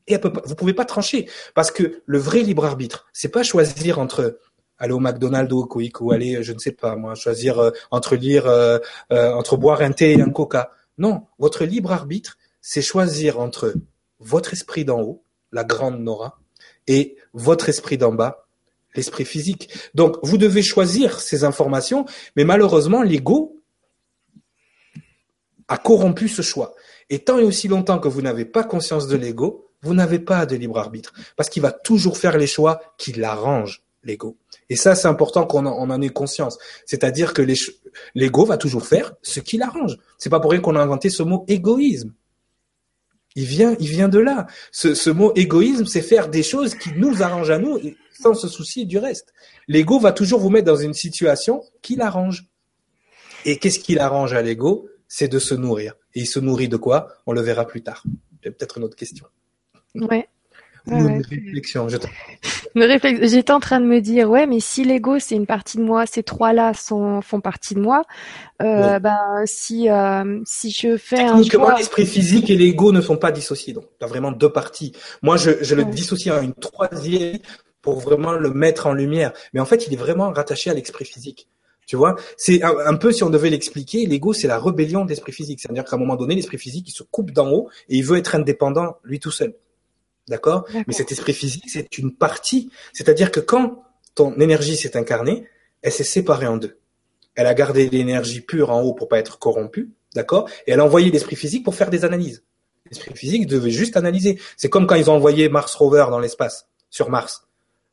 [0.07, 3.99] Et peut vous pouvez pas trancher parce que le vrai libre arbitre, c'est pas choisir
[3.99, 4.39] entre
[4.77, 7.71] aller au McDonald's ou au Quick ou aller, je ne sais pas moi, choisir euh,
[7.91, 8.77] entre lire, euh,
[9.11, 10.71] euh, entre boire un thé et un coca.
[10.97, 13.73] Non, votre libre arbitre, c'est choisir entre
[14.19, 16.39] votre esprit d'en haut, la grande Nora,
[16.88, 18.47] et votre esprit d'en bas,
[18.95, 19.69] l'esprit physique.
[19.93, 22.05] Donc, vous devez choisir ces informations,
[22.36, 23.55] mais malheureusement, l'ego
[25.68, 26.76] a corrompu ce choix.
[27.09, 30.45] Et tant et aussi longtemps que vous n'avez pas conscience de l'ego, vous n'avez pas
[30.45, 34.38] de libre arbitre, parce qu'il va toujours faire les choix qui l'arrangent, l'ego.
[34.70, 36.57] Et ça, c'est important qu'on en, ait conscience.
[36.86, 37.43] C'est-à-dire que
[38.16, 39.97] l'ego va toujours faire ce qui l'arrange.
[40.18, 42.13] C'est pas pour rien qu'on a inventé ce mot égoïsme.
[43.36, 44.47] Il vient, il vient de là.
[44.72, 47.80] Ce, mot égoïsme, c'est faire des choses qui nous arrangent à nous
[48.20, 49.34] sans se soucier du reste.
[49.68, 52.47] L'ego va toujours vous mettre dans une situation qui l'arrange.
[53.43, 54.88] Et qu'est-ce qui l'arrange à l'ego?
[55.08, 55.93] C'est de se nourrir.
[56.14, 57.08] Et il se nourrit de quoi?
[57.26, 58.03] On le verra plus tard.
[58.43, 59.26] C'est peut-être une autre question.
[59.95, 60.28] Ouais.
[60.88, 61.88] une réflexion.
[62.76, 66.06] J'étais en train de me dire, ouais, mais si l'ego c'est une partie de moi,
[66.06, 68.03] ces trois-là sont font partie de moi.
[68.62, 71.76] Euh, Ben si euh, si je fais un choix...
[71.78, 73.74] l'esprit physique et l'ego ne sont pas dissociés.
[73.74, 74.91] Donc, tu as vraiment deux parties.
[75.22, 77.39] Moi, je, je le dissocie en une troisième
[77.82, 79.32] pour vraiment le mettre en lumière.
[79.53, 81.47] Mais en fait, il est vraiment rattaché à l'esprit physique.
[81.86, 85.31] Tu vois, c'est un, peu si on devait l'expliquer, l'ego c'est la rébellion de l'esprit
[85.31, 85.59] physique.
[85.61, 88.17] C'est-à-dire qu'à un moment donné, l'esprit physique il se coupe d'en haut et il veut
[88.17, 89.55] être indépendant lui tout seul.
[90.27, 90.65] D'accord?
[90.88, 92.71] Mais cet esprit physique c'est une partie.
[92.91, 93.83] C'est-à-dire que quand
[94.15, 95.45] ton énergie s'est incarnée,
[95.83, 96.79] elle s'est séparée en deux.
[97.36, 100.49] Elle a gardé l'énergie pure en haut pour pas être corrompue, d'accord?
[100.65, 102.43] Et elle a envoyé l'esprit physique pour faire des analyses.
[102.89, 104.39] L'esprit physique devait juste analyser.
[104.57, 107.47] C'est comme quand ils ont envoyé Mars Rover dans l'espace, sur Mars.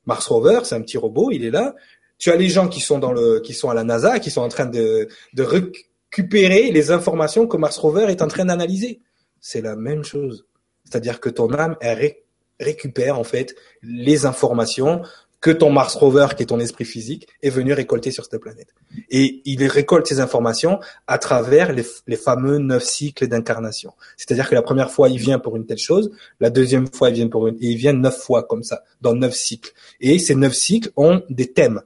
[0.07, 1.75] Mars Rover, c'est un petit robot, il est là.
[2.23, 4.43] Tu as les gens qui sont dans le, qui sont à la NASA, qui sont
[4.43, 9.01] en train de, de récupérer les informations que Mars Rover est en train d'analyser.
[9.41, 10.47] C'est la même chose.
[10.85, 12.15] C'est-à-dire que ton âme, elle
[12.61, 15.03] récupère en fait les informations
[15.41, 18.69] que ton Mars Rover, qui est ton esprit physique, est venu récolter sur cette planète.
[19.11, 23.95] Et il récolte ces informations à travers les, fameux neuf cycles d'incarnation.
[24.17, 27.17] C'est-à-dire que la première fois, il vient pour une telle chose, la deuxième fois, il
[27.17, 29.73] vient pour une, il vient neuf fois comme ça, dans neuf cycles.
[30.01, 31.83] Et ces neuf cycles ont des thèmes.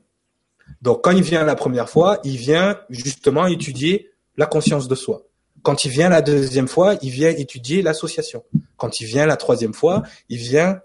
[0.82, 5.22] Donc, quand il vient la première fois, il vient justement étudier la conscience de soi.
[5.62, 8.44] Quand il vient la deuxième fois, il vient étudier l'association.
[8.76, 10.80] Quand il vient la troisième fois, il vient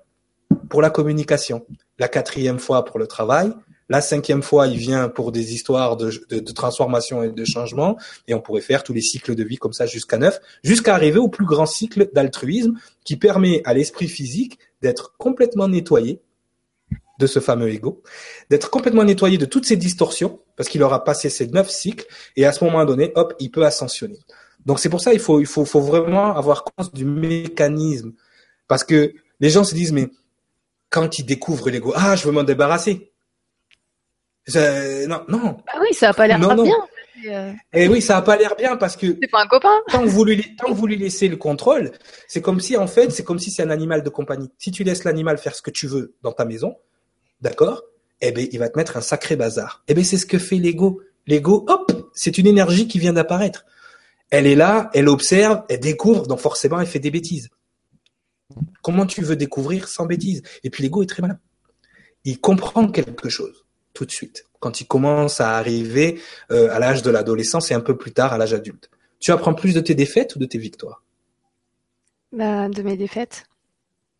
[0.70, 1.66] pour la communication
[2.02, 3.54] la quatrième fois pour le travail,
[3.88, 8.42] la cinquième fois, il vient pour des histoires de, transformation et de changement, et on
[8.42, 11.46] pourrait faire tous les cycles de vie comme ça jusqu'à neuf, jusqu'à arriver au plus
[11.46, 12.74] grand cycle d'altruisme
[13.06, 16.22] qui permet à l'esprit physique d'être complètement nettoyé
[17.22, 18.02] de ce fameux ego,
[18.50, 22.06] d'être complètement nettoyé de toutes ces distorsions, parce qu'il aura passé ces neuf cycles,
[22.36, 24.20] et à ce moment donné, hop, il peut ascensionner.
[24.66, 28.14] Donc c'est pour ça il faut, il faut, faut vraiment avoir conscience du mécanisme,
[28.68, 30.10] parce que les gens se disent mais
[30.90, 33.12] quand il découvre l'ego, ah, je veux m'en débarrasser.
[34.54, 35.58] non, non.
[35.66, 36.56] Bah oui, ça a pas l'air bien.
[37.28, 37.52] Euh.
[37.74, 39.18] Et eh oui, ça a pas l'air bien parce que.
[39.22, 39.70] C'est pas un copain.
[39.92, 41.92] Tant que vous lui, tant que vous lui laissez le contrôle,
[42.28, 44.50] c'est comme si en fait, c'est comme si c'est un animal de compagnie.
[44.58, 46.78] Si tu laisses l'animal faire ce que tu veux dans ta maison,
[47.42, 47.84] d'accord?
[48.22, 49.84] Eh ben, il va te mettre un sacré bazar.
[49.88, 51.02] Eh ben, c'est ce que fait l'ego.
[51.28, 53.66] L'ego, hop, c'est une énergie qui vient d'apparaître.
[54.30, 57.50] Elle est là, elle observe, elle découvre, donc forcément, elle fait des bêtises.
[58.82, 60.42] Comment tu veux découvrir sans bêtises?
[60.64, 61.40] Et puis l'ego est très malin.
[62.24, 66.22] Il comprend quelque chose tout de suite quand il commence à arriver
[66.52, 68.90] euh, à l'âge de l'adolescence et un peu plus tard à l'âge adulte.
[69.20, 71.04] Tu apprends plus de tes défaites ou de tes victoires?
[72.32, 73.44] Bah, De mes défaites.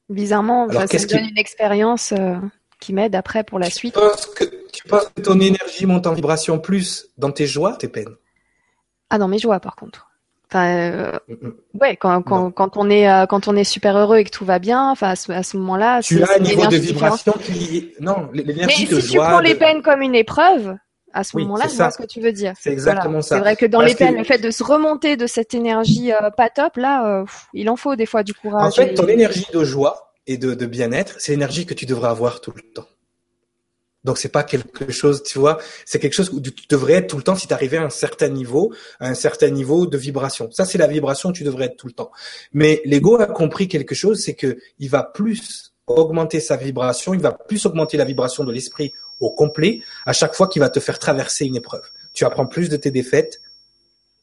[0.10, 2.36] Bizarrement, ça me donne une expérience euh,
[2.82, 3.96] qui m'aide après pour la suite.
[4.36, 8.16] que, tu penses que ton énergie monte en vibration plus dans tes joies, tes peines?
[9.10, 10.08] Ah, dans mes joies par contre.
[10.50, 11.54] Enfin, euh, mm, mm.
[11.80, 14.44] ouais, quand, quand, quand, on est euh, quand on est super heureux et que tout
[14.44, 18.88] va bien, enfin à ce, moment-là, tu as un niveau de vibration qui non l'énergie
[18.90, 20.76] Mais si tu prends les peines comme une épreuve,
[21.14, 22.54] à ce moment-là, je vois ce que tu veux dire.
[22.60, 23.36] C'est exactement ça.
[23.36, 26.30] C'est vrai que dans les peines, le fait de se remonter de cette énergie euh,
[26.32, 27.24] pas top, là,
[27.54, 28.68] il en faut des fois du courage.
[28.68, 32.42] En fait, ton énergie de joie et de, bien-être, c'est l'énergie que tu devrais avoir
[32.42, 32.88] tout le temps.
[34.04, 37.18] Donc c'est pas quelque chose, tu vois, c'est quelque chose où tu devrais être tout
[37.18, 40.50] le temps si tu arrivais à un certain niveau, à un certain niveau de vibration.
[40.52, 42.12] Ça c'est la vibration où tu devrais être tout le temps.
[42.52, 47.22] Mais l'ego a compris quelque chose, c'est que il va plus augmenter sa vibration, il
[47.22, 50.80] va plus augmenter la vibration de l'esprit au complet à chaque fois qu'il va te
[50.80, 51.88] faire traverser une épreuve.
[52.14, 53.40] Tu apprends plus de tes défaites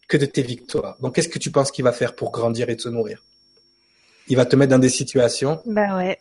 [0.08, 0.96] que de tes victoires.
[1.00, 3.22] Donc qu'est-ce que tu penses qu'il va faire pour grandir et te nourrir?
[4.28, 5.60] Il va te mettre dans des situations.
[5.66, 6.18] Bah ouais.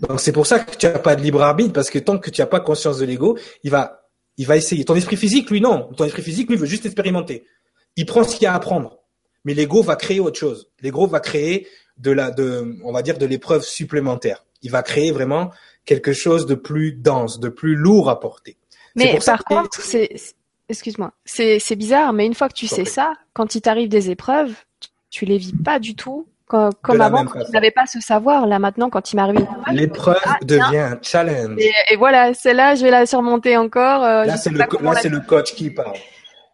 [0.00, 2.30] Donc c'est pour ça que tu n'as pas de libre arbitre parce que tant que
[2.30, 4.84] tu n'as pas conscience de l'ego, il va, il va essayer.
[4.84, 5.90] Ton esprit physique, lui non.
[5.96, 7.44] Ton esprit physique, lui veut juste expérimenter.
[7.96, 8.98] Il prend ce qu'il y a à apprendre.
[9.44, 10.70] Mais l'ego va créer autre chose.
[10.80, 11.68] L'ego va créer
[11.98, 14.44] de la, de, on va dire de l'épreuve supplémentaire.
[14.62, 15.52] Il va créer vraiment
[15.84, 18.56] quelque chose de plus dense, de plus lourd à porter.
[18.96, 20.08] Mais par contre, c'est,
[20.68, 24.10] excuse-moi, c'est, c'est bizarre, mais une fois que tu sais ça, quand il t'arrive des
[24.10, 24.54] épreuves,
[25.14, 28.58] tu les vis pas du tout comme, avant, quand tu n'avais pas ce savoir, là
[28.58, 31.58] maintenant, quand il m'arrive l'épreuve ah, devient un challenge.
[31.58, 34.04] Et, voilà, celle-là, je vais la surmonter encore.
[34.04, 35.96] Euh, là, c'est le, coach qui parle.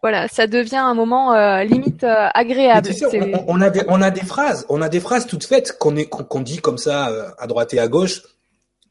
[0.01, 2.89] Voilà, ça devient un moment euh, limite euh, agréable.
[3.13, 5.95] on, on, a des, on a des phrases, on a des phrases toutes faites qu'on
[6.05, 8.21] qu'on dit comme ça à droite et à gauche,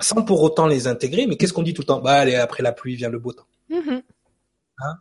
[0.00, 1.26] sans pour autant les intégrer.
[1.26, 2.00] Mais qu'est-ce qu'on dit tout le temps?
[2.00, 3.46] Bah, allez, après la pluie vient le beau temps.
[3.70, 4.02] Mm-hmm.
[4.82, 4.96] Hein?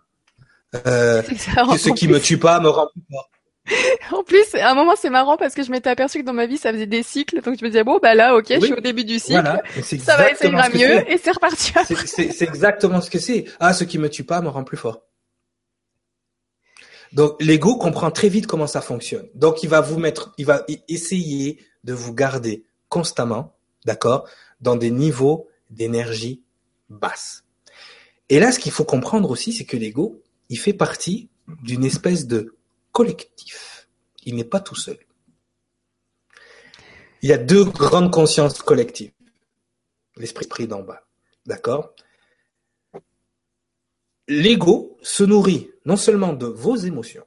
[1.77, 3.29] Ce qui me tue pas me rend plus fort.
[4.11, 6.45] en plus, à un moment, c'est marrant parce que je m'étais aperçu que dans ma
[6.45, 7.41] vie, ça faisait des cycles.
[7.41, 9.61] Donc, je me disais, bon, bah là, ok, je suis au début du cycle.
[9.83, 11.73] Ça va, essayer mieux et c'est reparti.
[12.05, 13.45] C'est exactement ce que c'est.
[13.59, 15.01] Ah, ce qui me tue pas me rend plus fort.
[17.13, 19.27] Donc, l'ego comprend très vite comment ça fonctionne.
[19.33, 23.55] Donc, il va vous mettre, il va essayer de vous garder constamment,
[23.85, 24.27] d'accord,
[24.61, 26.43] dans des niveaux d'énergie
[26.89, 27.43] basse.
[28.29, 31.29] Et là, ce qu'il faut comprendre aussi, c'est que l'ego, il fait partie
[31.63, 32.58] d'une espèce de
[32.91, 33.87] collectif.
[34.25, 34.97] Il n'est pas tout seul.
[37.21, 39.11] Il y a deux grandes consciences collectives.
[40.17, 41.03] L'esprit d'en bas.
[41.45, 41.93] D'accord?
[44.27, 47.25] L'ego se nourrit non seulement de vos émotions,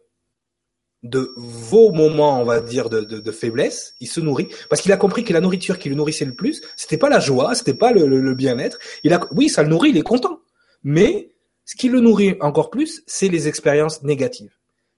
[1.03, 5.25] de vos moments, on va dire, de, faiblesse, il se nourrit parce qu'il a compris
[5.25, 8.07] que la nourriture qui le nourrissait le plus, c'était pas la joie, c'était pas le,
[8.07, 8.79] le, bien-être.
[9.03, 10.43] Il a, oui, ça le nourrit, il est content,
[10.85, 11.35] mais
[11.65, 14.57] ce qui le nourrit encore plus, c'est les expériences négatives.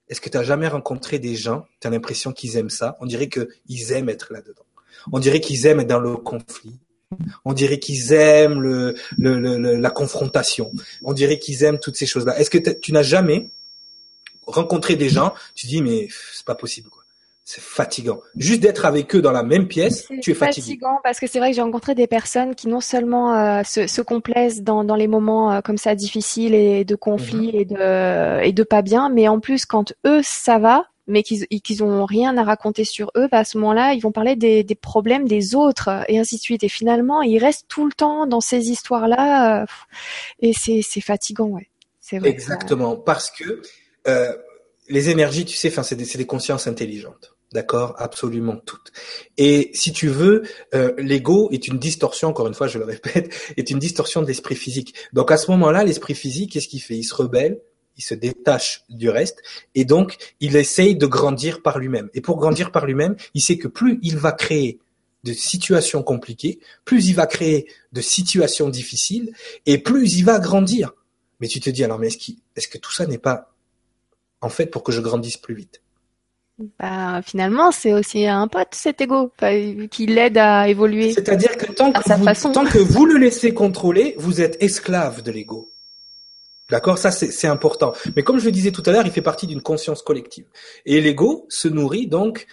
[0.09, 2.97] Est-ce que tu as jamais rencontré des gens, tu as l'impression qu'ils aiment ça?
[3.01, 4.65] On dirait qu'ils aiment être là-dedans.
[5.11, 6.79] On dirait qu'ils aiment être dans le conflit.
[7.43, 10.71] On dirait qu'ils aiment la confrontation.
[11.03, 12.37] On dirait qu'ils aiment toutes ces choses-là.
[12.39, 13.49] Est-ce que tu n'as jamais
[14.47, 16.89] rencontrer des gens, tu dis mais c'est pas possible.
[17.47, 18.21] C'est fatigant.
[18.35, 20.61] Juste d'être avec eux dans la même pièce, tu es fatigué.
[20.61, 23.61] C'est fatigant parce que c'est vrai que j'ai rencontré des personnes qui non seulement euh,
[23.63, 27.59] se, se, complaisent dans, dans les moments euh, comme ça difficiles et de conflits mhm.
[27.59, 31.45] et de et de pas bien, mais en plus quand eux ça va, mais qu'ils
[31.47, 34.63] qu'ils ont rien à raconter sur eux, bah à ce moment-là, ils vont parler des,
[34.63, 36.63] des problèmes des autres et ainsi de suite.
[36.63, 39.65] Et finalement, ils restent tout le temps dans ces histoires-là euh,
[40.39, 41.69] et c'est c'est fatigant, ouais.
[42.01, 42.29] C'est vrai.
[42.29, 43.61] Exactement, parce que
[44.07, 44.33] euh,
[44.89, 47.34] les énergies, tu sais, enfin, c'est des, des, consciences intelligentes.
[47.55, 48.91] D'accord, absolument toutes.
[49.37, 50.43] Et si tu veux,
[50.73, 54.27] euh, l'ego est une distorsion, encore une fois, je le répète, est une distorsion de
[54.27, 54.93] l'esprit physique.
[55.13, 56.97] Donc à ce moment-là, l'esprit physique, qu'est-ce qu'il fait?
[56.97, 57.61] Il se rebelle,
[57.95, 59.41] il se détache du reste,
[59.73, 62.09] et donc il essaye de grandir par lui-même.
[62.13, 64.81] Et pour grandir par lui-même, il sait que plus il va créer
[65.23, 69.31] de situations compliquées, plus il va créer de situations difficiles,
[69.65, 70.91] et plus il va grandir.
[71.39, 73.55] Mais tu te dis alors, mais est-ce, est-ce que tout ça n'est pas
[74.41, 75.81] en fait pour que je grandisse plus vite?
[76.79, 79.31] Bah, finalement, c'est aussi un pote, cet ego,
[79.91, 81.13] qui l'aide à évoluer.
[81.13, 85.31] C'est-à-dire que tant que, vous, tant que vous le laissez contrôler, vous êtes esclave de
[85.31, 85.71] l'ego.
[86.69, 86.97] D'accord?
[86.97, 87.93] Ça, c'est important.
[88.15, 90.45] Mais comme je le disais tout à l'heure, il fait partie d'une conscience collective.
[90.85, 92.47] Et l'ego se nourrit donc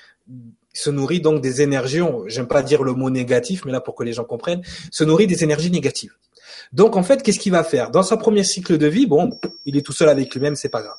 [0.75, 4.05] se nourrit donc des énergies, j'aime pas dire le mot négatif, mais là pour que
[4.05, 6.15] les gens comprennent, se nourrit des énergies négatives.
[6.73, 7.91] Donc en fait, qu'est-ce qu'il va faire?
[7.91, 10.81] Dans sa première cycle de vie, bon, il est tout seul avec lui-même, c'est pas
[10.81, 10.97] grave.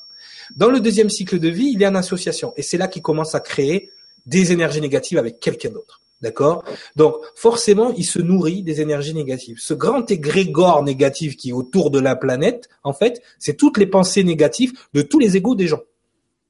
[0.56, 2.54] Dans le deuxième cycle de vie, il y a une association.
[2.58, 3.90] Et c'est là qu'il commence à créer
[4.26, 6.02] des énergies négatives avec quelqu'un d'autre.
[6.22, 6.64] D'accord?
[6.96, 9.58] Donc, forcément, il se nourrit des énergies négatives.
[9.60, 13.88] Ce grand égrégore négatif qui est autour de la planète, en fait, c'est toutes les
[13.88, 15.82] pensées négatives de tous les égaux des gens.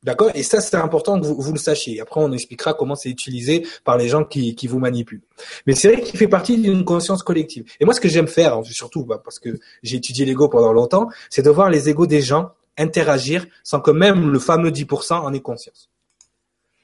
[0.03, 0.29] D'accord?
[0.35, 2.01] Et ça, c'est important que vous, le sachiez.
[2.01, 5.21] Après, on expliquera comment c'est utilisé par les gens qui, qui vous manipulent.
[5.65, 7.63] Mais c'est vrai qu'il fait partie d'une conscience collective.
[7.79, 11.07] Et moi, ce que j'aime faire, surtout bah, parce que j'ai étudié l'ego pendant longtemps,
[11.29, 15.33] c'est de voir les égaux des gens interagir sans que même le fameux 10% en
[15.33, 15.89] ait conscience.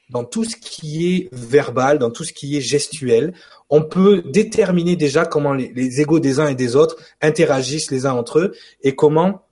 [0.09, 3.33] Dans tout ce qui est verbal, dans tout ce qui est gestuel,
[3.69, 8.05] on peut déterminer déjà comment les, les égos des uns et des autres interagissent les
[8.05, 9.45] uns entre eux et comment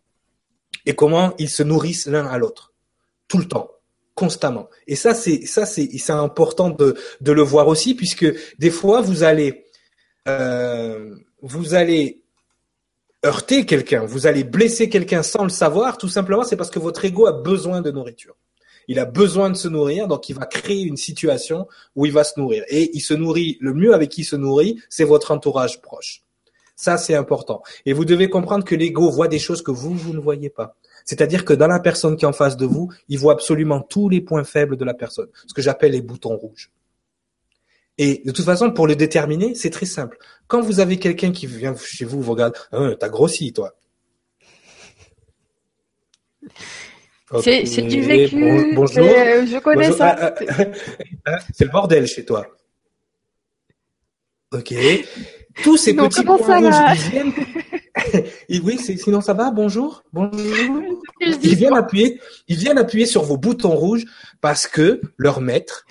[0.85, 2.73] et comment ils se nourrissent l'un à l'autre
[3.27, 3.71] tout le temps
[4.15, 4.67] constamment.
[4.87, 8.25] Et ça, c'est ça, c'est c'est important de de le voir aussi, puisque
[8.57, 9.65] des fois vous allez
[10.27, 12.23] euh, vous allez
[13.25, 17.03] heurter quelqu'un, vous allez blesser quelqu'un sans le savoir, tout simplement, c'est parce que votre
[17.05, 18.35] ego a besoin de nourriture.
[18.87, 22.23] Il a besoin de se nourrir, donc il va créer une situation où il va
[22.23, 22.63] se nourrir.
[22.69, 26.23] Et il se nourrit, le mieux avec qui il se nourrit, c'est votre entourage proche.
[26.75, 27.63] Ça, c'est important.
[27.85, 30.77] Et vous devez comprendre que l'ego voit des choses que vous, vous ne voyez pas.
[31.03, 34.09] C'est-à-dire que dans la personne qui est en face de vous, il voit absolument tous
[34.09, 36.71] les points faibles de la personne, ce que j'appelle les boutons rouges.
[37.97, 40.17] Et de toute façon, pour le déterminer, c'est très simple.
[40.47, 43.75] Quand vous avez quelqu'un qui vient chez vous, vous regarde, ah, t'as grossi, toi.
[47.41, 48.73] C'est du vécu.
[48.75, 49.03] bonjour.
[49.03, 50.15] je connais ça.
[50.19, 50.33] Ah,
[51.25, 52.45] ah, c'est le bordel chez toi.
[54.53, 54.73] Ok.
[55.63, 57.33] Tous ces petits points rouges, ils viennent.
[58.63, 59.51] oui, sinon ça va?
[59.51, 60.83] Bonjour, bonjour.
[61.41, 64.05] Ils viennent appuyer, ils viennent appuyer sur vos boutons rouges
[64.39, 65.85] parce que leur maître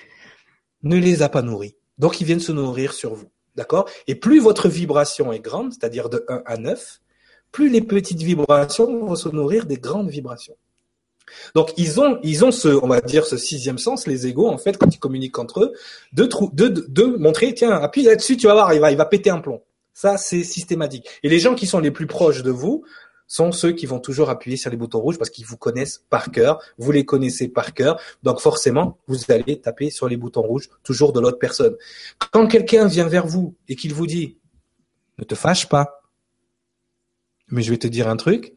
[0.84, 1.74] ne les a pas nourris.
[1.98, 3.28] Donc, ils viennent se nourrir sur vous.
[3.54, 3.88] D'accord?
[4.06, 7.00] Et plus votre vibration est grande, c'est-à-dire de 1 à 9,
[7.52, 10.56] plus les petites vibrations vont se nourrir des grandes vibrations.
[11.54, 14.58] Donc ils ont ils ont ce on va dire ce sixième sens les égaux en
[14.58, 15.72] fait quand ils communiquent entre eux
[16.12, 19.30] de de, de, montrer tiens appuie là-dessus tu vas voir il va il va péter
[19.30, 19.62] un plomb.
[19.92, 21.08] Ça c'est systématique.
[21.22, 22.84] Et les gens qui sont les plus proches de vous
[23.26, 26.30] sont ceux qui vont toujours appuyer sur les boutons rouges parce qu'ils vous connaissent par
[26.30, 30.68] cœur, vous les connaissez par cœur, donc forcément, vous allez taper sur les boutons rouges
[30.82, 31.76] toujours de l'autre personne.
[32.32, 34.38] Quand quelqu'un vient vers vous et qu'il vous dit
[35.18, 36.02] ne te fâche pas,
[37.48, 38.54] mais je vais te dire un truc,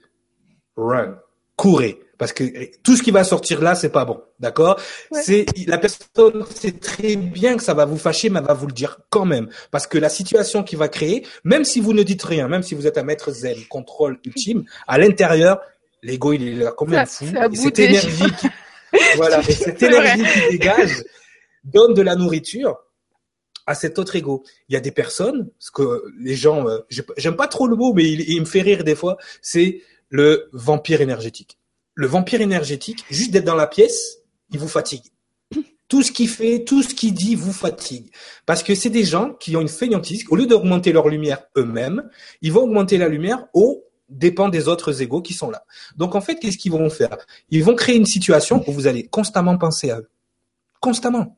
[0.76, 1.20] run,
[1.60, 2.00] courez.
[2.18, 2.44] Parce que
[2.84, 4.78] tout ce qui va sortir là, c'est pas bon, d'accord
[5.14, 8.68] C'est la personne sait très bien que ça va vous fâcher, mais elle va vous
[8.68, 12.04] le dire quand même, parce que la situation qui va créer, même si vous ne
[12.04, 15.62] dites rien, même si vous êtes un maître zen, contrôle ultime, à l'intérieur,
[16.04, 18.48] l'ego il est là comme un fou, et cette énergie, qui,
[19.16, 21.04] voilà, et cette énergie qui dégage
[21.64, 22.80] donne de la nourriture
[23.66, 24.44] à cet autre ego.
[24.68, 26.80] Il y a des personnes, ce que les gens, euh,
[27.16, 30.50] j'aime pas trop le mot, mais il, il me fait rire des fois, c'est le
[30.54, 31.60] vampire énergétique
[32.00, 34.20] le vampire énergétique, juste d'être dans la pièce,
[34.52, 35.04] il vous fatigue.
[35.90, 38.10] Tout ce qu'il fait, tout ce qu'il dit vous fatigue.
[38.46, 40.24] Parce que c'est des gens qui ont une fainéantise.
[40.30, 42.10] Au lieu d'augmenter leur lumière eux-mêmes,
[42.42, 45.66] ils vont augmenter la lumière au dépend des autres égaux qui sont là.
[45.98, 47.18] Donc en fait, qu'est-ce qu'ils vont faire?
[47.50, 50.10] Ils vont créer une situation où vous allez constamment penser à eux.
[50.80, 51.38] Constamment.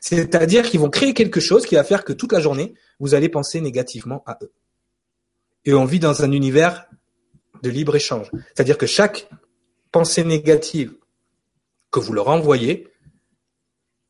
[0.00, 3.28] C'est-à-dire qu'ils vont créer quelque chose qui va faire que toute la journée, vous allez
[3.28, 4.50] penser négativement à eux.
[5.64, 6.86] Et on vit dans un univers
[7.62, 8.30] de libre échange.
[8.54, 9.28] C'est-à-dire que chaque
[9.92, 10.92] pensée négative
[11.90, 12.88] que vous leur envoyez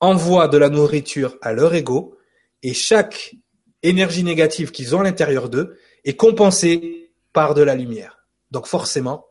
[0.01, 2.17] envoie de la nourriture à leur ego
[2.63, 3.37] et chaque
[3.83, 8.25] énergie négative qu'ils ont à l'intérieur d'eux est compensée par de la lumière.
[8.51, 9.27] Donc forcément,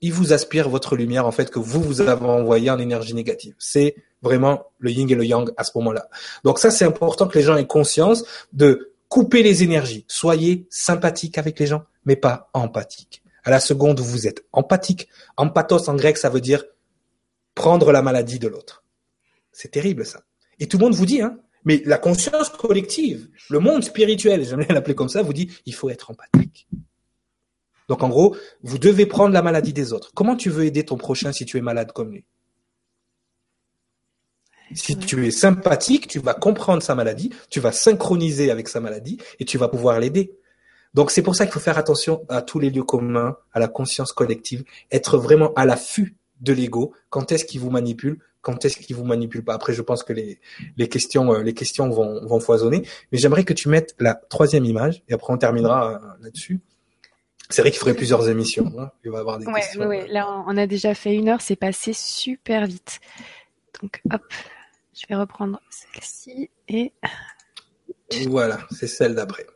[0.00, 3.54] ils vous aspirent votre lumière en fait que vous vous avez envoyé en énergie négative.
[3.58, 6.08] C'est vraiment le yin et le yang à ce moment-là.
[6.44, 10.04] Donc ça c'est important que les gens aient conscience de couper les énergies.
[10.08, 13.22] Soyez sympathique avec les gens, mais pas empathique.
[13.44, 15.06] À la seconde, vous êtes empathique.
[15.36, 16.64] Empathos en grec, ça veut dire
[17.54, 18.82] prendre la maladie de l'autre.
[19.52, 20.24] C'est terrible ça.
[20.58, 24.64] Et tout le monde vous dit, hein, mais la conscience collective, le monde spirituel, j'aime
[24.64, 26.66] bien l'appeler comme ça, vous dit, il faut être empathique.
[27.88, 30.10] Donc en gros, vous devez prendre la maladie des autres.
[30.12, 32.24] Comment tu veux aider ton prochain si tu es malade comme lui?
[34.74, 39.18] Si tu es sympathique, tu vas comprendre sa maladie, tu vas synchroniser avec sa maladie
[39.38, 40.39] et tu vas pouvoir l'aider.
[40.94, 43.68] Donc c'est pour ça qu'il faut faire attention à tous les lieux communs, à la
[43.68, 46.92] conscience collective, être vraiment à l'affût de l'ego.
[47.10, 49.54] Quand est-ce qu'il vous manipule Quand est-ce qu'il vous manipule pas?
[49.54, 50.40] Après, je pense que les,
[50.76, 52.86] les questions euh, les questions vont, vont foisonner.
[53.12, 56.60] Mais j'aimerais que tu mettes la troisième image et après on terminera euh, là-dessus.
[57.50, 58.72] C'est vrai qu'il faudrait plusieurs émissions.
[58.78, 58.90] Hein.
[59.04, 59.86] Il va y avoir des questions.
[59.86, 63.00] Oui, là on a déjà fait une heure, c'est passé super vite.
[63.80, 64.22] Donc hop,
[64.94, 66.92] je vais reprendre celle-ci et
[68.26, 69.46] voilà, c'est celle d'après.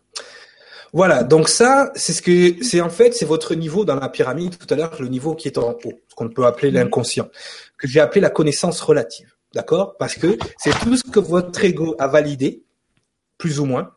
[0.95, 4.57] Voilà, donc ça, c'est ce que c'est en fait, c'est votre niveau dans la pyramide
[4.57, 7.29] tout à l'heure, le niveau qui est en haut, ce qu'on peut appeler l'inconscient,
[7.77, 9.97] que j'ai appelé la connaissance relative, d'accord?
[9.99, 12.63] Parce que c'est tout ce que votre ego a validé,
[13.39, 13.91] plus ou moins,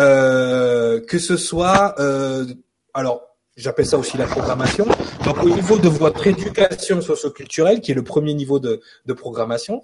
[0.00, 2.44] euh, que ce soit, euh,
[2.92, 3.22] alors
[3.56, 4.86] j'appelle ça aussi la programmation.
[5.24, 9.80] Donc au niveau de votre éducation socioculturelle, qui est le premier niveau de, de programmation,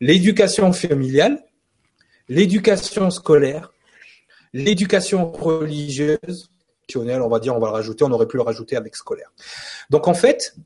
[0.00, 1.44] l'éducation familiale,
[2.28, 3.72] l'éducation scolaire,
[4.52, 6.50] l'éducation religieuse,
[6.94, 9.32] on va dire, on va le rajouter, on aurait pu le rajouter avec scolaire.
[9.90, 10.56] Donc en fait,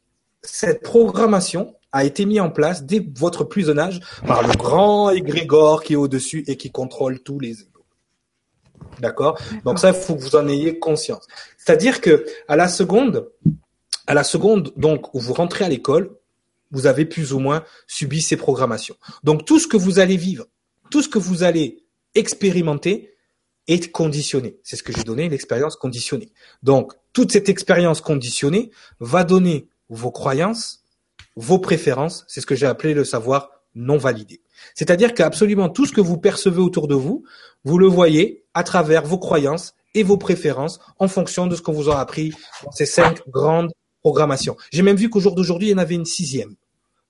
[0.42, 5.10] cette programmation a été mise en place dès votre plus jeune âge par le grand
[5.10, 7.84] égrégore qui est au-dessus et qui contrôle tous les égaux.
[9.00, 11.26] D'accord Donc ça, il faut que vous en ayez conscience.
[11.58, 13.28] C'est-à-dire que à la seconde,
[14.06, 16.10] à la seconde donc où vous rentrez à l'école,
[16.70, 18.96] vous avez plus ou moins subi ces programmations.
[19.22, 20.46] Donc tout ce que vous allez vivre,
[20.90, 21.84] tout ce que vous allez
[22.14, 23.15] expérimenter,
[23.68, 24.56] est conditionné.
[24.62, 26.30] C'est ce que j'ai donné, l'expérience conditionnée.
[26.62, 30.84] Donc, toute cette expérience conditionnée va donner vos croyances,
[31.36, 34.40] vos préférences, c'est ce que j'ai appelé le savoir non validé.
[34.74, 37.24] C'est-à-dire qu'absolument tout ce que vous percevez autour de vous,
[37.64, 41.72] vous le voyez à travers vos croyances et vos préférences en fonction de ce qu'on
[41.72, 42.32] vous a appris
[42.64, 44.56] dans ces cinq grandes programmations.
[44.72, 46.54] J'ai même vu qu'au jour d'aujourd'hui, il y en avait une sixième.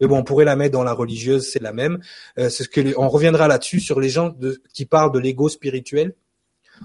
[0.01, 2.01] Mais bon, on pourrait la mettre dans la religieuse, c'est la même.
[2.39, 4.35] Euh, c'est ce que on reviendra là-dessus sur les gens
[4.73, 6.15] qui parlent de l'ego spirituel.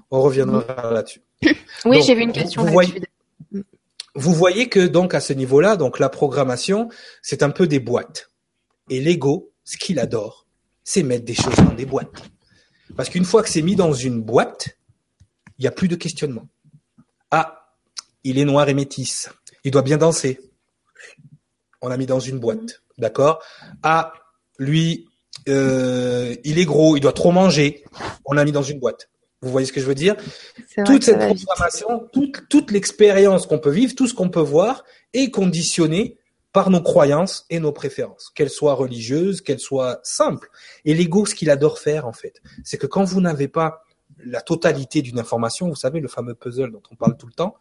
[0.10, 1.22] On reviendra là-dessus.
[1.86, 2.64] Oui, j'ai vu une question.
[2.64, 3.02] Vous, voyez,
[4.14, 6.90] vous voyez que donc à ce niveau-là, donc la programmation,
[7.24, 8.30] c'est un peu des boîtes.
[8.90, 10.46] Et l'ego, ce qu'il adore,
[10.84, 12.24] c'est mettre des choses dans des boîtes.
[12.96, 14.78] Parce qu'une fois que c'est mis dans une boîte,
[15.58, 16.48] il n'y a plus de questionnement.
[17.32, 17.70] Ah,
[18.24, 19.30] il est noir et métis.
[19.64, 20.40] Il doit bien danser.
[21.82, 22.84] On l'a mis dans une boîte.
[22.98, 23.42] D'accord?
[23.82, 24.14] Ah,
[24.60, 25.08] lui,
[25.50, 27.84] euh, il est gros, il doit trop manger.
[28.26, 29.10] On l'a mis dans une boîte.
[29.42, 30.16] Vous voyez ce que je veux dire?
[30.86, 34.84] Toute cette programmation, toute, toute l'expérience qu'on peut vivre, tout ce qu'on peut voir
[35.14, 36.18] est conditionné
[36.54, 40.50] par nos croyances et nos préférences, qu'elles soient religieuses, qu'elles soient simples.
[40.86, 43.84] Et l'ego, ce qu'il adore faire, en fait, c'est que quand vous n'avez pas
[44.24, 47.56] la totalité d'une information, vous savez, le fameux puzzle dont on parle tout le temps,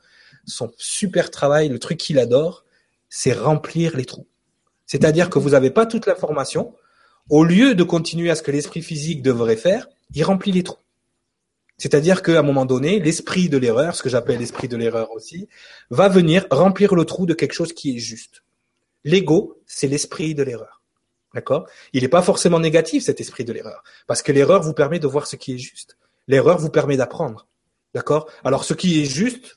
[0.44, 2.64] son super travail, le truc qu'il adore,
[3.08, 4.26] c'est remplir les trous.
[4.86, 6.74] C'est-à-dire que vous n'avez pas toute l'information.
[7.28, 10.78] Au lieu de continuer à ce que l'esprit physique devrait faire, il remplit les trous.
[11.80, 15.48] C'est-à-dire qu'à un moment donné, l'esprit de l'erreur, ce que j'appelle l'esprit de l'erreur aussi,
[15.88, 18.42] va venir remplir le trou de quelque chose qui est juste.
[19.02, 20.82] L'ego, c'est l'esprit de l'erreur.
[21.34, 21.66] D'accord?
[21.94, 23.82] Il n'est pas forcément négatif, cet esprit de l'erreur.
[24.06, 25.96] Parce que l'erreur vous permet de voir ce qui est juste.
[26.28, 27.46] L'erreur vous permet d'apprendre.
[27.94, 28.30] D'accord?
[28.44, 29.56] Alors, ce qui est juste,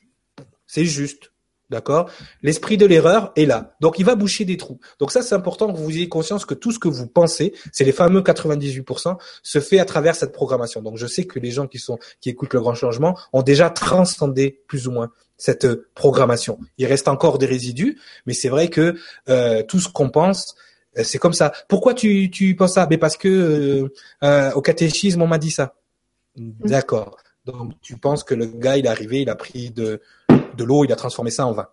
[0.65, 1.32] c'est juste.
[1.73, 2.09] D'accord?
[2.41, 3.75] L'esprit de l'erreur est là.
[3.81, 4.79] Donc, il va boucher des trous.
[4.99, 7.83] Donc, ça, c'est important que vous ayez conscience que tout ce que vous pensez, c'est
[7.83, 10.81] les fameux 98%, se fait à travers cette programmation.
[10.81, 13.69] Donc, je sais que les gens qui sont, qui écoutent le grand changement ont déjà
[13.69, 16.59] transcendé plus ou moins cette programmation.
[16.77, 18.95] Il reste encore des résidus, mais c'est vrai que
[19.27, 20.55] euh, tout ce qu'on pense,
[20.97, 21.51] euh, c'est comme ça.
[21.67, 22.87] Pourquoi tu, tu penses ça?
[22.89, 23.93] Mais parce que euh,
[24.23, 25.75] euh, au catéchisme on m'a dit ça.
[26.35, 26.51] Mm.
[26.65, 27.17] D'accord.
[27.45, 30.01] Donc tu penses que le gars il est arrivé, il a pris de
[30.55, 31.67] de l'eau, il a transformé ça en vin.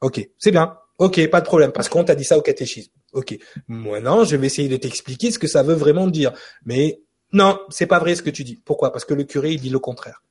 [0.00, 0.76] Ok, c'est bien.
[0.98, 2.90] Ok, pas de problème, parce qu'on t'a dit ça au catéchisme.
[3.12, 3.36] Ok.
[3.68, 6.32] Maintenant, je vais essayer de t'expliquer ce que ça veut vraiment dire.
[6.64, 7.02] Mais
[7.32, 8.60] non, c'est pas vrai ce que tu dis.
[8.64, 8.92] Pourquoi?
[8.92, 10.22] Parce que le curé il dit le contraire.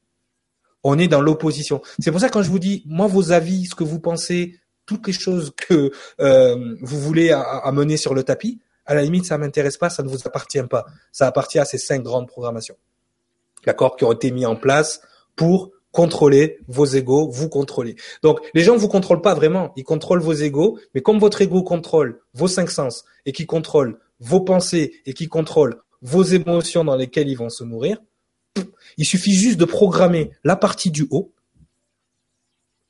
[0.83, 1.81] On est dans l'opposition.
[1.99, 4.59] C'est pour ça que quand je vous dis, moi, vos avis, ce que vous pensez,
[4.85, 9.37] toutes les choses que euh, vous voulez amener sur le tapis, à la limite, ça
[9.37, 10.85] m'intéresse pas, ça ne vous appartient pas.
[11.11, 12.77] Ça appartient à ces cinq grandes programmations,
[13.65, 15.01] d'accord, qui ont été mis en place
[15.35, 17.95] pour contrôler vos égaux, vous contrôler.
[18.21, 21.41] Donc, les gens ne vous contrôlent pas vraiment, ils contrôlent vos égaux, mais comme votre
[21.41, 26.83] ego contrôle vos cinq sens et qui contrôle vos pensées et qui contrôle vos émotions
[26.83, 27.97] dans lesquelles ils vont se nourrir,
[28.97, 31.33] il suffit juste de programmer la partie du haut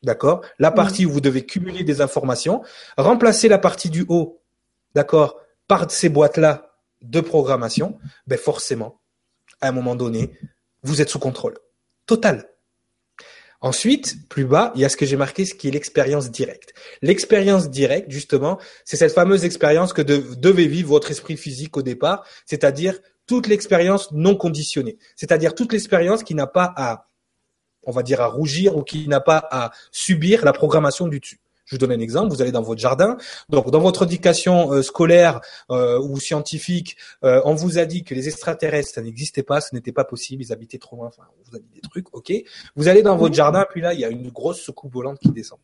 [0.03, 2.63] d'accord La partie où vous devez cumuler des informations,
[2.97, 4.41] remplacer la partie du haut,
[4.93, 7.97] d'accord, par ces boîtes-là de programmation,
[8.27, 9.01] ben forcément,
[9.61, 10.37] à un moment donné,
[10.83, 11.57] vous êtes sous contrôle
[12.05, 12.47] total.
[13.65, 16.75] Ensuite, plus bas, il y a ce que j'ai marqué, ce qui est l'expérience directe.
[17.01, 22.27] L'expérience directe, justement, c'est cette fameuse expérience que devait vivre votre esprit physique au départ,
[22.45, 27.07] c'est-à-dire toute l'expérience non conditionnée, c'est-à-dire toute l'expérience qui n'a pas à
[27.87, 31.39] on va dire, à rougir ou qui n'a pas à subir la programmation du dessus.
[31.65, 32.33] Je vous donne un exemple.
[32.33, 33.17] Vous allez dans votre jardin.
[33.49, 35.41] Donc, dans votre éducation euh, scolaire
[35.71, 39.73] euh, ou scientifique, euh, on vous a dit que les extraterrestres, ça n'existait pas, ce
[39.73, 41.07] n'était pas possible, ils habitaient trop loin.
[41.07, 42.31] Enfin, on vous a dit des trucs, ok.
[42.75, 45.31] Vous allez dans votre jardin, puis là, il y a une grosse soucoupe volante qui
[45.31, 45.59] descend.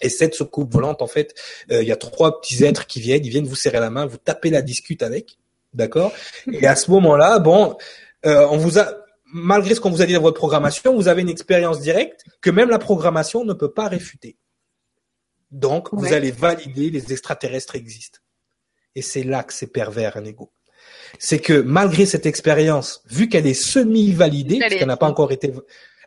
[0.00, 1.34] Et cette soucoupe volante, en fait,
[1.68, 4.16] il y a trois petits êtres qui viennent, ils viennent vous serrer la main, vous
[4.16, 5.36] tapez la discute avec,
[5.74, 6.10] d'accord.
[6.50, 7.76] Et à ce moment-là, bon,
[8.24, 8.94] on vous a
[9.34, 12.50] malgré ce qu'on vous a dit dans votre programmation, vous avez une expérience directe que
[12.50, 14.36] même la programmation ne peut pas réfuter.
[15.54, 18.18] Donc, vous allez valider les extraterrestres existent.
[18.96, 20.52] Et c'est là que c'est pervers un ego.
[21.20, 25.52] C'est que malgré cette expérience, vu qu'elle est semi-validée, parce qu'elle n'a pas encore été,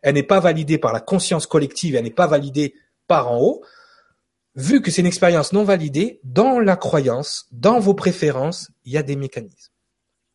[0.02, 2.76] elle n'est pas validée par la conscience collective, elle n'est pas validée
[3.08, 3.64] par en haut,
[4.56, 8.98] vu que c'est une expérience non validée, dans la croyance, dans vos préférences, il y
[8.98, 9.72] a des mécanismes.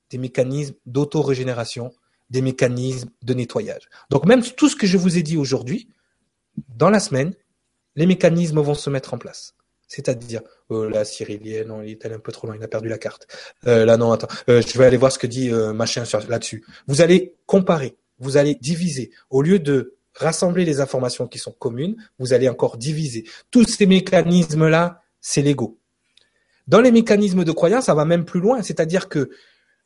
[0.09, 1.93] Des mécanismes d'auto-régénération,
[2.31, 3.91] des mécanismes de nettoyage.
[4.09, 5.91] Donc même tout ce que je vous ai dit aujourd'hui,
[6.69, 7.35] dans la semaine,
[7.97, 9.55] les mécanismes vont se mettre en place.
[9.89, 10.41] C'est-à-dire,
[10.71, 12.97] oh là, Cyril, non, il est allé un peu trop loin, il a perdu la
[12.97, 13.27] carte.
[13.67, 16.65] Euh, là, non, attends, euh, je vais aller voir ce que dit euh, machin là-dessus.
[16.87, 19.11] Vous allez comparer, vous allez diviser.
[19.29, 23.25] Au lieu de rassembler les informations qui sont communes, vous allez encore diviser.
[23.51, 25.79] Tous ces mécanismes-là, c'est l'ego.
[26.69, 28.63] Dans les mécanismes de croyance, ça va même plus loin.
[28.63, 29.31] C'est-à-dire que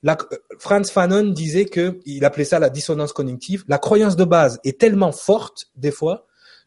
[0.03, 0.17] la,
[0.59, 3.65] Franz Fanon disait que, il appelait ça la dissonance cognitive.
[3.67, 6.26] La croyance de base est tellement forte, des fois,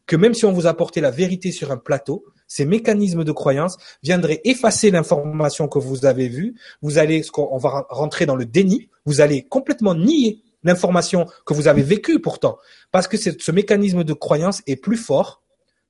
[0.09, 3.77] que même si on vous apportait la vérité sur un plateau, ces mécanismes de croyance
[4.01, 6.55] viendraient effacer l'information que vous avez vue.
[6.81, 8.89] Vous allez, on va rentrer dans le déni.
[9.05, 12.57] Vous allez complètement nier l'information que vous avez vécue pourtant,
[12.91, 15.43] parce que ce mécanisme de croyance est plus fort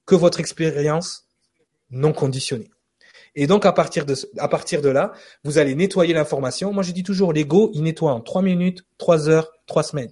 [0.05, 1.25] que votre expérience
[1.89, 2.69] non conditionnée.
[3.35, 5.13] Et donc, à partir de, là,
[5.45, 6.73] vous allez nettoyer l'information.
[6.73, 10.11] Moi, je dis toujours, l'ego, il nettoie en trois minutes, trois heures, trois semaines.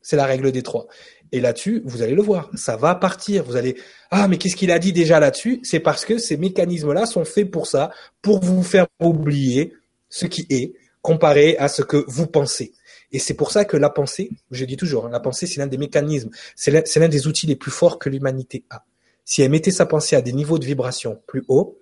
[0.00, 0.86] C'est la règle des trois.
[1.32, 3.42] Et là-dessus, vous allez le voir, ça va partir.
[3.44, 3.76] Vous allez,
[4.10, 5.60] ah, mais qu'est-ce qu'il a dit déjà là-dessus?
[5.62, 9.72] C'est parce que ces mécanismes-là sont faits pour ça, pour vous faire oublier
[10.10, 12.72] ce qui est, comparé à ce que vous pensez.
[13.10, 15.66] Et c'est pour ça que la pensée, je dis toujours, hein, la pensée, c'est l'un
[15.66, 18.84] des mécanismes, c'est l'un des outils les plus forts que l'humanité a.
[19.24, 21.78] Si elle mettait sa pensée à des niveaux de vibration plus hauts,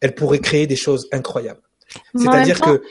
[0.00, 1.60] elle pourrait créer des choses incroyables.
[2.14, 2.82] C'est-à-dire que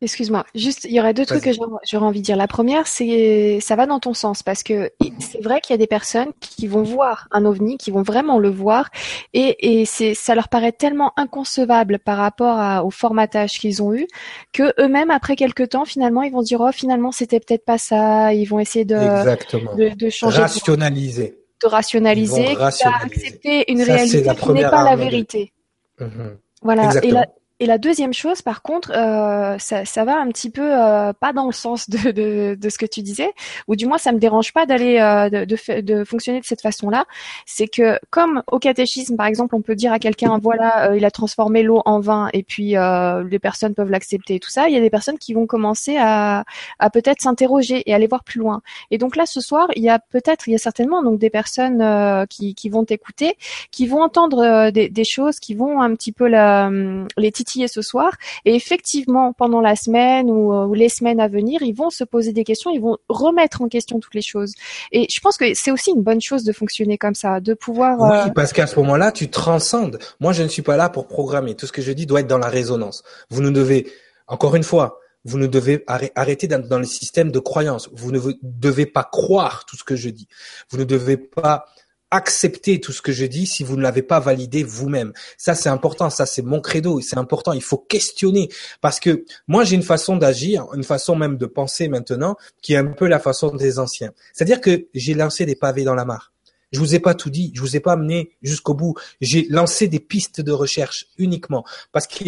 [0.00, 2.36] Excuse-moi, juste, il y aurait deux trucs que j'aurais envie de dire.
[2.36, 5.78] La première, c'est, ça va dans ton sens, parce que c'est vrai qu'il y a
[5.78, 8.90] des personnes qui vont voir un ovni, qui vont vraiment le voir,
[9.32, 14.06] et, et c'est, ça leur paraît tellement inconcevable par rapport au formatage qu'ils ont eu,
[14.52, 18.32] que eux-mêmes, après quelques temps, finalement, ils vont dire, oh, finalement, c'était peut-être pas ça,
[18.32, 20.42] ils vont essayer de, de, de, changer.
[20.42, 21.38] Rationaliser.
[21.60, 25.52] De, rationaliser, d'accepter une réalité qui n'est pas la vérité.
[25.98, 26.38] Mhm.
[26.62, 26.92] Voilà.
[27.02, 27.26] Et la,
[27.60, 31.32] Et la deuxième chose, par contre, euh, ça, ça, va un petit peu euh, pas
[31.32, 33.32] dans le sens de, de, de, ce que tu disais,
[33.66, 36.60] ou du moins ça me dérange pas d'aller euh, de, de, de, fonctionner de cette
[36.60, 37.04] façon-là.
[37.46, 41.04] C'est que comme au catéchisme, par exemple, on peut dire à quelqu'un voilà, euh, il
[41.04, 44.68] a transformé l'eau en vin, et puis euh, les personnes peuvent l'accepter et tout ça.
[44.68, 46.44] Il y a des personnes qui vont commencer à,
[46.78, 48.62] à peut-être s'interroger et aller voir plus loin.
[48.92, 51.30] Et donc là, ce soir, il y a peut-être, il y a certainement donc des
[51.30, 53.36] personnes qui, qui vont t'écouter,
[53.72, 56.70] qui vont entendre des, des, choses, qui vont un petit peu la,
[57.16, 58.12] les titres ce soir.
[58.44, 62.44] Et effectivement, pendant la semaine ou, les semaines à venir, ils vont se poser des
[62.44, 64.52] questions, ils vont remettre en question toutes les choses.
[64.92, 68.00] Et je pense que c'est aussi une bonne chose de fonctionner comme ça, de pouvoir.
[68.00, 69.98] Oui, euh, parce qu'à ce moment-là, tu transcendes.
[70.20, 71.54] Moi, je ne suis pas là pour programmer.
[71.54, 73.02] Tout ce que je dis doit être dans la résonance.
[73.30, 73.90] Vous ne devez,
[74.26, 77.90] encore une fois, vous ne devez arrêter dans le système de croyance.
[77.92, 80.28] Vous ne devez pas croire tout ce que je dis.
[80.70, 81.66] Vous ne devez pas
[82.10, 85.12] accepter tout ce que je dis si vous ne l'avez pas validé vous-même.
[85.36, 86.10] Ça, c'est important.
[86.10, 87.00] Ça, c'est mon credo.
[87.00, 87.52] C'est important.
[87.52, 88.48] Il faut questionner
[88.80, 92.76] parce que moi, j'ai une façon d'agir, une façon même de penser maintenant qui est
[92.76, 94.12] un peu la façon des anciens.
[94.32, 96.32] C'est-à-dire que j'ai lancé des pavés dans la mare.
[96.72, 97.52] Je vous ai pas tout dit.
[97.54, 98.94] Je vous ai pas amené jusqu'au bout.
[99.20, 102.24] J'ai lancé des pistes de recherche uniquement parce que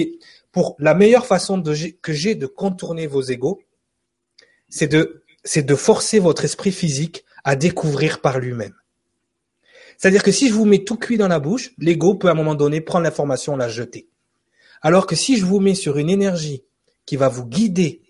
[0.52, 3.60] pour la meilleure façon que j'ai de contourner vos égaux,
[4.68, 8.74] c'est de, c'est de forcer votre esprit physique à découvrir par lui-même.
[10.01, 12.34] C'est-à-dire que si je vous mets tout cuit dans la bouche, l'ego peut à un
[12.34, 14.09] moment donné prendre l'information, la jeter.
[14.80, 16.64] Alors que si je vous mets sur une énergie
[17.05, 18.01] qui va vous guider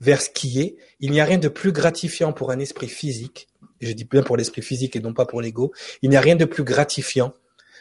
[0.00, 3.48] vers ce qui est, il n'y a rien de plus gratifiant pour un esprit physique,
[3.82, 6.36] je dis bien pour l'esprit physique et non pas pour l'ego, il n'y a rien
[6.36, 7.34] de plus gratifiant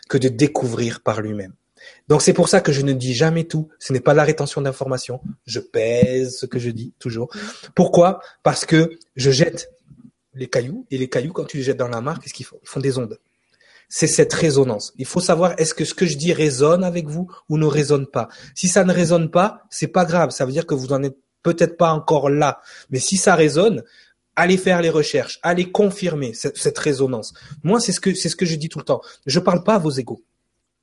[0.10, 1.53] que de découvrir par lui-même.
[2.10, 3.70] Donc c'est pour ça que je ne dis jamais tout.
[3.80, 5.22] Ce n'est pas la rétention d'informations.
[5.45, 7.30] Je pèse ce que je dis toujours.
[7.74, 8.20] Pourquoi?
[8.43, 9.72] Parce que je jette
[10.34, 12.60] les cailloux et les cailloux quand tu les jettes dans la mare, qu'est-ce qu'ils font?
[12.62, 13.18] Ils font des ondes
[13.89, 14.93] c'est cette résonance.
[14.97, 18.07] Il faut savoir est-ce que ce que je dis résonne avec vous ou ne résonne
[18.07, 18.29] pas?
[18.55, 20.31] Si ça ne résonne pas, c'est pas grave.
[20.31, 22.61] Ça veut dire que vous en êtes peut-être pas encore là.
[22.89, 23.83] Mais si ça résonne,
[24.36, 27.33] allez faire les recherches, allez confirmer cette, résonance.
[27.63, 29.01] Moi, c'est ce que c'est ce que je dis tout le temps.
[29.25, 30.23] Je parle pas à vos égaux.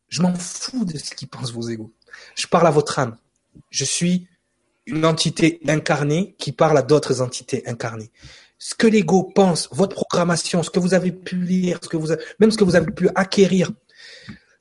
[0.09, 1.93] Je m'en fous de ce qu'ils pensent vos égaux.
[2.35, 3.17] Je parle à votre âme.
[3.71, 4.29] Je suis
[4.87, 8.11] une entité incarnée qui parle à d'autres entités incarnées
[8.65, 12.15] ce que l'ego pense, votre programmation, ce que vous avez pu lire, ce que vous
[12.39, 13.73] même ce que vous avez pu acquérir,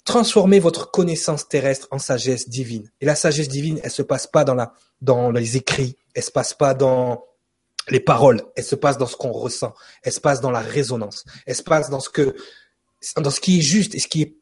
[0.06, 2.90] transformez votre connaissance terrestre en sagesse divine.
[3.00, 4.74] Et la sagesse divine, elle se passe pas dans la,
[5.04, 7.26] dans les écrits, elle se passe pas dans
[7.90, 11.24] les paroles, elle se passe dans ce qu'on ressent, elle se passe dans la résonance,
[11.46, 12.36] elle se passe dans ce que,
[13.18, 14.36] dans ce qui est juste et ce qui est,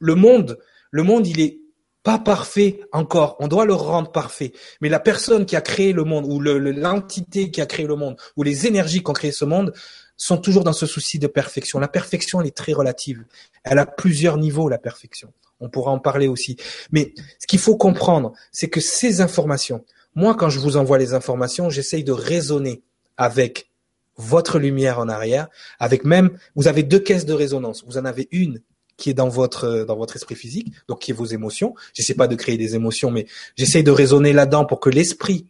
[0.00, 0.58] le monde,
[0.90, 1.60] le monde, il est
[2.04, 3.36] pas parfait encore.
[3.40, 4.52] On doit le rendre parfait.
[4.80, 8.16] Mais la personne qui a créé le monde, ou l'entité qui a créé le monde,
[8.36, 9.72] ou les énergies qui ont créé ce monde,
[10.16, 11.80] sont toujours dans ce souci de perfection.
[11.80, 13.24] La perfection, elle est très relative.
[13.64, 15.32] Elle a plusieurs niveaux, la perfection.
[15.60, 16.56] On pourra en parler aussi.
[16.92, 19.82] Mais ce qu'il faut comprendre, c'est que ces informations,
[20.14, 22.82] moi, quand je vous envoie les informations, j'essaye de raisonner
[23.16, 23.70] avec
[24.16, 25.48] votre lumière en arrière,
[25.80, 27.82] avec même, vous avez deux caisses de résonance.
[27.86, 28.60] Vous en avez une
[28.96, 31.74] qui est dans votre dans votre esprit physique, donc qui est vos émotions.
[31.92, 33.26] J'essaie pas de créer des émotions, mais
[33.56, 35.46] j'essaie de raisonner là-dedans pour que l'esprit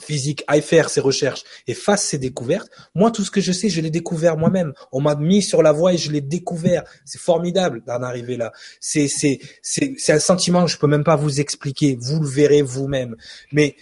[0.00, 2.70] physique aille faire ses recherches et fasse ses découvertes.
[2.94, 4.72] Moi, tout ce que je sais, je l'ai découvert moi-même.
[4.92, 6.84] On m'a mis sur la voie et je l'ai découvert.
[7.04, 8.52] C'est formidable d'en arriver là.
[8.80, 11.96] C'est c'est c'est c'est un sentiment que je peux même pas vous expliquer.
[12.00, 13.16] Vous le verrez vous-même.
[13.52, 13.76] Mais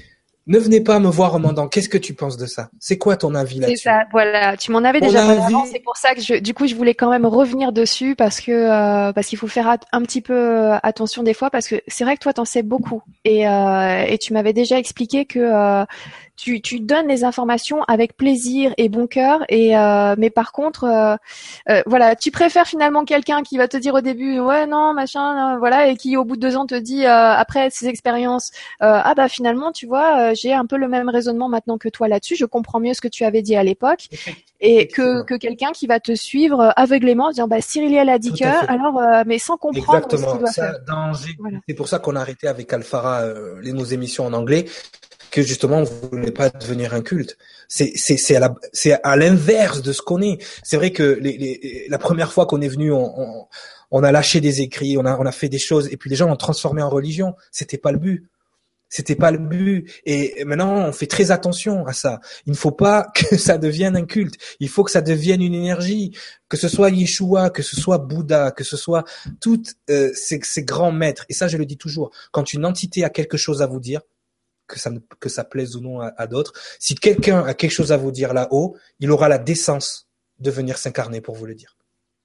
[0.49, 2.71] ne venez pas me voir en demandant qu'est-ce que tu penses de ça?
[2.81, 3.77] C'est quoi ton avis là-dessus?
[3.77, 4.57] C'est ça, voilà.
[4.57, 5.67] Tu m'en avais déjà parlé avant.
[5.67, 8.51] C'est pour ça que je, du coup, je voulais quand même revenir dessus parce que
[8.51, 12.05] euh, parce qu'il faut faire un petit peu euh, attention des fois parce que c'est
[12.05, 15.85] vrai que toi, t'en sais beaucoup et euh, et tu m'avais déjà expliqué que
[16.39, 20.85] tu, tu donnes les informations avec plaisir et bon cœur et euh, mais par contre
[20.85, 21.17] euh,
[21.69, 25.59] euh, voilà tu préfères finalement quelqu'un qui va te dire au début ouais non machin
[25.59, 29.29] voilà et qui au bout de deux ans te dit après ses expériences ah bah
[29.29, 32.79] finalement tu vois j'ai un peu le même raisonnement maintenant que toi là-dessus je comprends
[32.79, 34.09] mieux ce que tu avais dit à l'époque.
[34.61, 38.33] Et que, que quelqu'un qui va te suivre aveuglément en disant bah Cyril a dit
[38.33, 40.75] que alors mais sans comprendre ce qu'il doit faire.
[41.69, 43.23] C'est pour ça qu'on a arrêté avec Alphara
[43.63, 44.67] les nos émissions en anglais
[45.31, 47.37] que justement vous voulez pas devenir un culte.
[47.69, 50.43] C'est c'est à c'est à l'inverse de ce qu'on est.
[50.63, 53.47] C'est vrai que les, les, la première fois qu'on est venu, on, on,
[53.91, 56.17] on, a lâché des écrits, on a on a fait des choses et puis les
[56.17, 57.35] gens l'ont transformé en religion.
[57.51, 58.29] C'était pas le but.
[58.89, 59.91] C'était pas le but.
[60.07, 62.21] Et maintenant, on fait très attention à ça.
[62.47, 64.37] Il ne faut pas que ça devienne un culte.
[64.61, 66.17] Il faut que ça devienne une énergie.
[66.49, 69.05] Que ce soit Yeshua, que ce soit Bouddha, que ce soit
[69.41, 71.27] toutes euh, ces, ces grands maîtres.
[71.29, 72.11] Et ça, je le dis toujours.
[72.33, 74.01] Quand une entité a quelque chose à vous dire,
[74.69, 76.53] que ça, que ça plaise ou non à, d'autres.
[76.79, 80.09] Si quelqu'un a quelque chose à vous dire là-haut, il aura la décence
[80.39, 81.77] de venir s'incarner pour vous le dire.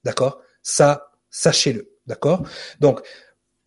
[0.03, 0.39] D'accord?
[0.61, 1.89] Ça, sachez-le.
[2.05, 2.43] D'accord?
[2.79, 3.01] Donc,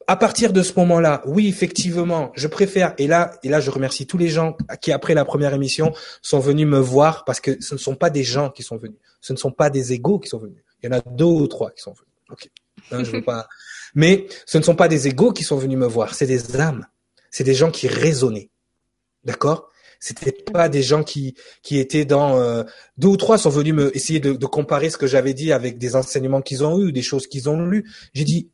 [0.06, 2.94] à partir de ce moment-là, oui, effectivement, je préfère.
[2.98, 6.38] Et là, et là, je remercie tous les gens qui, après la première émission, sont
[6.38, 8.98] venus me voir parce que ce ne sont pas des gens qui sont venus.
[9.20, 10.62] Ce ne sont pas des égaux qui sont venus.
[10.82, 12.12] Il y en a deux ou trois qui sont venus.
[12.30, 12.50] Ok.
[12.92, 13.48] Hein, je veux pas.
[13.94, 16.14] Mais ce ne sont pas des égaux qui sont venus me voir.
[16.14, 16.86] C'est des âmes.
[17.30, 18.50] C'est des gens qui raisonnaient.
[19.26, 19.68] D'accord?
[20.00, 22.62] C'était pas des gens qui qui étaient dans euh,
[22.96, 25.78] deux ou trois sont venus me essayer de, de comparer ce que j'avais dit avec
[25.78, 27.90] des enseignements qu'ils ont eu, des choses qu'ils ont lues.
[28.14, 28.50] J'ai dit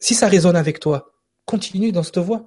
[0.00, 1.12] si ça résonne avec toi,
[1.44, 2.46] continue dans cette voie.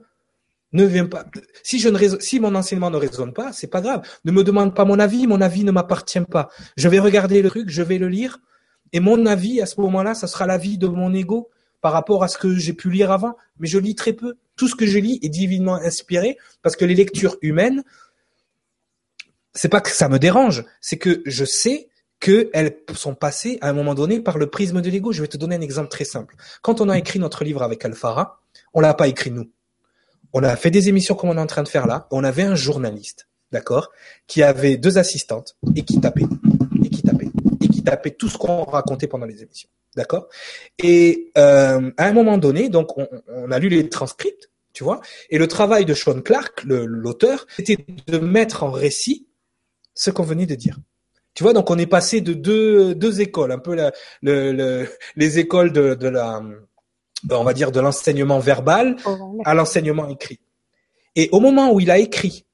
[0.74, 1.26] Ne viens pas.
[1.64, 4.08] Si je ne si mon enseignement ne résonne pas, c'est pas grave.
[4.24, 5.28] Ne me demande pas mon avis.
[5.28, 6.50] Mon avis ne m'appartient pas.
[6.78, 8.40] Je vais regarder le truc, je vais le lire,
[8.94, 11.50] et mon avis à ce moment-là, ça sera l'avis de mon ego
[11.82, 13.36] par rapport à ce que j'ai pu lire avant.
[13.60, 14.36] Mais je lis très peu.
[14.62, 17.84] Tout ce que je lis est divinement inspiré parce que les lectures humaines,
[19.56, 21.90] c'est pas que ça me dérange, c'est que je sais
[22.20, 25.14] qu'elles sont passées à un moment donné par le prisme de l'ego.
[25.14, 26.36] Je vais te donner un exemple très simple.
[26.62, 28.40] Quand on a écrit notre livre avec Alphara,
[28.76, 29.50] on l'a pas écrit nous.
[30.32, 32.08] On a fait des émissions comme on est en train de faire là.
[32.12, 33.90] On avait un journaliste, d'accord,
[34.28, 36.28] qui avait deux assistantes et qui tapait,
[36.86, 37.32] et qui tapait,
[37.62, 40.28] et qui tapait tout ce qu'on racontait pendant les émissions, d'accord.
[40.78, 45.02] Et euh, à un moment donné, donc on, on a lu les transcripts, tu vois,
[45.30, 49.28] et le travail de Sean Clark, l'auteur, c'était de mettre en récit
[49.94, 50.78] ce qu'on venait de dire.
[51.34, 53.92] Tu vois, donc on est passé de deux, deux écoles, un peu la,
[54.22, 56.42] le, les écoles de, de la,
[57.30, 60.40] on va dire de l'enseignement verbal oh, à l'enseignement écrit.
[61.16, 62.46] Et au moment où il a écrit,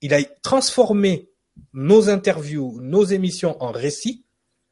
[0.00, 1.30] il a transformé
[1.72, 4.24] nos interviews, nos émissions en récits,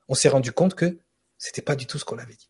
[0.08, 0.98] on s'est rendu compte que
[1.38, 2.48] c'était pas du tout ce qu'on avait dit.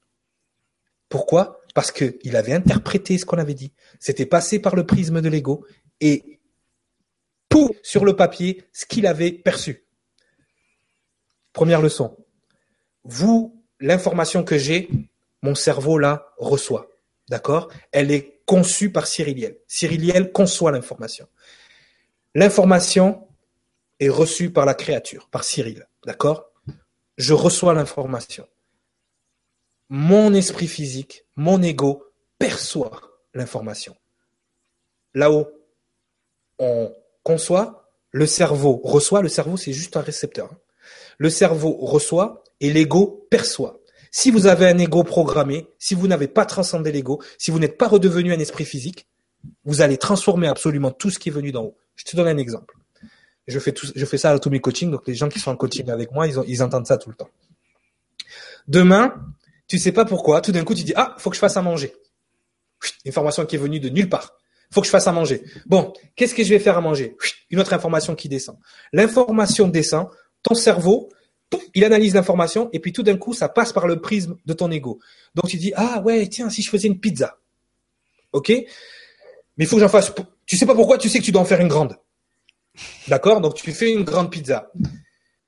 [1.09, 1.61] Pourquoi?
[1.77, 3.75] Parce que il avait interprété ce qu'on avait dit.
[4.01, 5.67] C'était passé par le prisme de l'ego
[6.01, 6.41] et
[7.51, 9.85] pour sur le papier ce qu'il avait perçu.
[11.53, 12.17] Première leçon.
[13.05, 14.89] Vous, l'information que j'ai,
[15.43, 16.89] mon cerveau là reçoit.
[17.29, 17.71] D'accord?
[17.93, 19.59] Elle est conçue par Cyriliel.
[19.67, 21.29] Cyriliel conçoit l'information.
[22.35, 23.29] L'information
[24.01, 25.87] est reçue par la créature, par Cyril.
[26.07, 26.47] D'accord?
[27.19, 28.49] Je reçois l'information.
[29.89, 32.05] Mon esprit physique, mon ego
[32.39, 33.01] perçoit
[33.35, 33.97] l'information.
[35.15, 35.49] Là-haut,
[36.59, 39.23] on conçoit, le cerveau reçoit.
[39.23, 40.53] Le cerveau, c'est juste un récepteur.
[40.53, 40.59] Hein
[41.19, 43.81] le cerveau reçoit et l'ego perçoit.
[44.11, 47.77] Si vous avez un ego programmé, si vous n'avez pas transcendé l'ego, si vous n'êtes
[47.77, 49.07] pas redevenu un esprit physique,
[49.65, 51.77] vous allez transformer absolument tout ce qui est venu d'en haut.
[51.97, 52.77] Je te donne un exemple.
[53.47, 55.57] Je fais, je fais ça à tous mes coachings, donc les gens qui sont en
[55.57, 57.29] coaching avec moi, ils, ils entendent ça tout le temps.
[58.67, 59.15] Demain,
[59.69, 61.63] tu sais pas pourquoi, tout d'un coup tu dis ah, faut que je fasse à
[61.63, 61.95] manger.
[63.07, 64.37] Information qui est venue de nulle part.
[64.73, 65.43] Faut que je fasse à manger.
[65.67, 67.17] Bon, qu'est-ce que je vais faire à manger?
[67.51, 68.57] Une autre information qui descend.
[68.93, 70.09] L'information descend,
[70.43, 71.09] ton cerveau,
[71.75, 74.71] il analyse l'information et puis tout d'un coup, ça passe par le prisme de ton
[74.71, 74.99] ego.
[75.35, 77.39] Donc tu dis ah ouais tiens si je faisais une pizza,
[78.33, 78.67] ok, mais
[79.65, 80.13] il faut que j'en fasse.
[80.45, 81.97] Tu sais pas pourquoi, tu sais que tu dois en faire une grande,
[83.09, 83.41] d'accord?
[83.41, 84.71] Donc tu fais une grande pizza.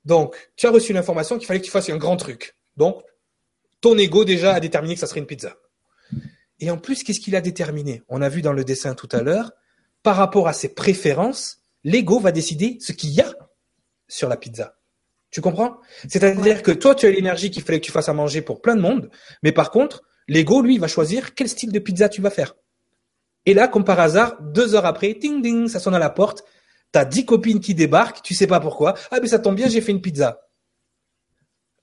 [0.05, 2.55] Donc tu as reçu l'information qu'il fallait que tu fasses un grand truc.
[2.77, 3.01] Donc
[3.81, 5.55] ton ego déjà a déterminé que ça serait une pizza.
[6.59, 8.03] Et en plus, qu'est-ce qu'il a déterminé?
[8.09, 9.51] On a vu dans le dessin tout à l'heure,
[10.03, 13.33] par rapport à ses préférences, l'ego va décider ce qu'il y a
[14.07, 14.75] sur la pizza.
[15.31, 15.77] Tu comprends?
[16.07, 18.75] C'est-à-dire que toi, tu as l'énergie qu'il fallait que tu fasses à manger pour plein
[18.75, 19.09] de monde,
[19.43, 22.55] mais par contre, l'ego, lui, va choisir quel style de pizza tu vas faire.
[23.45, 26.43] Et là, comme par hasard, deux heures après, ting ding, ça sonne à la porte,
[26.91, 28.95] t'as dix copines qui débarquent, tu sais pas pourquoi.
[29.11, 30.41] Ah, mais ça tombe bien, j'ai fait une pizza.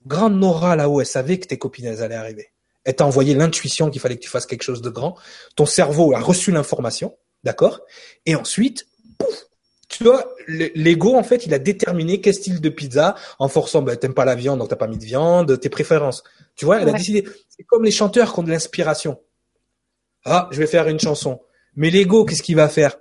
[0.07, 2.49] Grande Nora là-haut, elle savait que tes copines, elles allaient arriver.
[2.85, 5.16] Elle t'a envoyé l'intuition qu'il fallait que tu fasses quelque chose de grand.
[5.57, 7.81] Ton cerveau a reçu l'information, d'accord?
[8.24, 8.87] Et ensuite,
[9.19, 9.47] pouf,
[9.89, 13.97] tu vois, l'ego, en fait, il a déterminé quel style de pizza en forçant, ben,
[13.97, 16.23] t'aimes pas la viande, donc t'as pas mis de viande, tes préférences.
[16.55, 17.27] Tu vois, elle a décidé.
[17.49, 19.20] C'est comme les chanteurs qui ont de l'inspiration.
[20.24, 21.41] Ah, je vais faire une chanson.
[21.77, 22.97] Mais l'ego, qu'est-ce qu'il va faire?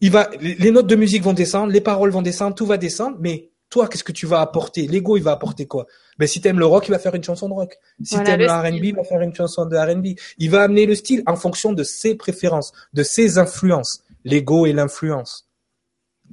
[0.00, 3.16] Il va, les notes de musique vont descendre, les paroles vont descendre, tout va descendre,
[3.20, 4.86] mais toi, qu'est-ce que tu vas apporter?
[4.86, 5.86] L'ego, il va apporter quoi?
[6.18, 7.78] Ben, si t'aimes le rock, il va faire une chanson de rock.
[8.02, 10.18] Si t'aimes le R&B, il va faire une chanson de R&B.
[10.38, 14.02] Il va amener le style en fonction de ses préférences, de ses influences.
[14.24, 15.48] L'ego et l'influence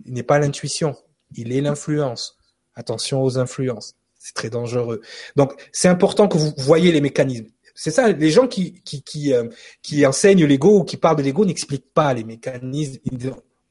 [0.05, 0.95] il n'est pas l'intuition,
[1.35, 2.37] il est l'influence.
[2.75, 5.01] Attention aux influences, c'est très dangereux.
[5.35, 7.47] Donc c'est important que vous voyez les mécanismes.
[7.75, 9.47] C'est ça, les gens qui qui qui, euh,
[9.81, 12.99] qui enseignent l'ego ou qui parlent de l'ego n'expliquent pas les mécanismes.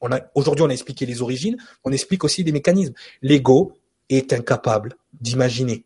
[0.01, 2.94] On a aujourd'hui on a expliqué les origines, on explique aussi les mécanismes.
[3.22, 3.78] L'ego
[4.09, 5.85] est incapable d'imaginer.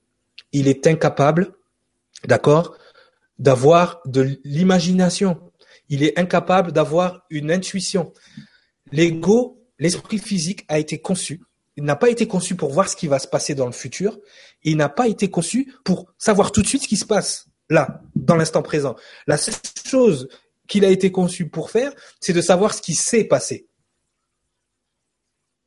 [0.53, 1.53] Il est incapable,
[2.27, 2.77] d'accord,
[3.39, 5.41] d'avoir de l'imagination.
[5.89, 8.13] Il est incapable d'avoir une intuition.
[8.93, 11.43] L'ego l'esprit physique a été conçu.
[11.77, 14.19] Il n'a pas été conçu pour voir ce qui va se passer dans le futur.
[14.63, 18.01] Il n'a pas été conçu pour savoir tout de suite ce qui se passe là,
[18.15, 18.95] dans l'instant présent.
[19.27, 19.55] La seule
[19.87, 20.29] chose
[20.69, 23.67] qu'il a été conçu pour faire, c'est de savoir ce qui s'est passé.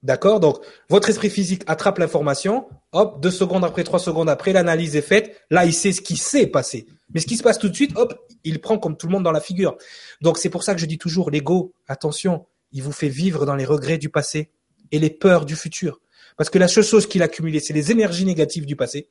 [0.07, 0.39] D'accord?
[0.39, 5.01] Donc, votre esprit physique attrape l'information, hop, deux secondes après, trois secondes après, l'analyse est
[5.01, 6.88] faite, là, il sait ce qui s'est passé.
[7.13, 9.23] Mais ce qui se passe tout de suite, hop, il prend comme tout le monde
[9.23, 9.75] dans la figure.
[10.21, 13.55] Donc, c'est pour ça que je dis toujours, l'ego, attention, il vous fait vivre dans
[13.55, 14.49] les regrets du passé
[14.93, 15.99] et les peurs du futur.
[16.38, 19.09] Parce que la seule chose qu'il a accumulée, c'est les énergies négatives du passé.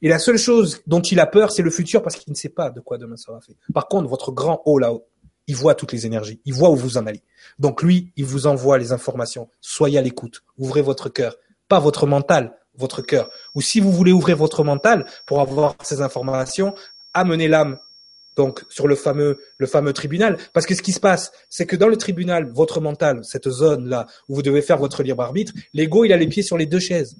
[0.00, 2.48] Et la seule chose dont il a peur, c'est le futur parce qu'il ne sait
[2.48, 3.56] pas de quoi demain sera fait.
[3.74, 5.06] Par contre, votre grand haut là-haut,
[5.46, 7.22] il voit toutes les énergies, il voit où vous en allez.
[7.58, 9.48] Donc lui, il vous envoie les informations.
[9.60, 11.36] Soyez à l'écoute, ouvrez votre cœur,
[11.68, 13.30] pas votre mental, votre cœur.
[13.54, 16.74] Ou si vous voulez ouvrir votre mental pour avoir ces informations,
[17.12, 17.78] amenez l'âme
[18.36, 21.76] donc sur le fameux le fameux tribunal parce que ce qui se passe c'est que
[21.76, 25.52] dans le tribunal votre mental cette zone là où vous devez faire votre libre arbitre
[25.72, 27.16] l'ego il a les pieds sur les deux chaises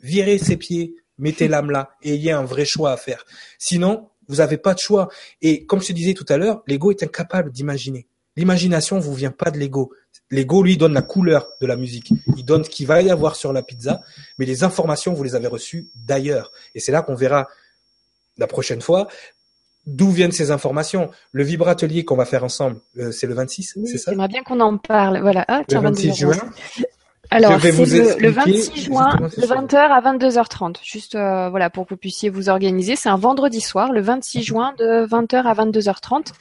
[0.00, 3.26] virez ses pieds mettez l'âme là et ayez un vrai choix à faire
[3.58, 5.08] sinon vous n'avez pas de choix.
[5.42, 8.06] Et comme je te disais tout à l'heure, l'ego est incapable d'imaginer.
[8.36, 9.92] L'imagination vous vient pas de l'ego.
[10.30, 12.12] L'ego, lui, donne la couleur de la musique.
[12.36, 14.00] Il donne ce qu'il va y avoir sur la pizza,
[14.38, 16.52] mais les informations, vous les avez reçues d'ailleurs.
[16.76, 17.48] Et c'est là qu'on verra
[18.38, 19.08] la prochaine fois
[19.86, 21.10] d'où viennent ces informations.
[21.32, 24.10] Le vibratelier qu'on va faire ensemble, euh, c'est le 26, c'est ça?
[24.10, 25.20] J'aimerais bien qu'on en parle.
[25.20, 25.44] Voilà.
[25.48, 26.36] Ah, tiens, le 26 juin.
[27.30, 30.76] Alors, c'est le, 26 juin, de 20h à 22h30.
[30.82, 32.96] Juste, euh, voilà, pour que vous puissiez vous organiser.
[32.96, 36.32] C'est un vendredi soir, le 26 juin, de 20h à 22h30.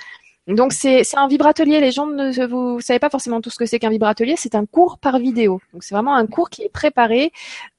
[0.47, 1.79] Donc, c'est un vibratelier.
[1.79, 4.33] Les gens ne vous savez pas forcément tout ce que c'est qu'un vibratelier.
[4.35, 5.61] C'est un cours par vidéo.
[5.73, 7.31] Donc, c'est vraiment un cours qui est préparé,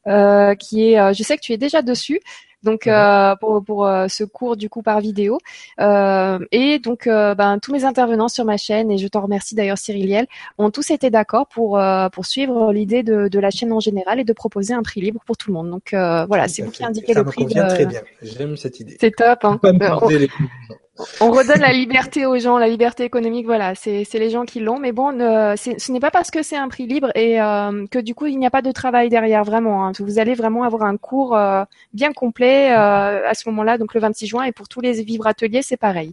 [0.06, 1.00] euh, qui est.
[1.00, 2.20] Euh, je sais que tu es déjà dessus
[2.62, 5.38] donc euh, pour, pour euh, ce cours du coup par vidéo.
[5.80, 9.78] Euh, et donc ben, tous mes intervenants sur ma chaîne, et je t'en remercie d'ailleurs
[9.78, 10.26] Cyriliel,
[10.58, 11.80] ont tous été d'accord pour,
[12.12, 15.20] pour suivre l'idée de, de la chaîne en général et de proposer un prix libre
[15.26, 15.70] pour tout le monde.
[15.70, 17.42] Donc voilà, c'est vous qui indiquez le prix.
[17.42, 18.96] Ça me convient très bien, j'aime cette idée.
[19.00, 19.44] C'est top.
[19.44, 20.89] Hein on
[21.20, 24.78] redonne la liberté aux gens, la liberté économique, voilà, c'est les gens qui l'ont.
[24.78, 25.10] Mais bon,
[25.56, 28.38] ce n'est pas parce que c'est un prix libre et euh, que du coup il
[28.38, 29.86] n'y a pas de travail derrière, vraiment.
[29.86, 29.92] Hein.
[29.98, 34.00] Vous allez vraiment avoir un cours euh, bien complet euh, à ce moment-là, donc le
[34.00, 34.44] 26 juin.
[34.44, 36.12] Et pour tous les vivres ateliers, c'est pareil.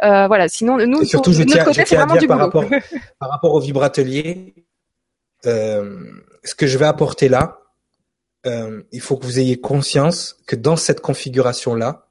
[0.00, 0.48] voilà.
[0.48, 2.64] Sinon, nous, surtout, je tiens, côté, vraiment du par rapport,
[3.18, 4.54] par rapport au vivre atelier,
[5.44, 7.58] ce que je vais apporter là,
[8.44, 12.06] il faut que vous ayez conscience que dans cette configuration là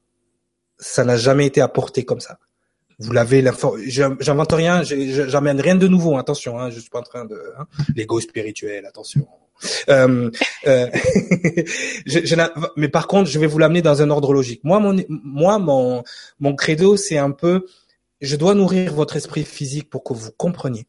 [0.80, 2.40] ça n'a jamais été apporté comme ça.
[3.00, 3.46] Vous l'avez
[3.88, 7.66] j'invente rien, j'amène rien de nouveau, attention, hein, je suis pas en train de hein,
[7.96, 9.26] l'ego spirituel, attention.
[9.90, 10.30] Euh,
[10.68, 10.88] euh,
[12.06, 14.62] je, mais par contre, je vais vous l'amener dans un ordre logique.
[14.66, 16.04] Moi, mon, moi, mon,
[16.40, 17.66] mon credo, c'est un peu,
[18.20, 20.86] je dois nourrir votre esprit physique pour que vous compreniez,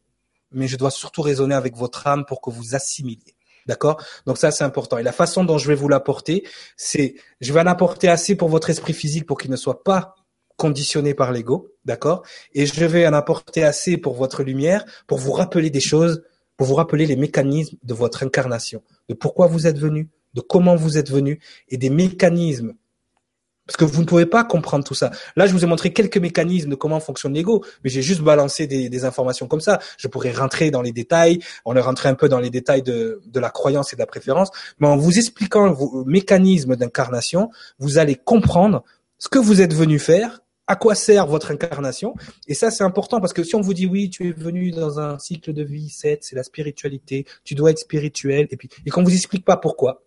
[0.51, 3.35] mais je dois surtout raisonner avec votre âme pour que vous assimiliez.
[3.71, 4.03] D'accord?
[4.25, 4.97] Donc ça, c'est important.
[4.97, 6.45] Et la façon dont je vais vous l'apporter,
[6.75, 10.15] c'est, je vais l'apporter assez pour votre esprit physique pour qu'il ne soit pas
[10.57, 12.23] conditionné par l'ego, d'accord?
[12.53, 16.21] Et je vais en apporter assez pour votre lumière, pour vous rappeler des choses,
[16.57, 20.75] pour vous rappeler les mécanismes de votre incarnation, de pourquoi vous êtes venu, de comment
[20.75, 21.39] vous êtes venu,
[21.69, 22.73] et des mécanismes
[23.71, 25.11] parce que vous ne pouvez pas comprendre tout ça.
[25.37, 28.67] Là, je vous ai montré quelques mécanismes de comment fonctionne l'ego, mais j'ai juste balancé
[28.67, 29.79] des, informations comme ça.
[29.97, 33.21] Je pourrais rentrer dans les détails, on est rentré un peu dans les détails de,
[33.25, 37.49] de la croyance et de la préférence, mais en vous expliquant vos mécanismes d'incarnation,
[37.79, 38.83] vous allez comprendre
[39.17, 42.13] ce que vous êtes venu faire, à quoi sert votre incarnation.
[42.47, 44.99] Et ça, c'est important parce que si on vous dit oui, tu es venu dans
[44.99, 48.89] un cycle de vie 7, c'est la spiritualité, tu dois être spirituel, et puis, et
[48.89, 50.03] qu'on vous explique pas pourquoi,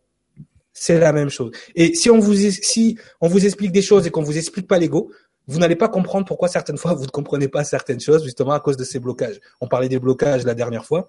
[0.75, 1.53] c'est la même chose.
[1.75, 4.79] Et si on vous si on vous explique des choses et qu'on vous explique pas
[4.79, 5.11] l'ego,
[5.47, 8.61] vous n'allez pas comprendre pourquoi certaines fois vous ne comprenez pas certaines choses justement à
[8.61, 9.41] cause de ces blocages.
[9.61, 11.09] On parlait des blocages la dernière fois.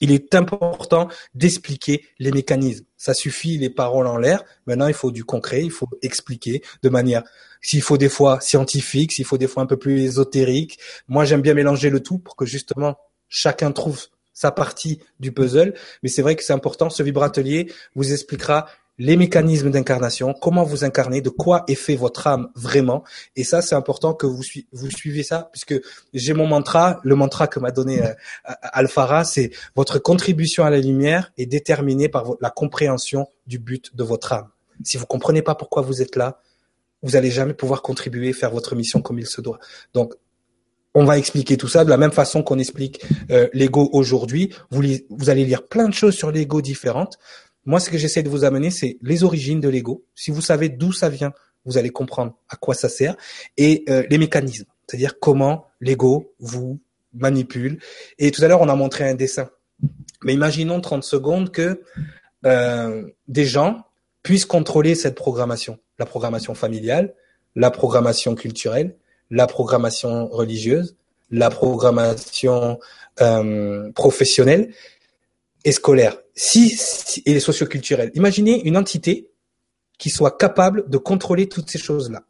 [0.00, 2.84] Il est important d'expliquer les mécanismes.
[2.96, 4.44] Ça suffit les paroles en l'air.
[4.66, 5.62] Maintenant, il faut du concret.
[5.64, 7.24] Il faut expliquer de manière,
[7.60, 10.78] s'il faut des fois scientifique, s'il faut des fois un peu plus ésotérique.
[11.08, 12.96] Moi, j'aime bien mélanger le tout pour que justement
[13.28, 15.74] chacun trouve sa partie du puzzle.
[16.02, 16.90] Mais c'est vrai que c'est important.
[16.90, 18.66] Ce vibratelier vous expliquera
[18.98, 23.04] les mécanismes d'incarnation, comment vous incarnez, de quoi est fait votre âme vraiment.
[23.36, 25.80] Et ça, c'est important que vous, suivez ça, puisque
[26.12, 28.12] j'ai mon mantra, le mantra que m'a donné euh,
[28.44, 34.02] Alphara, c'est votre contribution à la lumière est déterminée par la compréhension du but de
[34.02, 34.48] votre âme.
[34.82, 36.40] Si vous comprenez pas pourquoi vous êtes là,
[37.02, 39.58] vous allez jamais pouvoir contribuer, faire votre mission comme il se doit.
[39.94, 40.14] Donc,
[40.94, 44.52] on va expliquer tout ça de la même façon qu'on explique euh, l'ego aujourd'hui.
[44.70, 47.18] Vous, vous allez lire plein de choses sur l'ego différentes.
[47.64, 50.04] Moi, ce que j'essaie de vous amener, c'est les origines de l'ego.
[50.14, 51.32] Si vous savez d'où ça vient,
[51.64, 53.16] vous allez comprendre à quoi ça sert
[53.56, 56.80] et euh, les mécanismes, c'est-à-dire comment l'ego vous
[57.12, 57.78] manipule.
[58.18, 59.50] Et tout à l'heure, on a montré un dessin.
[60.24, 61.82] Mais imaginons 30 secondes que
[62.46, 63.84] euh, des gens
[64.22, 67.14] puissent contrôler cette programmation, la programmation familiale,
[67.54, 68.96] la programmation culturelle,
[69.30, 70.96] la programmation religieuse,
[71.30, 72.78] la programmation
[73.20, 74.72] euh, professionnelle
[75.64, 78.12] et scolaire, si, et les socioculturelles.
[78.14, 79.28] Imaginez une entité
[79.98, 82.24] qui soit capable de contrôler toutes ces choses-là.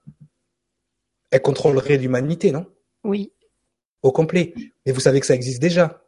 [1.31, 2.67] Elle contrôlerait l'humanité, non?
[3.05, 3.33] Oui.
[4.03, 4.55] Au complet.
[4.87, 6.03] Et vous savez que ça existe déjà.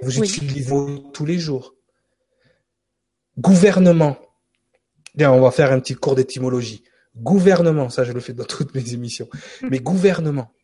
[0.00, 0.72] Vous utilisez
[1.12, 1.74] tous les jours.
[3.36, 4.16] Gouvernement.
[5.14, 6.82] Bien, on va faire un petit cours d'étymologie.
[7.14, 9.28] Gouvernement, ça je le fais dans toutes mes émissions.
[9.60, 9.68] Mm.
[9.70, 10.54] Mais gouvernement,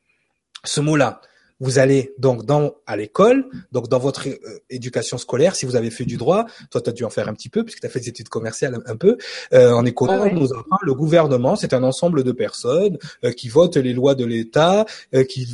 [0.64, 1.20] ce mot-là,
[1.60, 5.90] vous allez donc dans à l'école, donc dans votre euh, éducation scolaire, si vous avez
[5.90, 7.90] fait du droit, toi tu as dû en faire un petit peu puisque tu as
[7.90, 9.16] fait des études commerciales un, peu.
[9.52, 13.48] Euh, en économie, ah nous apprend le gouvernement, c'est un ensemble de personnes euh, qui
[13.48, 14.84] votent les lois de l'État,
[15.28, 15.48] qui,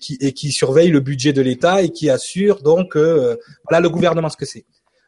[0.00, 4.28] qui, et qui surveillent le budget de l'État et qui assurent donc voilà le gouvernement
[4.28, 4.64] ce que c'est.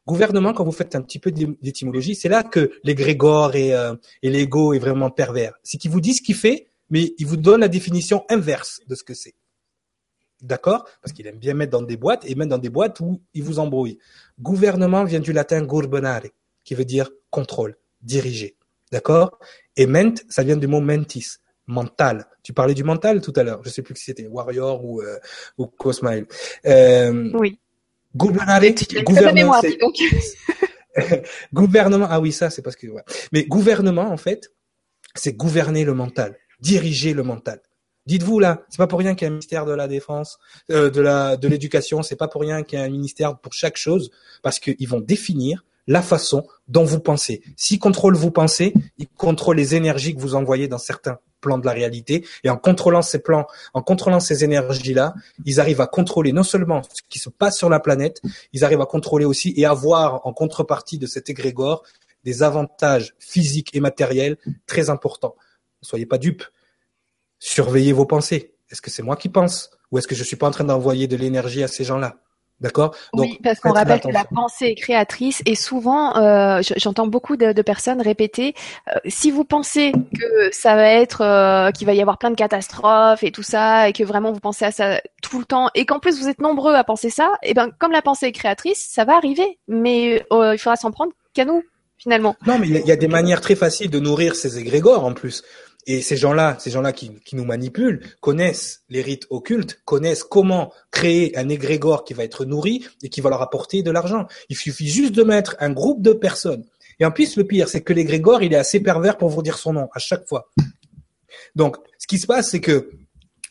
[0.07, 3.71] Gouvernement, quand vous faites un petit peu d'étymologie, c'est là que l'égrégore et,
[4.23, 5.55] et l'ego est vraiment pervers.
[5.63, 8.95] C'est qu'il vous dit ce qu'il fait, mais il vous donne la définition inverse de
[8.95, 9.35] ce que c'est.
[10.45, 10.85] D'accord?
[11.01, 13.43] Parce qu'il aime bien mettre dans des boîtes et mettre dans des boîtes où il
[13.43, 13.99] vous embrouille.
[14.39, 16.27] Gouvernement vient du latin gurbonare,
[16.65, 18.57] qui veut dire contrôle, diriger.
[18.93, 19.39] D'accord?
[19.77, 22.27] Et ment, ça vient du mot mentis, mental.
[22.43, 23.63] Tu parlais du mental tout à l'heure.
[23.65, 25.19] Je sais plus si c'était Warrior ou, euh,
[25.57, 26.27] ou Cosmile.
[26.67, 27.59] Euh, oui.
[28.15, 28.61] Gouvernement,
[29.03, 29.61] gouvernement,
[31.53, 33.03] gouvernement, ah oui, ça, c'est parce que, ouais.
[33.33, 34.53] Mais gouvernement, en fait,
[35.17, 37.61] c'est gouverner le mental, diriger le mental.
[38.07, 40.39] Dites-vous là, c'est pas pour rien qu'il y a un ministère de la défense,
[40.71, 43.53] euh, de la de l'éducation, c'est pas pour rien qu'il y a un ministère pour
[43.55, 44.11] chaque chose,
[44.43, 47.43] parce qu'ils vont définir la façon dont vous pensez.
[47.57, 51.67] S'ils contrôlent vos pensées, ils contrôlent les énergies que vous envoyez dans certains plans de
[51.67, 52.27] la réalité.
[52.43, 55.15] Et en contrôlant ces plans, en contrôlant ces énergies-là,
[55.45, 58.23] ils arrivent à contrôler non seulement ce qui se passe sur la planète,
[58.53, 61.85] ils arrivent à contrôler aussi et avoir en contrepartie de cet égrégore
[62.25, 65.37] des avantages physiques et matériels très importants.
[65.83, 66.45] Ne soyez pas dupes
[67.45, 68.55] surveillez vos pensées.
[68.71, 71.07] Est-ce que c'est moi qui pense ou est-ce que je suis pas en train d'envoyer
[71.07, 72.17] de l'énergie à ces gens-là?
[72.61, 72.95] D'accord?
[73.13, 77.53] Oui, parce qu'on rappelle que la pensée est créatrice et souvent, euh, j'entends beaucoup de,
[77.63, 78.55] personnes répéter
[78.89, 82.37] euh, si vous pensez que ça va être, euh, qu'il va y avoir plein de
[82.37, 85.85] catastrophes et tout ça, et que vraiment vous pensez à ça tout le temps, et
[85.85, 88.33] qu'en plus vous êtes nombreux à penser ça, et eh ben comme la pensée est
[88.33, 91.63] créatrice, ça va arriver, mais il faudra s'en prendre qu'à nous
[91.99, 92.37] finalement.
[92.47, 95.43] Non, mais il y, a des manières très faciles de nourrir ces égrégores en plus.
[95.87, 100.73] Et ces gens-là, ces gens-là qui, qui, nous manipulent, connaissent les rites occultes, connaissent comment
[100.91, 104.27] créer un égrégore qui va être nourri et qui va leur apporter de l'argent.
[104.49, 106.65] Il suffit juste de mettre un groupe de personnes.
[107.01, 109.59] Et en plus, le pire, c'est que l'égrégore, il est assez pervers pour vous dire
[109.59, 110.51] son nom à chaque fois.
[111.55, 112.91] Donc, ce qui se passe, c'est que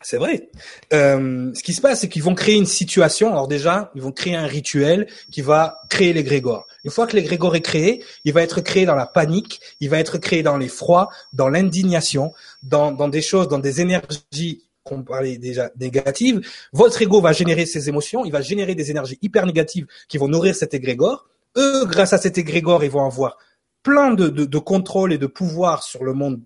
[0.01, 0.49] c'est vrai.
[0.91, 3.31] Euh, ce qui se passe, c'est qu'ils vont créer une situation.
[3.31, 6.67] Alors déjà, ils vont créer un rituel qui va créer l'égrégore.
[6.83, 9.99] Une fois que l'égrégore est créé, il va être créé dans la panique, il va
[9.99, 15.37] être créé dans l'effroi, dans l'indignation, dans, dans des choses, dans des énergies qu'on parlait
[15.37, 16.41] déjà négatives.
[16.73, 20.27] Votre ego va générer ces émotions, il va générer des énergies hyper négatives qui vont
[20.27, 21.25] nourrir cet égrégore.
[21.55, 23.37] Eux, grâce à cet égrégore, ils vont avoir
[23.81, 26.41] plein de, de, de contrôle et de pouvoir sur le monde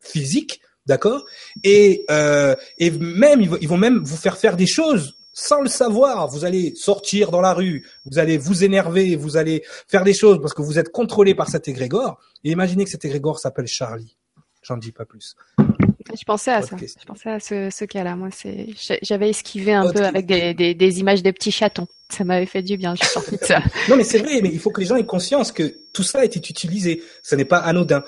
[0.00, 1.24] physique D'accord?
[1.62, 6.28] Et, euh, et même, ils vont même vous faire faire des choses sans le savoir.
[6.28, 10.40] Vous allez sortir dans la rue, vous allez vous énerver, vous allez faire des choses
[10.40, 12.18] parce que vous êtes contrôlé par cet égrégore.
[12.42, 14.16] Et imaginez que cet égrégore s'appelle Charlie.
[14.62, 15.36] J'en dis pas plus.
[15.58, 16.76] Je pensais à ça.
[16.78, 18.16] Je pensais à ce, ce cas-là.
[18.16, 18.68] Moi, c'est,
[19.02, 21.88] j'avais esquivé un peu avec des, des, des, images de petits chatons.
[22.08, 22.94] Ça m'avait fait du bien.
[22.94, 23.60] Je suis sorti de ça.
[23.90, 24.40] non, mais c'est vrai.
[24.40, 27.02] Mais il faut que les gens aient conscience que tout ça a été utilisé.
[27.22, 28.04] Ce n'est pas anodin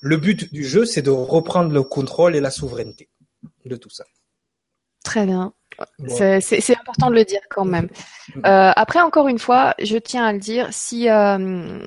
[0.00, 3.08] le but du jeu, c'est de reprendre le contrôle et la souveraineté
[3.64, 4.04] de tout ça.
[5.04, 5.52] Très bien.
[6.08, 7.88] C'est important de le dire quand même.
[8.38, 11.78] Euh, après, encore une fois, je tiens à le dire, si, euh,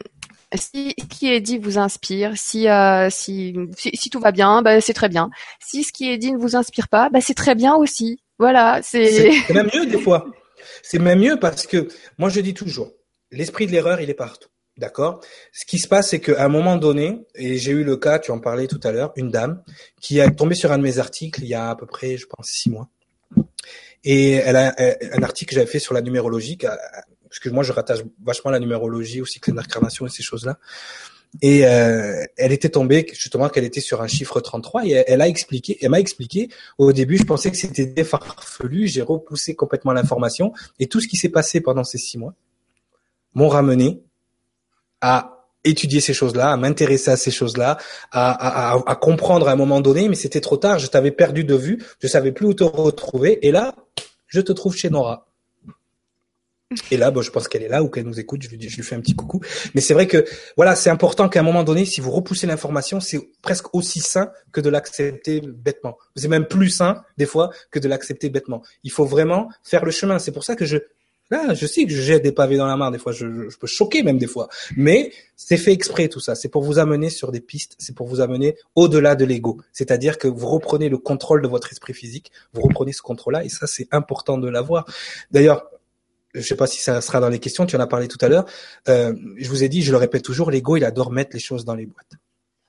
[0.56, 4.82] si ce qui est dit vous inspire, si, euh, si, si, tout va bien, bah,
[4.82, 5.30] c'est très bien.
[5.60, 8.20] Si ce qui est dit ne vous inspire pas, bah, c'est très bien aussi.
[8.38, 9.32] Voilà, c'est.
[9.48, 10.26] C'est même mieux des fois.
[10.82, 11.88] C'est même mieux parce que
[12.18, 12.92] moi je dis toujours,
[13.32, 14.50] l'esprit de l'erreur, il est partout.
[14.78, 15.20] D'accord?
[15.52, 18.32] Ce qui se passe, c'est qu'à un moment donné, et j'ai eu le cas, tu
[18.32, 19.62] en parlais tout à l'heure, une dame
[20.00, 22.26] qui est tombée sur un de mes articles il y a à peu près, je
[22.26, 22.88] pense, six mois.
[24.04, 24.76] Et elle a
[25.14, 28.60] un article que j'avais fait sur la numérologie, parce que moi je rattache vachement la
[28.60, 30.58] numérologie au cycle d'incarnation et ces choses-là.
[31.42, 35.28] Et euh, elle était tombée justement qu'elle était sur un chiffre 33 et elle a
[35.28, 36.50] expliqué, elle m'a expliqué.
[36.80, 38.88] Au début, je pensais que c'était farfelu.
[38.88, 42.34] J'ai repoussé complètement l'information et tout ce qui s'est passé pendant ces six mois
[43.36, 44.02] m'ont ramené
[45.02, 47.78] à étudier ces choses-là, à m'intéresser à ces choses-là,
[48.12, 51.44] à, à, à, comprendre à un moment donné, mais c'était trop tard, je t'avais perdu
[51.44, 53.76] de vue, je savais plus où te retrouver, et là,
[54.30, 55.26] je te trouve chez Nora.
[56.92, 58.44] Et là, bon, je pense qu'elle est là ou qu'elle nous écoute.
[58.44, 59.42] Je lui, fais un petit coucou.
[59.74, 60.24] Mais c'est vrai que
[60.56, 64.32] voilà, c'est important qu'à un moment donné, si vous repoussez l'information, c'est presque aussi sain
[64.52, 65.98] que de l'accepter bêtement.
[66.16, 68.62] C'est même plus sain des fois que de l'accepter bêtement.
[68.84, 70.20] Il faut vraiment faire le chemin.
[70.20, 70.78] C'est pour ça que je
[71.32, 73.58] Là, je sais que je jette des pavés dans la mare des fois, je, je
[73.58, 76.34] peux choquer même des fois, mais c'est fait exprès tout ça.
[76.34, 79.60] C'est pour vous amener sur des pistes, c'est pour vous amener au-delà de l'ego.
[79.72, 83.50] C'est-à-dire que vous reprenez le contrôle de votre esprit physique, vous reprenez ce contrôle-là, et
[83.50, 84.86] ça c'est important de l'avoir.
[85.32, 85.70] D'ailleurs,
[86.34, 88.28] je sais pas si ça sera dans les questions, tu en as parlé tout à
[88.28, 88.46] l'heure.
[88.88, 91.64] Euh, je vous ai dit, je le répète toujours, l'ego il adore mettre les choses
[91.64, 92.14] dans les boîtes,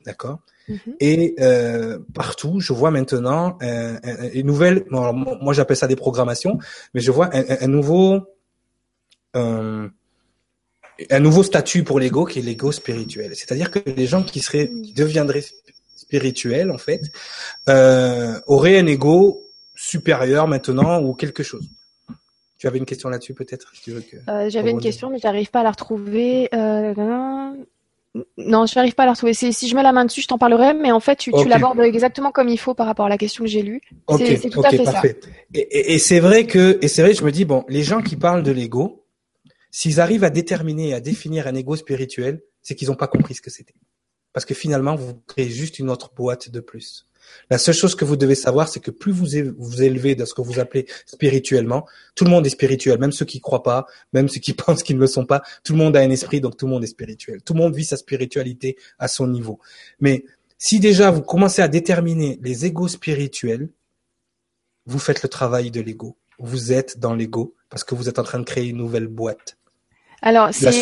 [0.05, 0.41] d'accord?
[0.69, 0.97] Mm-hmm.
[1.01, 3.99] Et euh, partout, je vois maintenant euh,
[4.35, 4.85] une nouvelle.
[4.91, 6.59] moi, j'appelle ça des programmations,
[6.95, 8.23] mais je vois un, un nouveau
[9.35, 9.91] un,
[11.11, 13.35] un nouveau statut pour l'ego qui est l'ego spirituel.
[13.35, 15.45] C'est-à-dire que les gens qui seraient, qui deviendraient
[15.97, 17.03] spirituels en fait,
[17.69, 19.43] euh, auraient un ego
[19.75, 21.69] supérieur maintenant ou quelque chose.
[22.59, 23.73] Tu avais une question là-dessus peut-être?
[24.29, 26.51] Euh, J'avais une question, mais j'arrive pas à la retrouver.
[26.55, 26.93] Euh,
[28.37, 29.33] non, je n'arrive pas à la retrouver.
[29.33, 31.81] Si je mets la main dessus, je t'en parlerai, mais en fait, tu, tu l'abordes
[31.81, 33.81] exactement comme il faut par rapport à la question que j'ai lue.
[34.19, 35.19] c'est tout à fait parfait.
[35.23, 35.29] ça.
[35.55, 38.03] Et, et, et c'est vrai que, et c'est vrai, je me dis bon, les gens
[38.03, 39.00] qui parlent de l'ego,
[39.71, 43.35] S'ils arrivent à déterminer et à définir un ego spirituel, c'est qu'ils n'ont pas compris
[43.35, 43.75] ce que c'était.
[44.33, 47.07] Parce que finalement, vous créez juste une autre boîte de plus.
[47.51, 49.27] La seule chose que vous devez savoir, c'est que plus vous
[49.59, 53.25] vous élevez dans ce que vous appelez spirituellement, tout le monde est spirituel, même ceux
[53.25, 55.97] qui croient pas, même ceux qui pensent qu'ils ne le sont pas, tout le monde
[55.97, 57.43] a un esprit, donc tout le monde est spirituel.
[57.43, 59.61] Tout le monde vit sa spiritualité à son niveau.
[60.01, 60.25] Mais
[60.59, 63.69] si déjà vous commencez à déterminer les égos spirituels,
[64.87, 66.17] vous faites le travail de l'ego.
[66.39, 69.57] Vous êtes dans l'ego parce que vous êtes en train de créer une nouvelle boîte.
[70.23, 70.73] Alors, c'est.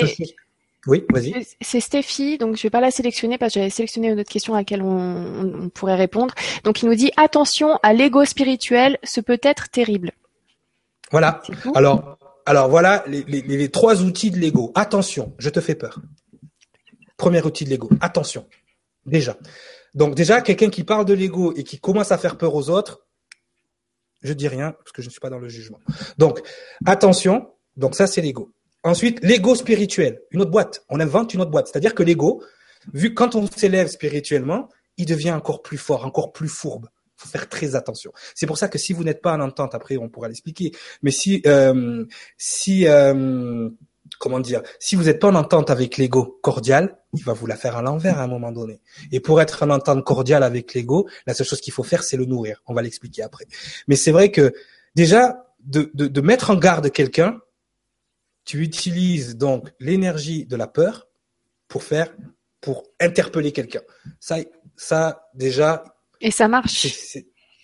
[0.86, 1.46] Oui, vas-y.
[1.60, 4.54] C'est Stéphie, donc je vais pas la sélectionner parce que j'avais sélectionné une autre question
[4.54, 6.34] à laquelle on, pourrait répondre.
[6.64, 10.12] Donc il nous dit attention à l'ego spirituel, ce peut être terrible.
[11.10, 11.42] Voilà.
[11.74, 14.72] Alors, alors voilà les, les trois outils de l'ego.
[14.74, 16.00] Attention, je te fais peur.
[17.18, 17.90] Premier outil de l'ego.
[18.00, 18.46] Attention.
[19.04, 19.36] Déjà.
[19.94, 23.06] Donc déjà, quelqu'un qui parle de l'ego et qui commence à faire peur aux autres,
[24.22, 25.80] je dis rien parce que je ne suis pas dans le jugement.
[26.16, 26.40] Donc
[26.86, 27.50] attention.
[27.76, 28.52] Donc ça c'est l'ego.
[28.84, 30.84] Ensuite, l'ego spirituel, une autre boîte.
[30.88, 31.68] On invente une autre boîte.
[31.68, 32.42] C'est-à-dire que l'ego,
[32.92, 36.88] vu quand on s'élève spirituellement, il devient encore plus fort, encore plus fourbe.
[37.18, 38.12] Il faut faire très attention.
[38.34, 40.72] C'est pour ça que si vous n'êtes pas en entente, après on pourra l'expliquer.
[41.02, 42.04] Mais si, euh,
[42.36, 43.68] si, euh,
[44.20, 47.56] comment dire, si vous n'êtes pas en entente avec l'ego cordial, il va vous la
[47.56, 48.80] faire à l'envers à un moment donné.
[49.10, 52.16] Et pour être en entente cordiale avec l'ego, la seule chose qu'il faut faire, c'est
[52.16, 52.62] le nourrir.
[52.66, 53.46] On va l'expliquer après.
[53.88, 54.52] Mais c'est vrai que
[54.94, 57.40] déjà de, de, de mettre en garde quelqu'un,
[58.48, 61.06] tu utilises donc l'énergie de la peur
[61.68, 62.16] pour faire,
[62.62, 63.82] pour interpeller quelqu'un.
[64.20, 64.38] Ça,
[64.74, 65.84] ça déjà.
[66.22, 67.14] Et ça marche.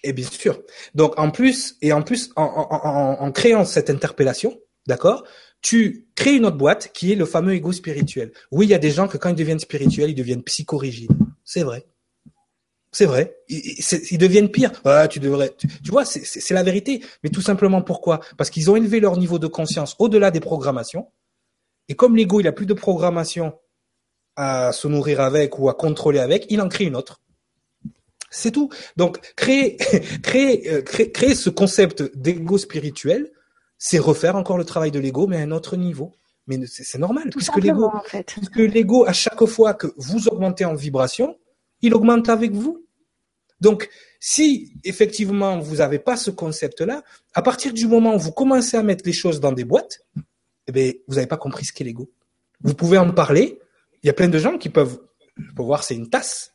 [0.03, 0.63] et bien sûr.
[0.95, 5.25] Donc en plus, et en plus, en, en, en, créant cette interpellation, d'accord,
[5.63, 8.33] tu crées une autre boîte qui est le fameux ego spirituel.
[8.51, 11.17] Oui, il y a des gens que quand ils deviennent spirituels, ils deviennent psychorigides.
[11.45, 11.87] C'est vrai.
[12.95, 13.37] C'est vrai.
[13.49, 14.71] Ils, deviennent pires.
[15.11, 15.53] tu devrais.
[15.59, 17.05] Tu, vois, c'est la vérité.
[17.25, 18.21] Mais tout simplement pourquoi?
[18.39, 21.09] Parce qu'ils ont élevé leur niveau de conscience au-delà des programmations.
[21.89, 23.59] Et comme l'ego, il a plus de programmation
[24.37, 27.21] à se nourrir avec ou à contrôler avec, il en crée une autre.
[28.31, 28.71] C'est tout.
[28.97, 29.77] Donc créer,
[30.23, 33.31] créer, euh, créer, créer ce concept d'ego spirituel,
[33.77, 36.13] c'est refaire encore le travail de l'ego, mais à un autre niveau.
[36.47, 38.27] Mais c'est normal, tout puisque l'ego, en fait.
[38.27, 41.37] puisque l'ego, à chaque fois que vous augmentez en vibration,
[41.81, 42.84] il augmente avec vous.
[43.65, 43.89] Donc,
[44.21, 48.83] si effectivement vous n'avez pas ce concept-là, à partir du moment où vous commencez à
[48.83, 50.01] mettre les choses dans des boîtes,
[50.67, 52.11] eh bien, vous n'avez pas compris ce qu'est l'ego.
[52.63, 53.59] Vous pouvez en parler.
[54.03, 54.99] Il y a plein de gens qui peuvent,
[55.37, 56.53] je peux voir, c'est une tasse.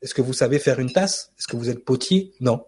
[0.00, 1.32] Est-ce que vous savez faire une tasse?
[1.38, 2.32] Est-ce que vous êtes potier?
[2.40, 2.64] Non.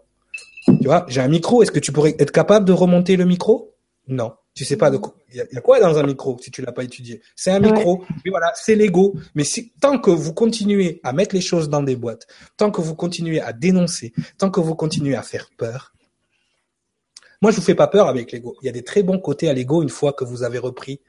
[0.66, 1.62] Tu vois, j'ai un micro.
[1.62, 3.74] Est-ce que tu pourrais être capable de remonter le micro?
[4.06, 4.34] Non.
[4.54, 5.14] Tu sais pas de quoi.
[5.32, 7.22] Il y, a quoi dans un micro si tu l'as pas étudié?
[7.36, 8.04] C'est un micro.
[8.24, 9.14] Mais voilà, c'est l'ego.
[9.34, 12.80] Mais si, tant que vous continuez à mettre les choses dans des boîtes, tant que
[12.80, 15.94] vous continuez à dénoncer, tant que vous continuez à faire peur,
[17.40, 18.56] moi je vous fais pas peur avec l'ego.
[18.62, 21.00] Il y a des très bons côtés à l'ego une fois que vous avez repris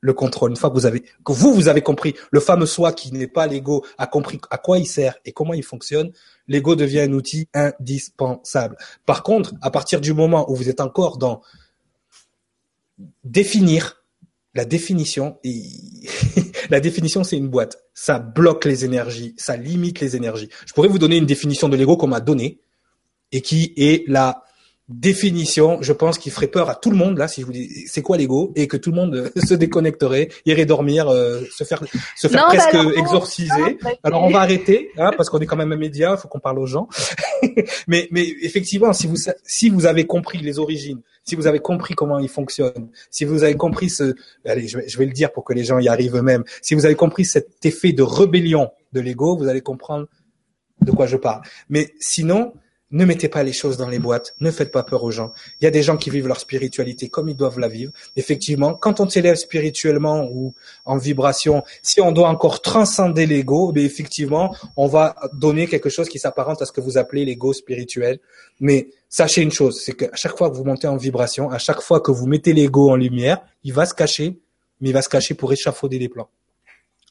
[0.00, 2.92] le contrôle, une fois que vous avez, que vous vous avez compris le fameux soi
[2.92, 6.12] qui n'est pas l'ego a compris à quoi il sert et comment il fonctionne.
[6.46, 8.76] L'ego devient un outil indispensable.
[9.06, 11.40] Par contre, à partir du moment où vous êtes encore dans
[13.24, 14.04] définir
[14.54, 15.38] la définition.
[15.44, 15.62] Et
[16.70, 17.78] la définition, c'est une boîte.
[17.92, 20.48] Ça bloque les énergies, ça limite les énergies.
[20.66, 22.60] Je pourrais vous donner une définition de l'ego qu'on m'a donnée
[23.32, 24.44] et qui est la
[24.88, 27.86] définition, je pense, qui ferait peur à tout le monde là si je vous dis
[27.86, 31.82] c'est quoi l'ego et que tout le monde se déconnecterait, irait dormir, euh, se faire
[32.16, 33.78] se faire presque exorciser.
[34.02, 36.40] Alors on va arrêter hein, parce qu'on est quand même un média, il faut qu'on
[36.40, 36.88] parle aux gens.
[37.88, 41.94] mais mais effectivement, si vous si vous avez compris les origines si vous avez compris
[41.94, 44.14] comment il fonctionne, si vous avez compris ce,
[44.44, 46.74] allez, je vais, je vais le dire pour que les gens y arrivent eux-mêmes, si
[46.74, 50.06] vous avez compris cet effet de rébellion de l'ego, vous allez comprendre
[50.80, 51.42] de quoi je parle.
[51.68, 52.52] Mais sinon,
[52.94, 55.32] ne mettez pas les choses dans les boîtes, ne faites pas peur aux gens.
[55.60, 57.92] Il y a des gens qui vivent leur spiritualité comme ils doivent la vivre.
[58.16, 60.54] Effectivement, quand on s'élève spirituellement ou
[60.84, 66.08] en vibration, si on doit encore transcender l'ego, mais effectivement, on va donner quelque chose
[66.08, 68.20] qui s'apparente à ce que vous appelez l'ego spirituel.
[68.60, 71.80] Mais sachez une chose, c'est qu'à chaque fois que vous montez en vibration, à chaque
[71.80, 74.38] fois que vous mettez l'ego en lumière, il va se cacher,
[74.80, 76.28] mais il va se cacher pour échafauder les plans.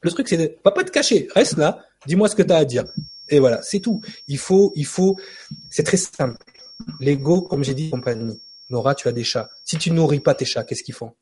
[0.02, 2.56] Le truc, c'est de, va pas te cacher, reste là, dis-moi ce que tu as
[2.56, 2.84] à dire.
[3.28, 4.02] Et voilà, c'est tout.
[4.28, 5.16] Il faut, il faut,
[5.70, 6.36] c'est très simple.
[7.00, 8.40] L'ego, comme j'ai dit, compagnie.
[8.70, 9.48] Nora, tu as des chats.
[9.64, 11.12] Si tu nourris pas tes chats, qu'est-ce qu'ils font?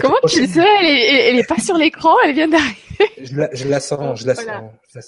[0.00, 0.60] Comment tu le sais?
[0.82, 2.76] Elle est, pas sur l'écran, elle vient d'arriver.
[3.22, 4.46] Je la, je la sens, je la sens.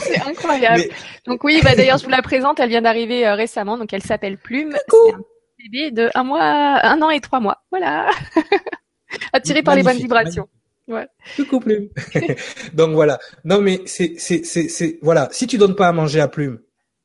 [0.00, 0.84] C'est incroyable.
[1.26, 4.02] Donc oui, bah d'ailleurs je vous la présente, elle vient d'arriver euh, récemment, donc elle
[4.02, 4.72] s'appelle Plume.
[4.72, 5.20] C'est un
[5.58, 7.62] bébé de un mois, un an et trois mois.
[7.70, 8.10] Voilà.
[9.32, 10.48] Attiré par les bonnes vibrations.
[10.88, 11.06] Ouais.
[11.36, 11.88] Coucou Plume.
[12.74, 13.18] Donc voilà.
[13.44, 15.28] Non mais c'est c'est c'est c'est voilà.
[15.30, 16.60] Si tu donnes pas à manger à Plume,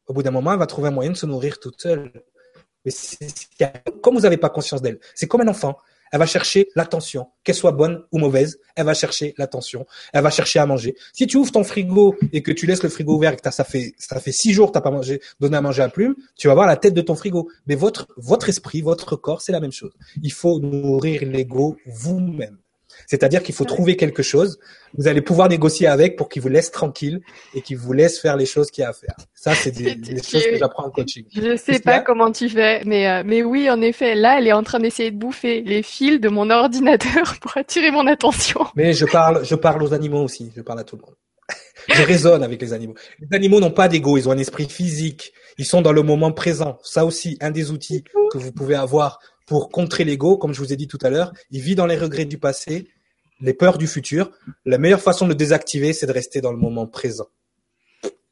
[0.08, 2.12] au bout d'un moment, elle va trouver un moyen de se nourrir toute seule.
[2.86, 2.92] Mais
[4.02, 5.78] comme vous n'avez pas conscience d'elle, c'est comme un enfant.
[6.12, 8.60] Elle va chercher l'attention, qu'elle soit bonne ou mauvaise.
[8.76, 9.88] Elle va chercher l'attention.
[10.14, 10.96] Elle va chercher à manger.
[11.12, 13.64] Si tu ouvres ton frigo et que tu laisses le frigo ouvert et que ça
[13.64, 16.48] fait ça fait six jours que t'as pas mangé, donné à manger à Plume, tu
[16.48, 17.50] vas voir la tête de ton frigo.
[17.66, 19.92] Mais votre votre esprit, votre corps, c'est la même chose.
[20.22, 22.60] Il faut nourrir l'ego vous-même.
[23.08, 24.60] C'est-à-dire qu'il faut trouver quelque chose.
[24.98, 27.22] Vous allez pouvoir négocier avec pour qu'il vous laisse tranquille
[27.54, 29.16] et qu'il vous laisse faire les choses qu'il y a à faire.
[29.34, 31.26] Ça, c'est des, choses que j'apprends en coaching.
[31.34, 34.54] Je sais pas comment tu fais, mais euh, mais oui, en effet, là, elle est
[34.54, 38.62] en train d'essayer de bouffer les fils de mon ordinateur pour attirer mon attention.
[38.76, 40.52] Mais je parle, je parle aux animaux aussi.
[40.56, 41.16] Je parle à tout le monde.
[41.90, 42.96] je raisonne avec les animaux.
[43.20, 45.34] Les animaux n'ont pas d'ego, ils ont un esprit physique.
[45.58, 46.78] Ils sont dans le moment présent.
[46.84, 50.74] Ça aussi, un des outils que vous pouvez avoir pour contrer l'ego, comme je vous
[50.74, 51.34] ai dit tout à l'heure.
[51.52, 52.88] Il vit dans les regrets du passé
[53.44, 54.32] les peurs du futur,
[54.66, 57.28] la meilleure façon de le désactiver, c'est de rester dans le moment présent.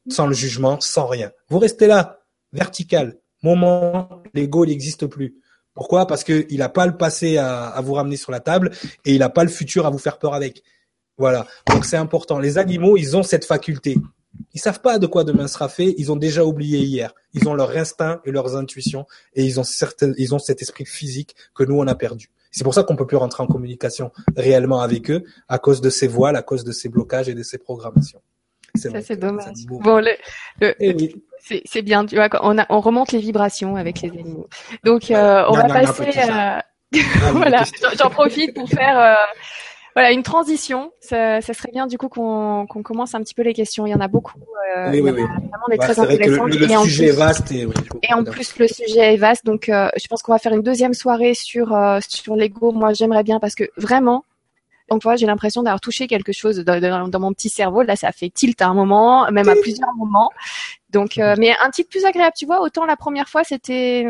[0.08, 1.30] Sans le jugement, sans rien.
[1.48, 2.22] Vous restez là,
[2.52, 3.18] vertical.
[3.42, 5.36] Moment, l'ego, n'existe plus.
[5.74, 6.06] Pourquoi?
[6.06, 8.70] Parce qu'il n'a pas le passé à, vous ramener sur la table
[9.04, 10.62] et il n'a pas le futur à vous faire peur avec.
[11.18, 11.46] Voilà.
[11.68, 12.38] Donc c'est important.
[12.38, 13.96] Les animaux, ils ont cette faculté.
[14.54, 15.94] Ils savent pas de quoi demain sera fait.
[15.98, 17.14] Ils ont déjà oublié hier.
[17.34, 20.84] Ils ont leur instinct et leurs intuitions et ils ont certaines, ils ont cet esprit
[20.84, 22.30] physique que nous on a perdu.
[22.50, 25.88] C'est pour ça qu'on peut plus rentrer en communication réellement avec eux à cause de
[25.88, 28.20] ces voiles, à cause de ces blocages et de ces programmations.
[28.74, 29.54] Ça c'est dommage.
[29.66, 30.12] Bon, le,
[30.60, 31.14] eh
[31.64, 32.06] c'est bien.
[32.06, 34.48] Tu vois, on, a, on remonte les vibrations avec les animaux.
[34.84, 36.18] Donc euh, on va passer.
[36.18, 36.64] à...
[37.32, 37.64] voilà,
[37.98, 38.98] j'en profite pour faire.
[38.98, 39.14] Euh,
[39.94, 40.92] voilà, une transition.
[41.00, 43.86] Ça, ça, serait bien du coup qu'on commence un petit peu les questions.
[43.86, 44.38] Il y en a beaucoup.
[44.76, 45.22] Euh, oui, oui, oui.
[45.22, 46.50] Vraiment des bah, très intéressantes.
[46.50, 49.44] Le, le, sujet est vaste et, oui, et en plus le sujet est vaste.
[49.44, 52.72] Donc, euh, je pense qu'on va faire une deuxième soirée sur euh, sur l'ego.
[52.72, 54.24] Moi, j'aimerais bien parce que vraiment,
[54.88, 57.82] donc vois, j'ai l'impression d'avoir touché quelque chose dans, dans, mon petit cerveau.
[57.82, 60.30] Là, ça fait tilt à un moment, même à plusieurs moments.
[60.90, 62.60] Donc, euh, mais un titre plus agréable, tu vois.
[62.60, 64.06] Autant la première fois, c'était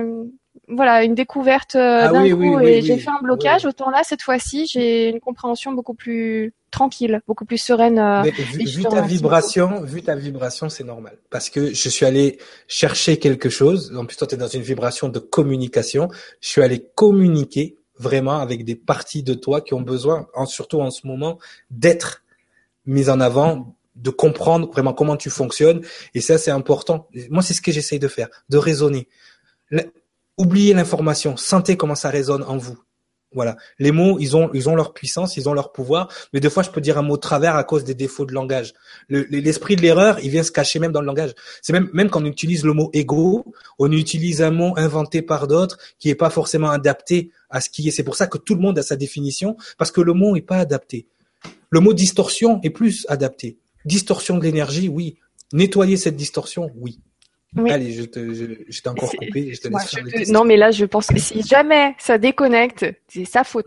[0.68, 3.64] voilà une découverte euh, ah d'un coup et j'ai fait un blocage.
[3.64, 7.98] Autant là, cette fois-ci, j'ai une compréhension beaucoup plus tranquille, beaucoup plus sereine.
[7.98, 11.18] Euh, vu, ta vibration, vu ta vibration, c'est normal.
[11.30, 13.92] Parce que je suis allé chercher quelque chose.
[13.96, 16.08] En plus, toi, tu es dans une vibration de communication.
[16.40, 20.80] Je suis allé communiquer vraiment avec des parties de toi qui ont besoin, en, surtout
[20.80, 21.38] en ce moment,
[21.70, 22.22] d'être
[22.86, 25.82] mises en avant de comprendre vraiment comment tu fonctionnes.
[26.14, 27.08] Et ça, c'est important.
[27.30, 29.08] Moi, c'est ce que j'essaye de faire, de raisonner
[30.38, 32.78] oubliez l'information, sentez comment ça résonne en vous.
[33.34, 33.56] Voilà.
[33.78, 36.62] Les mots, ils ont, ils ont leur puissance, ils ont leur pouvoir, mais des fois,
[36.62, 38.74] je peux dire un mot travers à cause des défauts de langage.
[39.08, 41.32] L'esprit de l'erreur, il vient se cacher même dans le langage.
[41.62, 43.44] C'est même, même quand on utilise le mot égo,
[43.78, 47.88] on utilise un mot inventé par d'autres qui est pas forcément adapté à ce qui
[47.88, 47.90] est.
[47.90, 50.42] C'est pour ça que tout le monde a sa définition, parce que le mot est
[50.42, 51.06] pas adapté.
[51.70, 53.58] Le mot distorsion est plus adapté.
[53.86, 55.16] Distorsion de l'énergie, oui.
[55.54, 57.00] Nettoyer cette distorsion, oui.
[57.56, 59.52] Allez, je, t'ai encore coupé.
[59.52, 63.44] Je te laisse Non, mais là, je pense que si jamais ça déconnecte, c'est sa
[63.44, 63.66] faute.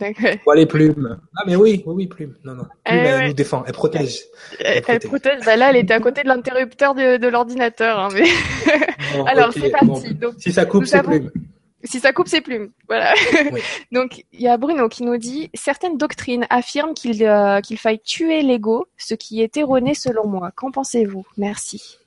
[0.00, 0.54] Mmh.
[0.54, 1.18] les plumes.
[1.36, 2.34] Ah, mais oui, oui, oui, plume.
[2.44, 2.64] Non, non.
[2.86, 4.20] Eh plume, elle nous défend, elle protège.
[4.60, 5.44] Elle, protège.
[5.44, 7.98] Bah, là, elle était à côté de l'interrupteur de, de l'ordinateur.
[7.98, 8.24] Hein, mais...
[9.26, 10.14] Alors, c'est parti.
[10.14, 11.30] Donc, si ça coupe, c'est plume.
[11.84, 12.70] Si ça coupe, c'est plume.
[12.88, 13.14] Voilà.
[13.92, 18.00] Donc, il y a Bruno qui nous dit certaines doctrines affirment qu'il euh, qu'il faille
[18.00, 20.50] tuer l'ego, ce qui est erroné selon moi.
[20.54, 21.24] Qu'en pensez-vous?
[21.36, 21.98] Merci.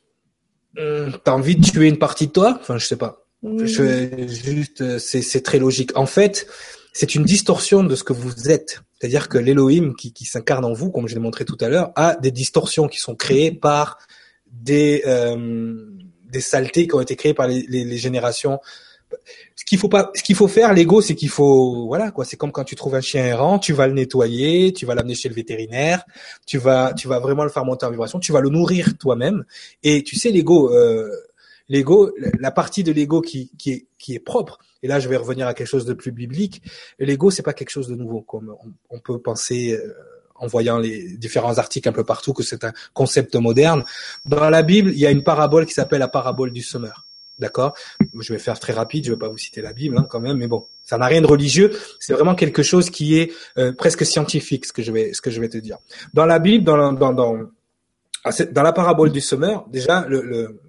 [0.77, 2.57] Euh, t'as envie de tuer une partie de toi?
[2.61, 3.25] Enfin, je sais pas.
[3.43, 5.97] Je, juste, euh, c'est, c'est très logique.
[5.97, 6.47] En fait,
[6.93, 8.81] c'est une distorsion de ce que vous êtes.
[8.99, 11.91] C'est-à-dire que l'Elohim qui, qui s'incarne en vous, comme je l'ai montré tout à l'heure,
[11.95, 13.97] a des distorsions qui sont créées par
[14.51, 15.85] des euh,
[16.25, 18.59] des saletés qui ont été créées par les, les, les générations.
[19.55, 22.25] Ce qu'il faut pas, ce qu'il faut faire, l'ego, c'est qu'il faut, voilà quoi.
[22.25, 25.15] C'est comme quand tu trouves un chien errant, tu vas le nettoyer, tu vas l'amener
[25.15, 26.03] chez le vétérinaire,
[26.45, 29.45] tu vas, tu vas vraiment le faire monter en vibration, tu vas le nourrir toi-même.
[29.83, 31.09] Et tu sais, l'ego, euh,
[31.67, 34.59] l'ego, la partie de l'ego qui, qui est, qui est propre.
[34.81, 36.61] Et là, je vais revenir à quelque chose de plus biblique.
[36.99, 39.73] L'ego, c'est pas quelque chose de nouveau, comme on, on peut penser.
[39.73, 39.93] Euh,
[40.41, 43.83] en voyant les différents articles un peu partout que c'est un concept moderne.
[44.25, 47.08] Dans la Bible, il y a une parabole qui s'appelle la parabole du semeur.
[47.39, 47.73] D'accord?
[48.19, 50.19] Je vais faire très rapide, je ne vais pas vous citer la Bible hein, quand
[50.19, 53.71] même, mais bon, ça n'a rien de religieux, c'est vraiment quelque chose qui est euh,
[53.71, 55.77] presque scientifique, ce que je vais ce que je vais te dire.
[56.13, 57.37] Dans la Bible, dans dans dans,
[58.25, 60.59] ah, dans la parabole du semeur, déjà le, le,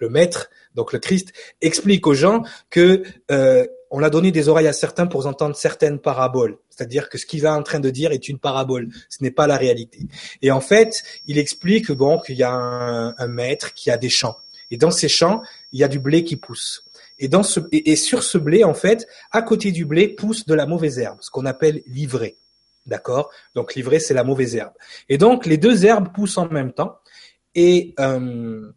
[0.00, 4.66] le maître, donc le Christ, explique aux gens que euh, on a donné des oreilles
[4.66, 6.58] à certains pour entendre certaines paraboles.
[6.70, 8.88] C'est-à-dire que ce qu'il est en train de dire est une parabole.
[9.08, 10.00] Ce n'est pas la réalité.
[10.42, 14.10] Et en fait, il explique bon qu'il y a un, un maître qui a des
[14.10, 14.36] champs
[14.70, 16.84] et dans ces champs, il y a du blé qui pousse.
[17.18, 21.18] Et, sur ce blé, en fait, à côté du blé pousse de la mauvaise herbe,
[21.20, 22.36] ce qu'on appelle l'ivraie.
[22.84, 23.30] D'accord?
[23.54, 24.72] Donc l'ivraie, c'est la mauvaise herbe.
[25.08, 26.98] Et donc les deux herbes poussent en même temps.
[27.54, 28.70] Et, euh,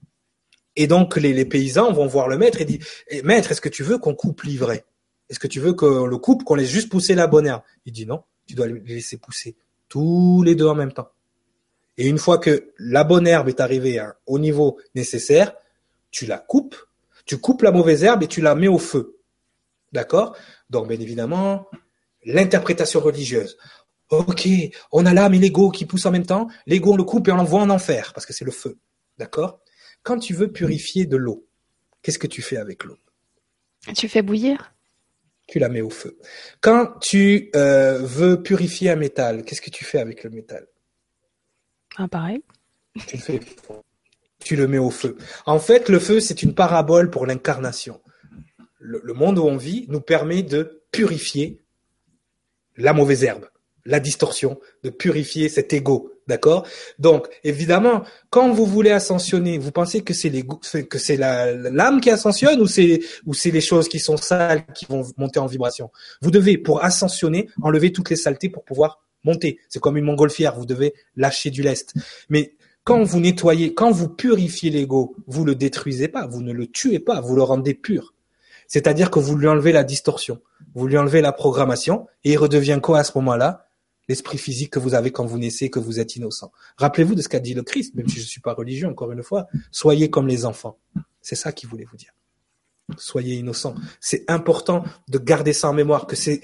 [0.87, 3.97] donc les, paysans vont voir le maître et disent eh, Maître, est-ce que tu veux
[3.97, 4.85] qu'on coupe l'ivraie
[5.29, 7.61] Est-ce que tu veux qu'on le coupe, qu'on laisse juste pousser la bonne herbe?
[7.85, 9.57] Il dit non, tu dois les laisser pousser
[9.89, 11.09] tous les deux en même temps.
[11.97, 15.53] Et une fois que la bonne herbe est arrivée au niveau nécessaire,
[16.11, 16.75] tu la coupes,
[17.25, 19.19] tu coupes la mauvaise herbe et tu la mets au feu.
[19.91, 20.35] D'accord?
[20.69, 21.67] Donc, bien évidemment,
[22.25, 23.57] l'interprétation religieuse.
[24.09, 24.47] Ok,
[24.91, 26.47] on a l'âme et l'ego qui poussent en même temps.
[26.65, 28.77] L'ego, on le coupe et on l'envoie en enfer parce que c'est le feu.
[29.17, 29.61] D'accord?
[30.01, 31.45] Quand tu veux purifier de l'eau,
[32.01, 32.97] qu'est-ce que tu fais avec l'eau?
[33.95, 34.73] Tu fais bouillir?
[35.47, 36.17] Tu la mets au feu.
[36.61, 40.67] Quand tu euh, veux purifier un métal, qu'est-ce que tu fais avec le métal?
[41.97, 42.43] Ah, pareil.
[43.07, 43.39] Tu le fais
[44.43, 45.17] tu le mets au feu.
[45.45, 47.99] En fait, le feu, c'est une parabole pour l'incarnation.
[48.79, 51.61] Le, monde où on vit nous permet de purifier
[52.77, 53.45] la mauvaise herbe,
[53.85, 56.13] la distorsion, de purifier cet ego.
[56.27, 56.65] D'accord?
[56.99, 60.31] Donc, évidemment, quand vous voulez ascensionner, vous pensez que c'est
[60.87, 64.85] que c'est l'âme qui ascensionne ou c'est ou c'est les choses qui sont sales qui
[64.85, 65.89] vont monter en vibration?
[66.21, 69.59] Vous devez, pour ascensionner, enlever toutes les saletés pour pouvoir monter.
[69.69, 71.93] C'est comme une montgolfière, vous devez lâcher du lest.
[72.29, 72.53] Mais
[72.89, 76.97] quand vous nettoyez, quand vous purifiez l'ego, vous le détruisez pas, vous ne le tuez
[76.97, 78.15] pas, vous le rendez pur.
[78.65, 80.41] C'est-à-dire que vous lui enlevez la distorsion,
[80.73, 83.67] vous lui enlevez la programmation, et il redevient quoi à ce moment-là?
[84.07, 86.51] L'esprit physique que vous avez quand vous naissez, que vous êtes innocent.
[86.77, 89.11] Rappelez-vous de ce qu'a dit le Christ, même si je ne suis pas religieux, encore
[89.11, 89.45] une fois.
[89.69, 90.79] Soyez comme les enfants.
[91.21, 92.15] C'est ça qu'il voulait vous dire.
[92.97, 93.75] Soyez innocents.
[93.99, 96.41] C'est important de garder ça en mémoire, que c'est,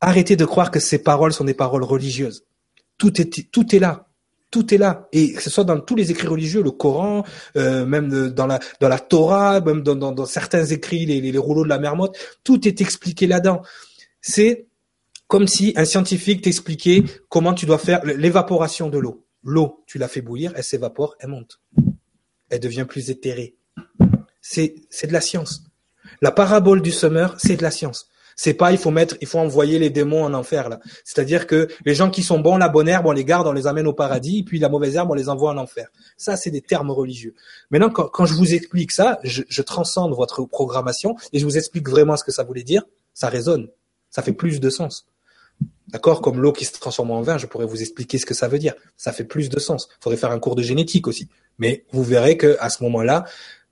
[0.00, 2.44] arrêtez de croire que ces paroles sont des paroles religieuses.
[2.98, 4.08] Tout est là
[4.50, 5.08] tout est là.
[5.12, 7.24] Et que ce soit dans tous les écrits religieux le Coran
[7.56, 11.64] euh, même dans la dans la Torah même dans, dans, certains écrits les, les, rouleaux
[11.64, 13.62] de la Mermotte tout est expliqué là-dedans.
[14.20, 14.66] C'est
[15.26, 19.26] comme si un scientifique t'expliquait comment tu dois faire l'évaporation de l'eau.
[19.42, 21.60] L'eau tu la fais bouillir elle s'évapore elle monte.
[22.48, 23.56] Elle devient plus éthérée.
[24.40, 25.64] C'est c'est de la science.
[26.22, 29.38] La parabole du semeur c'est de la science c'est pas il faut mettre, il faut
[29.38, 30.78] envoyer les démons en enfer là.
[31.04, 33.66] C'est-à-dire que les gens qui sont bons, la bonne herbe, on les garde, on les
[33.66, 35.88] amène au paradis, puis la mauvaise herbe, on les envoie en enfer.
[36.18, 37.34] Ça, c'est des termes religieux.
[37.70, 41.56] Maintenant, quand, quand je vous explique ça, je, je transcende votre programmation et je vous
[41.56, 42.82] explique vraiment ce que ça voulait dire.
[43.14, 43.68] Ça résonne,
[44.10, 45.06] ça fait plus de sens.
[45.88, 46.20] D'accord?
[46.20, 48.58] Comme l'eau qui se transforme en vin, je pourrais vous expliquer ce que ça veut
[48.58, 48.74] dire.
[48.96, 49.88] Ça fait plus de sens.
[49.90, 51.28] Il faudrait faire un cours de génétique aussi.
[51.58, 53.24] Mais vous verrez que à ce moment-là,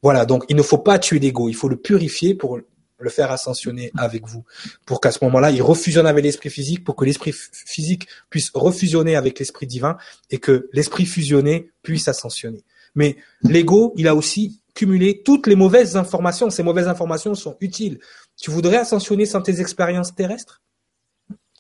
[0.03, 2.59] voilà, donc il ne faut pas tuer l'ego, il faut le purifier pour
[3.05, 4.45] le faire ascensionner avec vous,
[4.87, 9.15] pour qu'à ce moment-là, il refusionne avec l'esprit physique, pour que l'esprit physique puisse refusionner
[9.15, 9.97] avec l'esprit divin
[10.31, 12.65] et que l'esprit fusionné puisse ascensionner.
[12.95, 16.51] Mais l'ego, il a aussi cumulé toutes les mauvaises informations.
[16.51, 17.99] Ces mauvaises informations sont utiles.
[18.37, 20.63] Tu voudrais ascensionner sans tes expériences terrestres?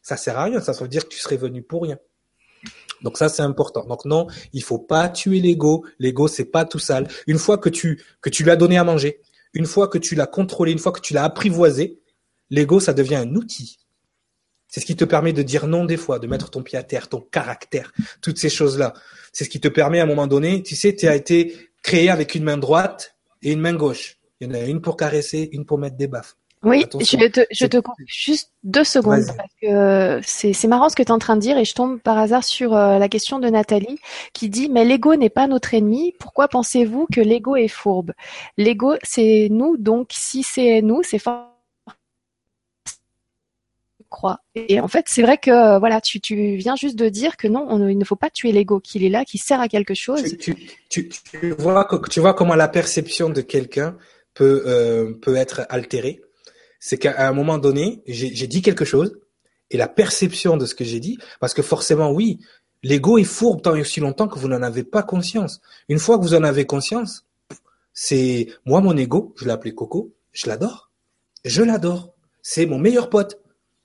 [0.02, 0.60] Ça sert à rien.
[0.60, 1.98] Ça veut dire que tu serais venu pour rien.
[3.02, 3.84] Donc ça c'est important.
[3.84, 5.84] Donc non, il faut pas tuer l'ego.
[5.98, 7.06] L'ego c'est pas tout sale.
[7.26, 9.20] Une fois que tu que tu lui as donné à manger,
[9.54, 12.00] une fois que tu l'as contrôlé, une fois que tu l'as apprivoisé,
[12.50, 13.78] l'ego, ça devient un outil.
[14.68, 16.82] C'est ce qui te permet de dire non des fois, de mettre ton pied à
[16.82, 18.92] terre, ton caractère, toutes ces choses-là.
[19.32, 22.10] C'est ce qui te permet à un moment donné, tu sais, tu as été créé
[22.10, 24.18] avec une main droite et une main gauche.
[24.40, 26.36] Il y en a une pour caresser, une pour mettre des baffes.
[26.64, 31.02] Oui, je te, je te coupe juste deux secondes parce que c'est marrant ce que
[31.02, 33.38] tu es en train de dire et je tombe par hasard sur euh, la question
[33.38, 33.98] de Nathalie
[34.32, 36.14] qui dit mais l'ego n'est pas notre ennemi.
[36.18, 38.12] Pourquoi pensez-vous que l'ego est fourbe?
[38.56, 41.18] L'ego c'est nous donc si c'est nous c'est
[44.14, 44.38] crois.
[44.54, 47.48] Et en fait, c'est vrai que euh, voilà, tu, tu viens juste de dire que
[47.48, 49.94] non, on, il ne faut pas tuer l'ego, qu'il est là, qu'il sert à quelque
[49.94, 50.22] chose.
[50.38, 50.54] Tu,
[50.88, 53.96] tu, tu, vois, tu vois comment la perception de quelqu'un
[54.32, 56.22] peut, euh, peut être altérée?
[56.84, 59.18] C'est qu'à un moment donné, j'ai dit quelque chose
[59.70, 62.40] et la perception de ce que j'ai dit, parce que forcément, oui,
[62.82, 65.62] l'ego est fourbe tant et aussi longtemps que vous n'en avez pas conscience.
[65.88, 67.24] Une fois que vous en avez conscience,
[67.94, 70.90] c'est moi mon ego, je l'ai Coco, je l'adore,
[71.46, 72.12] je l'adore,
[72.42, 73.40] c'est mon meilleur pote.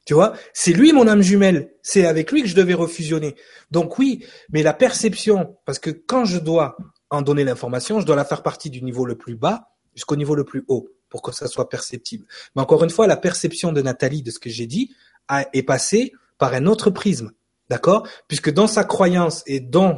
[0.06, 3.36] Tu vois, c'est lui mon âme jumelle, c'est avec lui que je devais refusionner.
[3.72, 6.76] Donc oui, mais la perception, parce que quand je dois
[7.10, 10.36] en donner l'information, je dois la faire partie du niveau le plus bas jusqu'au niveau
[10.36, 12.26] le plus haut pour que ça soit perceptible.
[12.56, 14.96] Mais encore une fois, la perception de Nathalie de ce que j'ai dit
[15.54, 17.32] est passée par un autre prisme,
[17.70, 18.08] d'accord?
[18.28, 19.96] Puisque dans sa croyance et dans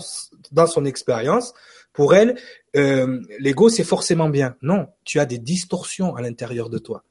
[0.52, 1.54] dans son expérience,
[1.94, 2.38] pour elle,
[2.76, 4.56] euh, l'ego c'est forcément bien.
[4.62, 7.04] Non, tu as des distorsions à l'intérieur de toi.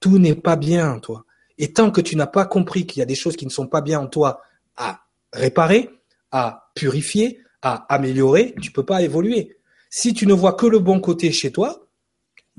[0.00, 1.24] Tout n'est pas bien en toi.
[1.58, 3.66] Et tant que tu n'as pas compris qu'il y a des choses qui ne sont
[3.66, 4.42] pas bien en toi
[4.76, 5.00] à
[5.32, 5.90] réparer,
[6.30, 9.56] à purifier, à améliorer, tu peux pas évoluer.
[9.90, 11.87] Si tu ne vois que le bon côté chez toi,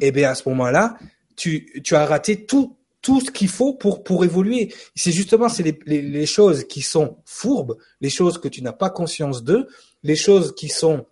[0.02, 0.98] eh bien à ce moment-là,
[1.36, 4.74] tu, tu as raté tout tout ce qu'il faut pour pour évoluer.
[4.96, 8.74] C'est justement c'est les, les, les, choses qui sont fourbes, les choses que tu n'as
[8.74, 9.68] pas conscience d'eux,
[10.04, 11.06] les choses qui sont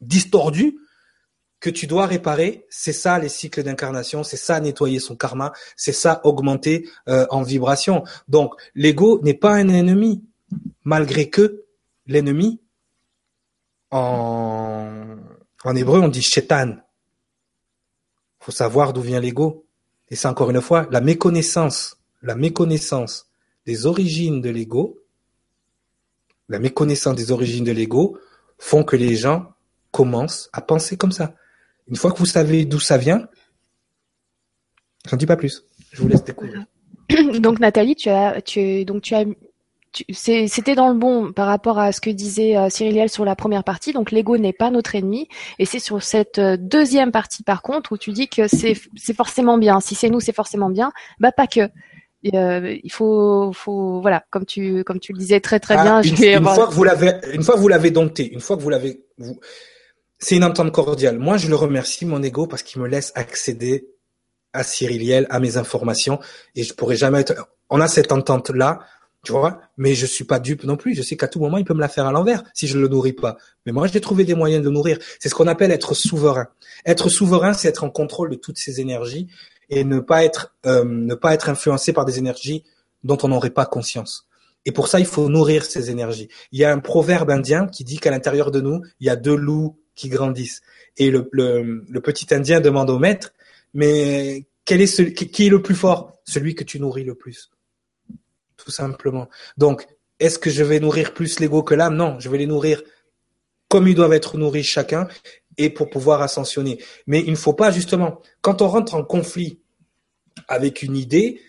[0.00, 0.76] distordues
[1.60, 2.66] que tu dois réparer.
[2.68, 7.42] C'est ça les cycles d'incarnation, c'est ça nettoyer son karma, c'est ça augmenter euh, en
[7.42, 8.04] vibration.
[8.28, 10.24] Donc l'ego n'est pas un ennemi,
[10.84, 11.64] malgré que
[12.06, 12.60] l'ennemi
[13.90, 15.16] en
[15.64, 16.76] en hébreu on dit shetan
[18.52, 19.64] savoir d'où vient l'ego.
[20.10, 23.28] Et c'est encore une fois la méconnaissance, la méconnaissance
[23.66, 24.98] des origines de l'ego,
[26.48, 28.18] la méconnaissance des origines de l'ego
[28.58, 29.52] font que les gens
[29.90, 31.34] commencent à penser comme ça.
[31.88, 33.28] Une fois que vous savez d'où ça vient,
[35.08, 35.64] j'en dis pas plus.
[35.92, 36.64] Je vous laisse découvrir.
[37.40, 39.24] Donc Nathalie, tu as, tu, donc tu as
[40.12, 43.64] c'était dans le bon par rapport à ce que disait euh, Cyriliel sur la première
[43.64, 43.92] partie.
[43.92, 45.28] Donc l'ego n'est pas notre ennemi,
[45.58, 49.14] et c'est sur cette euh, deuxième partie par contre où tu dis que c'est c'est
[49.14, 49.80] forcément bien.
[49.80, 50.92] Si c'est nous, c'est forcément bien.
[51.20, 51.68] Bah pas que.
[52.34, 56.02] Euh, il faut, faut, voilà, comme tu, comme tu le disais très très ah, bien.
[56.02, 58.70] Une, fois que vous l'avez, une fois que vous l'avez dompté, une fois que vous
[58.70, 59.38] l'avez, vous...
[60.18, 61.20] c'est une entente cordiale.
[61.20, 63.88] Moi, je le remercie mon ego parce qu'il me laisse accéder
[64.52, 66.18] à Cyriliel, à mes informations,
[66.56, 67.34] et je pourrais jamais être.
[67.70, 68.80] On a cette entente là
[69.24, 70.94] tu vois, mais je suis pas dupe non plus.
[70.94, 72.88] Je sais qu'à tout moment, il peut me la faire à l'envers si je le
[72.88, 73.36] nourris pas.
[73.66, 74.98] Mais moi, j'ai trouvé des moyens de nourrir.
[75.18, 76.46] C'est ce qu'on appelle être souverain.
[76.86, 79.26] Être souverain, c'est être en contrôle de toutes ces énergies
[79.70, 82.64] et ne pas être euh, ne pas être influencé par des énergies
[83.04, 84.28] dont on n'aurait pas conscience.
[84.64, 86.28] Et pour ça, il faut nourrir ces énergies.
[86.52, 89.16] Il y a un proverbe indien qui dit qu'à l'intérieur de nous, il y a
[89.16, 90.62] deux loups qui grandissent.
[90.96, 93.32] Et le, le, le petit indien demande au maître,
[93.74, 96.12] mais quel est ce, qui est le plus fort?
[96.24, 97.50] Celui que tu nourris le plus
[98.58, 99.28] tout simplement.
[99.56, 99.86] Donc,
[100.20, 101.96] est-ce que je vais nourrir plus l'ego que l'âme?
[101.96, 102.82] Non, je vais les nourrir
[103.68, 105.08] comme ils doivent être nourris chacun
[105.56, 106.82] et pour pouvoir ascensionner.
[107.06, 109.60] Mais il ne faut pas justement, quand on rentre en conflit
[110.48, 111.40] avec une idée,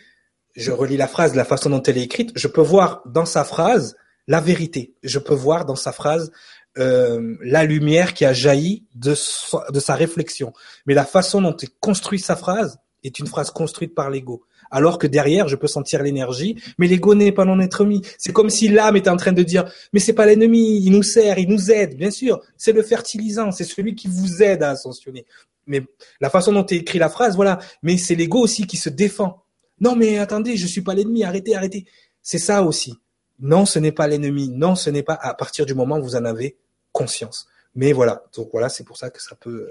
[0.55, 3.25] je relis la phrase de la façon dont elle est écrite, je peux voir dans
[3.25, 3.95] sa phrase
[4.27, 4.93] la vérité.
[5.03, 6.31] Je peux voir dans sa phrase
[6.77, 10.53] euh, la lumière qui a jailli de, sa réflexion.
[10.85, 14.97] Mais la façon dont est construit sa phrase est une phrase construite par l'ego alors
[14.97, 18.01] que derrière, je peux sentir l'énergie, mais l'ego n'est pas non être mis.
[18.17, 21.03] C'est comme si l'âme était en train de dire, mais c'est pas l'ennemi, il nous
[21.03, 24.71] sert, il nous aide, bien sûr, c'est le fertilisant, c'est celui qui vous aide à
[24.71, 25.25] ascensionner.
[25.67, 25.83] Mais
[26.19, 29.43] la façon dont tu écrit la phrase, voilà, mais c'est l'ego aussi qui se défend.
[29.79, 31.85] Non, mais attendez, je suis pas l'ennemi, arrêtez, arrêtez.
[32.21, 32.95] C'est ça aussi.
[33.39, 34.49] Non, ce n'est pas l'ennemi.
[34.49, 36.57] Non, ce n'est pas à partir du moment où vous en avez
[36.91, 37.47] conscience.
[37.75, 39.69] Mais voilà, donc voilà, c'est pour ça que ça peut,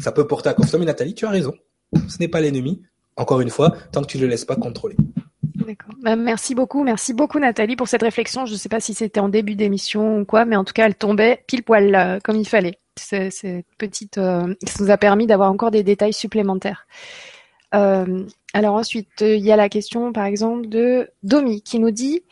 [0.00, 0.78] ça peut porter à confusion.
[0.78, 1.54] Mais Nathalie, tu as raison.
[2.08, 2.82] Ce n'est pas l'ennemi
[3.16, 4.96] encore une fois, tant que tu ne le laisses pas contrôler.
[5.54, 5.94] D'accord.
[6.02, 8.44] Bah, merci beaucoup, merci beaucoup Nathalie pour cette réflexion.
[8.44, 10.86] Je ne sais pas si c'était en début d'émission ou quoi, mais en tout cas,
[10.86, 12.78] elle tombait pile poil euh, comme il fallait.
[12.96, 16.86] Cette petite, euh, ça nous a permis d'avoir encore des détails supplémentaires.
[17.74, 22.22] Euh, alors ensuite, il y a la question, par exemple, de Domi qui nous dit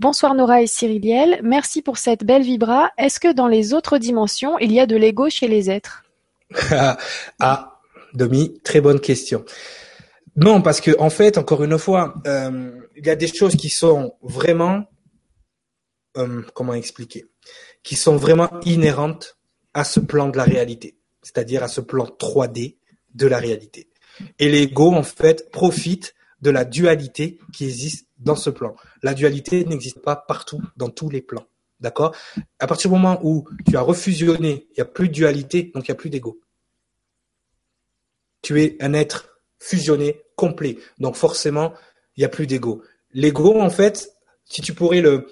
[0.00, 2.90] Bonsoir Nora et Cyriliel, merci pour cette belle vibra.
[2.98, 6.04] Est-ce que dans les autres dimensions, il y a de l'ego chez les êtres?
[7.40, 7.80] Ah,
[8.14, 9.44] Domi, très bonne question.
[10.40, 13.70] Non, parce que en fait, encore une fois, euh, il y a des choses qui
[13.70, 14.84] sont vraiment,
[16.16, 17.26] euh, comment expliquer,
[17.82, 19.36] qui sont vraiment inhérentes
[19.74, 22.76] à ce plan de la réalité, c'est-à-dire à ce plan 3D
[23.14, 23.88] de la réalité.
[24.38, 28.76] Et l'ego, en fait, profite de la dualité qui existe dans ce plan.
[29.02, 31.46] La dualité n'existe pas partout, dans tous les plans.
[31.80, 32.14] D'accord?
[32.60, 35.88] À partir du moment où tu as refusionné, il n'y a plus de dualité, donc
[35.88, 36.40] il n'y a plus d'ego.
[38.42, 40.78] Tu es un être fusionné, complet.
[40.98, 41.72] Donc forcément,
[42.16, 42.82] il n'y a plus d'ego.
[43.12, 44.12] L'ego, en fait,
[44.44, 45.26] si tu pourrais le,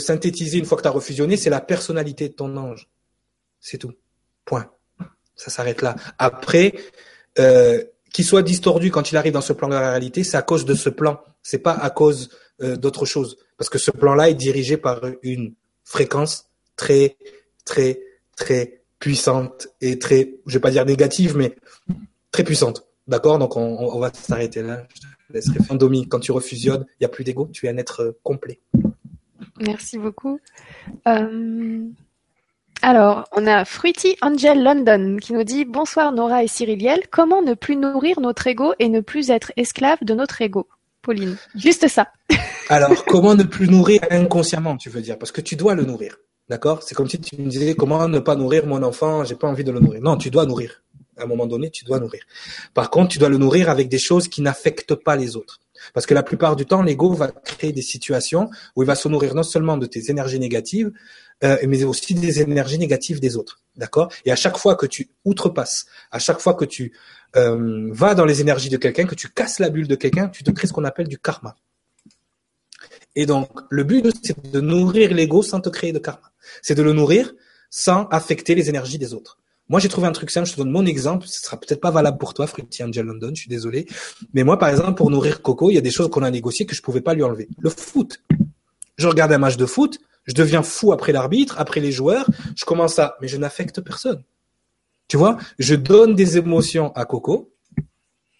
[0.00, 2.88] synthétiser une fois que tu as refusionné, c'est la personnalité de ton ange.
[3.60, 3.92] C'est tout.
[4.44, 4.70] Point.
[5.36, 5.96] Ça s'arrête là.
[6.18, 6.74] Après,
[7.38, 7.82] euh,
[8.12, 10.64] qui soit distordu quand il arrive dans ce plan de la réalité, c'est à cause
[10.64, 11.20] de ce plan.
[11.42, 12.30] C'est pas à cause
[12.60, 13.38] euh, d'autre chose.
[13.56, 15.54] Parce que ce plan-là est dirigé par une
[15.84, 17.16] fréquence très,
[17.64, 18.00] très,
[18.36, 21.56] très puissante et très, je vais pas dire négative, mais
[22.30, 22.86] très puissante.
[23.12, 24.84] D'accord Donc on, on, va s'arrêter là.
[25.28, 26.08] Je laisserai Fandomi.
[26.08, 28.58] Quand tu refusionnes, il n'y a plus d'ego, tu es un être euh, complet.
[29.60, 30.40] Merci beaucoup.
[31.06, 31.84] Euh,
[32.80, 37.52] alors, on a Fruity Angel London qui nous dit Bonsoir Nora et Cyriliel, comment ne
[37.52, 40.66] plus nourrir notre ego et ne plus être esclave de notre ego?
[41.02, 42.08] Pauline, juste ça.
[42.70, 45.18] Alors, comment ne plus nourrir inconsciemment, tu veux dire?
[45.18, 46.16] Parce que tu dois le nourrir.
[46.48, 46.82] D'accord?
[46.82, 49.64] C'est comme si tu me disais comment ne pas nourrir mon enfant, j'ai pas envie
[49.64, 50.00] de le nourrir.
[50.00, 50.82] Non, tu dois nourrir.
[51.22, 52.22] À un moment donné, tu dois nourrir.
[52.74, 55.60] Par contre, tu dois le nourrir avec des choses qui n'affectent pas les autres.
[55.94, 59.08] Parce que la plupart du temps, l'ego va créer des situations où il va se
[59.08, 60.90] nourrir non seulement de tes énergies négatives,
[61.44, 63.60] euh, mais aussi des énergies négatives des autres.
[63.76, 64.12] D'accord?
[64.24, 66.92] Et à chaque fois que tu outrepasses, à chaque fois que tu
[67.36, 70.42] euh, vas dans les énergies de quelqu'un, que tu casses la bulle de quelqu'un, tu
[70.42, 71.54] te crées ce qu'on appelle du karma.
[73.14, 76.32] Et donc, le but, c'est de nourrir l'ego sans te créer de karma.
[76.62, 77.32] C'est de le nourrir
[77.70, 79.38] sans affecter les énergies des autres.
[79.72, 80.46] Moi, j'ai trouvé un truc simple.
[80.46, 81.26] Je te donne mon exemple.
[81.26, 83.30] Ce sera peut-être pas valable pour toi, Fruity Angel London.
[83.34, 83.86] Je suis désolé.
[84.34, 86.66] Mais moi, par exemple, pour nourrir Coco, il y a des choses qu'on a négociées
[86.66, 87.48] que je pouvais pas lui enlever.
[87.58, 88.22] Le foot.
[88.98, 89.98] Je regarde un match de foot.
[90.26, 92.28] Je deviens fou après l'arbitre, après les joueurs.
[92.54, 94.22] Je commence à, mais je n'affecte personne.
[95.08, 97.54] Tu vois, je donne des émotions à Coco,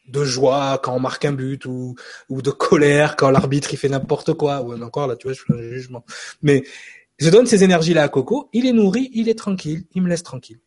[0.08, 1.94] de joie quand on marque un but ou,
[2.28, 4.60] ou de colère quand l'arbitre il fait n'importe quoi.
[4.60, 6.04] Ou encore là, tu vois, je fais un jugement.
[6.42, 6.62] Mais
[7.16, 8.50] je donne ces énergies-là à Coco.
[8.52, 10.60] Il est nourri, il est tranquille, il me laisse tranquille.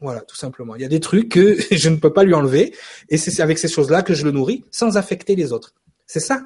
[0.00, 0.74] Voilà, tout simplement.
[0.74, 2.74] Il y a des trucs que je ne peux pas lui enlever,
[3.08, 5.74] et c'est avec ces choses-là que je le nourris sans affecter les autres.
[6.06, 6.42] C'est ça,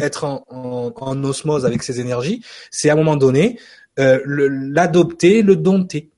[0.00, 2.42] être en, osmose avec ses énergies.
[2.70, 3.58] C'est à un moment donné
[3.98, 6.10] euh, l'adopter, le, dompter.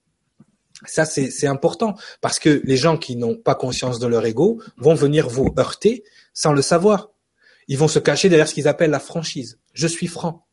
[0.87, 4.95] Ça, c'est important parce que les gens qui n'ont pas conscience de leur ego vont
[4.95, 7.11] venir vous heurter sans le savoir.
[7.69, 9.59] Ils vont se cacher derrière ce qu'ils appellent la franchise.
[9.75, 10.47] Je suis franc.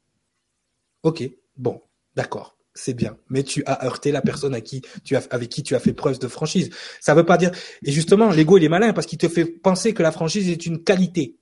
[1.04, 1.24] Ok,
[1.56, 1.82] bon,
[2.16, 5.64] d'accord c'est bien, mais tu as heurté la personne à qui tu as, avec qui
[5.64, 6.70] tu as fait preuve de franchise.
[7.02, 7.52] Ça veut pas dire.
[7.84, 10.66] Et justement, l'ego il est malin parce qu'il te fait penser que la franchise est
[10.66, 11.36] une qualité.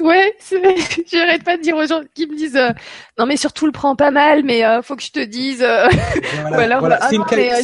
[0.00, 0.34] Ouais,
[1.10, 2.70] j'arrête pas de dire aux gens qui me disent euh,
[3.18, 5.62] non mais surtout le prends pas mal, mais euh, faut que je te dise.
[5.62, 5.86] Euh,
[6.48, 6.98] voilà, voilà.
[7.00, 7.16] Ah c'est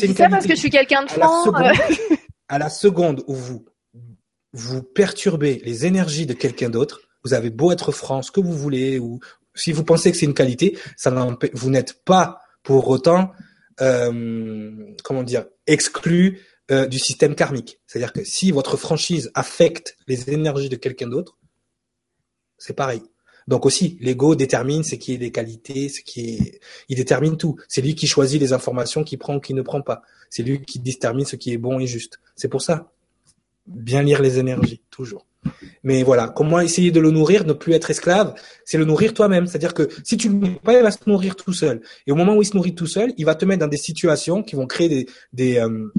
[0.07, 1.53] une, ça parce que je suis quelqu'un de franc.
[2.49, 3.65] à la seconde où vous
[4.53, 8.53] vous perturbez les énergies de quelqu'un d'autre, vous avez beau être franc, ce que vous
[8.53, 9.21] voulez, ou
[9.55, 11.11] si vous pensez que c'est une qualité, ça
[11.53, 13.33] vous n'êtes pas pour autant,
[13.81, 17.81] euh, comment dire, exclu euh, du système karmique.
[17.87, 21.39] C'est-à-dire que si votre franchise affecte les énergies de quelqu'un d'autre,
[22.59, 23.01] c'est pareil.
[23.47, 27.57] Donc aussi, l'ego détermine ce qui est des qualités, ce qui est, il détermine tout.
[27.69, 30.03] C'est lui qui choisit les informations qu'il prend ou qu'il ne prend pas.
[30.29, 32.21] C'est lui qui détermine ce qui est bon et juste.
[32.37, 32.93] C'est pour ça.
[33.67, 35.25] Bien lire les énergies, toujours.
[35.83, 38.35] Mais voilà, comment essayer de le nourrir, ne plus être esclave,
[38.65, 39.47] c'est le nourrir toi-même.
[39.47, 41.81] C'est-à-dire que si tu le pas, il va se nourrir tout seul.
[42.07, 43.77] Et au moment où il se nourrit tout seul, il va te mettre dans des
[43.77, 45.93] situations qui vont créer des, des, euh,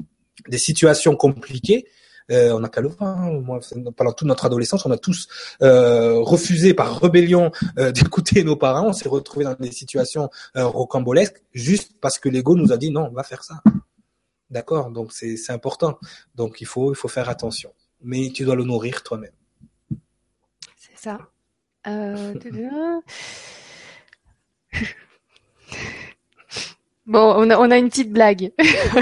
[0.48, 1.86] des situations compliquées.
[2.30, 3.18] Euh, on n'a qu'à le voir.
[3.18, 3.40] Hein.
[3.40, 3.60] Moi,
[3.96, 5.28] pendant toute notre adolescence, on a tous
[5.62, 8.88] euh, refusé par rébellion euh, d'écouter nos parents.
[8.88, 12.90] On s'est retrouvé dans des situations euh, rocambolesques juste parce que l'ego nous a dit
[12.90, 13.60] non, on va faire ça.
[14.50, 14.90] D'accord?
[14.90, 15.98] Donc c'est important.
[16.34, 19.32] Donc il faut il faut faire attention mais tu dois le nourrir toi-même.
[20.76, 21.18] C'est ça.
[21.86, 22.34] Euh,
[27.06, 28.52] bon, on a, on a une petite blague.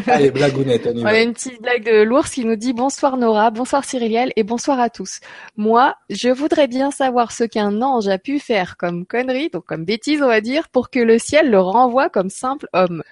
[0.06, 0.86] Allez, blagounette.
[0.86, 4.32] On, on a une petite blague de l'ours qui nous dit bonsoir Nora, bonsoir Cyriliel
[4.36, 5.20] et bonsoir à tous.
[5.56, 9.84] Moi, je voudrais bien savoir ce qu'un ange a pu faire comme connerie, donc comme
[9.84, 13.02] bêtise on va dire, pour que le ciel le renvoie comme simple homme.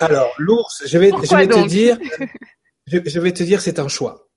[0.00, 1.98] Alors, l'ours, je vais, je vais te dire,
[2.86, 4.28] je vais te dire, c'est un choix.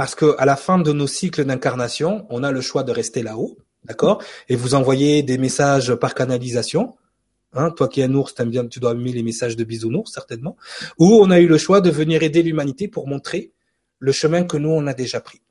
[0.00, 3.22] Parce que à la fin de nos cycles d'incarnation, on a le choix de rester
[3.22, 6.94] là-haut, d'accord, et vous envoyer des messages par canalisation.
[7.52, 10.56] Hein, toi qui es un ours, bien, tu dois aimer les messages de bisounours certainement.
[10.98, 13.52] Ou on a eu le choix de venir aider l'humanité pour montrer
[13.98, 15.42] le chemin que nous on a déjà pris.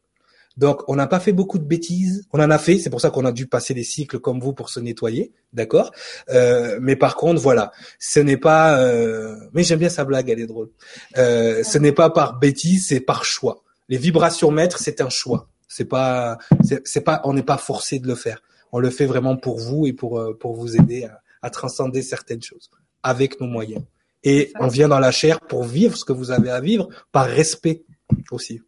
[0.58, 2.26] Donc, on n'a pas fait beaucoup de bêtises.
[2.34, 4.54] On en a fait, c'est pour ça qu'on a dû passer des cycles comme vous
[4.54, 5.92] pour se nettoyer, d'accord?
[6.30, 8.82] Euh, Mais par contre, voilà, ce n'est pas.
[8.82, 9.36] Euh...
[9.54, 10.72] Mais j'aime bien sa blague, elle est drôle.
[11.20, 15.48] Euh, ce n'est pas par bêtise, c'est par choix les vibrations maîtres, c'est un choix.
[15.68, 16.38] C'est pas,
[16.84, 18.42] c'est pas, on n'est pas forcé de le faire.
[18.72, 22.02] On le fait vraiment pour vous et pour euh, pour vous aider à, à transcender
[22.02, 22.70] certaines choses
[23.04, 23.84] avec nos moyens.
[24.24, 27.26] Et on vient dans la chair pour vivre ce que vous avez à vivre par
[27.26, 27.84] respect
[28.32, 28.62] aussi.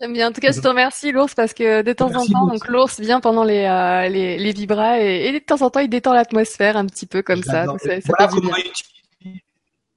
[0.00, 0.28] J'aime bien.
[0.28, 3.00] En tout cas, je te remercie, l'ours, parce que de temps en temps, donc l'ours
[3.00, 6.12] vient pendant les, euh, les, les vibras et, et, de temps en temps, il détend
[6.12, 7.64] l'atmosphère un petit peu comme ça.
[7.64, 8.52] ça, voilà, comment,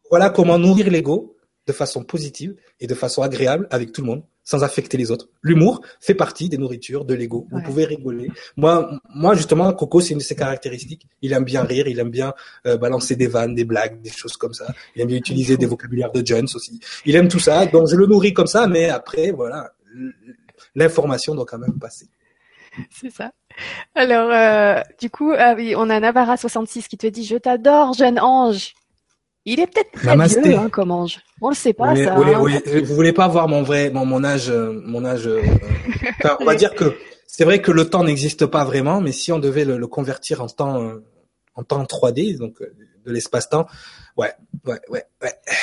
[0.10, 1.37] voilà comment nourrir l'ego
[1.68, 5.28] de façon positive et de façon agréable avec tout le monde, sans affecter les autres.
[5.42, 7.46] L'humour fait partie des nourritures, de l'ego.
[7.52, 8.32] Vous pouvez rigoler.
[8.56, 11.06] Moi, moi justement, Coco, c'est une de ses caractéristiques.
[11.22, 12.34] Il aime bien rire, il aime bien
[12.66, 14.74] euh, balancer des vannes, des blagues, des choses comme ça.
[14.96, 16.80] Il aime bien utiliser des vocabulaires de Jones aussi.
[17.06, 19.74] Il aime tout ça, donc je le nourris comme ça, mais après, voilà,
[20.74, 22.08] l'information doit quand même passer.
[22.92, 23.32] C'est ça.
[23.96, 28.20] Alors, euh, du coup, ah oui, on a Navara66 qui te dit «Je t'adore, jeune
[28.20, 28.76] ange».
[29.46, 31.20] Il est peut-être très vieux hein, comme ange.
[31.42, 32.16] On le sait pas ça.
[32.16, 32.60] Hein.
[32.84, 35.28] Vous voulez pas voir mon vrai, mon, mon âge, euh, mon âge.
[35.28, 35.42] Euh,
[36.40, 36.96] on va dire que
[37.28, 40.42] c'est vrai que le temps n'existe pas vraiment, mais si on devait le, le convertir
[40.42, 41.04] en temps, euh,
[41.56, 43.68] en temps 3D, donc de l'espace-temps,
[44.18, 44.34] ouais,
[44.66, 45.34] ouais, ouais, ouais.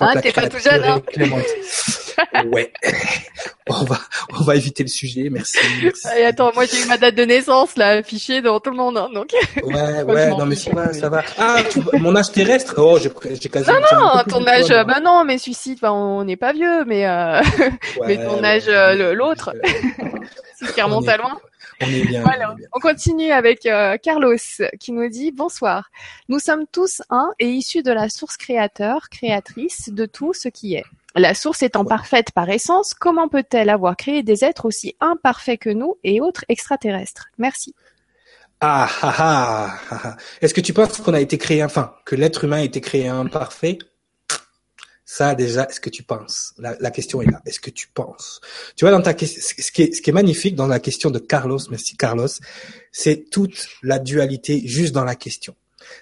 [0.00, 1.02] Ah, t'es pas tout jeune, hein
[2.46, 2.72] Ouais.
[3.68, 3.98] on va,
[4.38, 5.28] on va éviter le sujet.
[5.30, 5.58] Merci.
[5.82, 6.08] merci.
[6.18, 8.96] Et attends, moi j'ai eu ma date de naissance là affichée devant tout le monde,
[8.96, 9.30] hein, donc.
[9.62, 11.22] Ouais, ouais, non mais ça va, ça va.
[11.38, 11.58] Ah,
[11.94, 12.74] mon âge terrestre?
[12.78, 13.10] Oh, j'ai,
[13.40, 13.68] j'ai quasi.
[13.68, 14.68] Non, non, ton âge.
[14.68, 17.40] bah non, mais suicide, bah, on n'est pas vieux, mais euh...
[18.06, 18.66] mais ton âge,
[19.14, 19.52] l'autre,
[20.58, 21.38] c'est qui remonte à loin.
[21.82, 22.22] On est bien.
[22.22, 22.54] Voilà.
[22.72, 24.36] On, continue avec euh, Carlos
[24.78, 25.90] qui nous dit bonsoir.
[26.28, 30.74] Nous sommes tous un et issus de la source créateur, créatrice de tout ce qui
[30.74, 30.84] est.
[31.14, 35.70] La source étant parfaite par essence, comment peut-elle avoir créé des êtres aussi imparfaits que
[35.70, 37.28] nous et autres extraterrestres?
[37.36, 37.74] Merci.
[38.60, 42.44] Ah, ah, ah, ah, Est-ce que tu penses qu'on a été créé, enfin, que l'être
[42.44, 43.78] humain a été créé imparfait?
[45.04, 46.54] Ça, déjà, est-ce que tu penses?
[46.56, 47.42] La, la, question est là.
[47.44, 48.40] Est-ce que tu penses?
[48.76, 51.10] Tu vois, dans ta question, ce qui, est, ce qui est magnifique dans la question
[51.10, 52.28] de Carlos, merci Carlos,
[52.92, 55.54] c'est toute la dualité juste dans la question.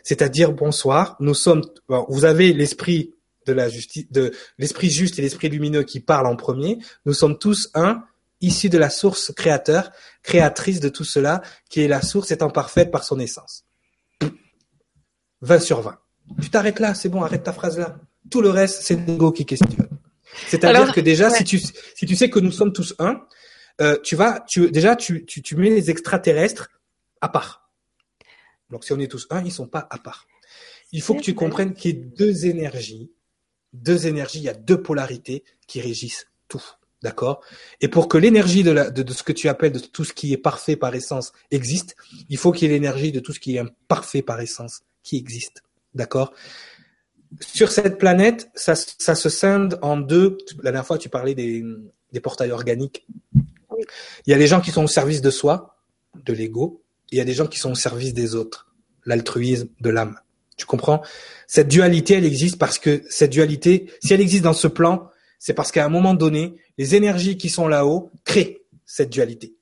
[0.04, 3.14] C'est-à-dire, bonsoir, nous sommes, vous avez l'esprit
[3.50, 6.78] de la justice, de l'esprit juste et l'esprit lumineux qui parlent en premier.
[7.04, 8.04] Nous sommes tous un,
[8.40, 9.90] issus de la source créateur,
[10.22, 13.64] créatrice de tout cela, qui est la source étant parfaite par son essence.
[15.42, 15.98] 20 sur 20.
[16.40, 17.98] Tu t'arrêtes là, c'est bon, arrête ta phrase là.
[18.30, 19.88] Tout le reste, c'est l'ego qui questionne.
[20.46, 23.20] C'est-à-dire que déjà, si tu si tu sais que nous sommes tous un,
[23.80, 26.68] euh, tu vas, tu déjà tu, tu tu mets les extraterrestres
[27.20, 27.70] à part.
[28.70, 30.26] Donc si on est tous un, ils sont pas à part.
[30.92, 33.10] Il faut que tu comprennes qu'il y ait deux énergies
[33.72, 36.62] deux énergies, il y a deux polarités qui régissent tout.
[37.02, 37.40] D'accord?
[37.80, 38.74] Et pour que l'énergie de,
[39.12, 41.96] ce que tu appelles de tout ce qui est parfait par essence existe,
[42.28, 45.16] il faut qu'il y ait l'énergie de tout ce qui est imparfait par essence qui
[45.16, 45.62] existe.
[45.94, 46.34] D'accord?
[47.40, 50.36] Sur cette planète, ça, ça se scinde en deux.
[50.58, 51.64] La dernière fois, tu parlais des,
[52.12, 53.06] des portails organiques.
[54.26, 55.78] Il y a les gens qui sont au service de soi,
[56.14, 58.74] de l'ego, et il y a des gens qui sont au service des autres,
[59.04, 60.18] l'altruisme, de l'âme.
[60.60, 61.00] Tu comprends?
[61.46, 65.08] Cette dualité, elle existe parce que cette dualité, si elle existe dans ce plan,
[65.38, 69.54] c'est parce qu'à un moment donné, les énergies qui sont là-haut créent cette dualité.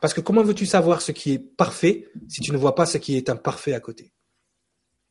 [0.00, 2.96] Parce que comment veux-tu savoir ce qui est parfait si tu ne vois pas ce
[2.96, 4.10] qui est imparfait à côté?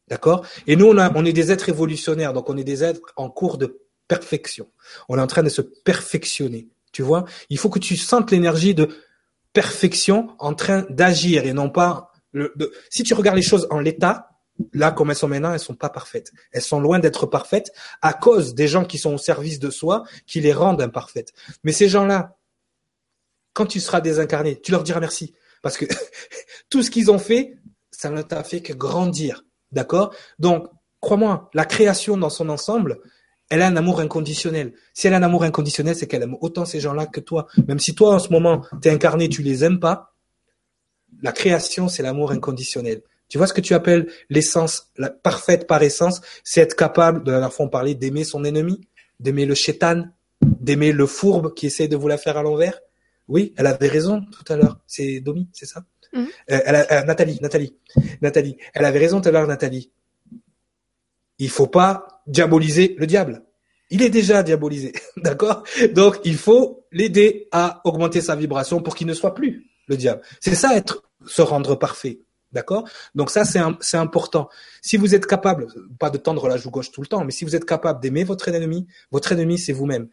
[0.08, 0.44] D'accord?
[0.66, 3.60] Et nous, on, on est des êtres évolutionnaires, donc on est des êtres en cours
[3.60, 4.68] de perfection.
[5.10, 6.70] On est en train de se perfectionner.
[6.92, 7.26] Tu vois?
[7.52, 8.90] Il faut que tu sentes l'énergie de
[9.54, 12.14] perfection en train d'agir et non pas
[12.90, 14.30] si tu regardes les choses en l'état,
[14.74, 16.32] là comme elles sont maintenant, elles sont pas parfaites.
[16.52, 17.72] Elles sont loin d'être parfaites
[18.02, 21.34] à cause des gens qui sont au service de soi, qui les rendent imparfaites.
[21.64, 22.38] Mais ces gens-là,
[23.54, 25.34] quand tu seras désincarné, tu leur diras merci.
[25.62, 25.86] Parce que
[26.70, 27.58] tout ce qu'ils ont fait,
[27.92, 29.44] ça ne t'a fait que grandir.
[29.72, 30.14] D'accord?
[30.40, 30.68] Donc,
[31.02, 33.00] crois-moi, la création dans son ensemble,
[33.50, 34.74] elle a un amour inconditionnel.
[34.94, 37.48] Si elle a un amour inconditionnel, c'est qu'elle aime autant ces gens-là que toi.
[37.68, 40.14] Même si toi, en ce moment, t'es incarné, tu les aimes pas,
[41.22, 43.02] la création, c'est l'amour inconditionnel.
[43.30, 47.32] Tu vois ce que tu appelles l'essence la parfaite par essence, c'est être capable, de
[47.32, 48.82] la dernière fois on parlait d'aimer son ennemi,
[49.20, 50.06] d'aimer le chétan,
[50.42, 52.80] d'aimer le fourbe qui essaie de vous la faire à l'envers.
[53.28, 54.80] Oui, elle avait raison tout à l'heure.
[54.88, 55.84] C'est Domi, c'est ça?
[56.14, 56.26] Mm-hmm.
[56.52, 57.76] euh, elle a, euh, Nathalie, Nathalie,
[58.22, 58.58] Nathalie.
[58.74, 59.92] Elle avait raison tout à l'heure, Nathalie.
[61.40, 63.44] Il faut pas diaboliser le diable.
[63.90, 65.64] Il est déjà diabolisé, d'accord?
[65.94, 70.22] Donc il faut l'aider à augmenter sa vibration pour qu'il ne soit plus le diable.
[70.40, 72.20] C'est ça être se rendre parfait.
[72.54, 72.88] D'accord?
[73.14, 74.50] Donc ça, c'est important.
[74.82, 75.68] Si vous êtes capable,
[76.00, 78.24] pas de tendre la joue gauche tout le temps, mais si vous êtes capable d'aimer
[78.24, 80.08] votre ennemi, votre ennemi, c'est vous-même.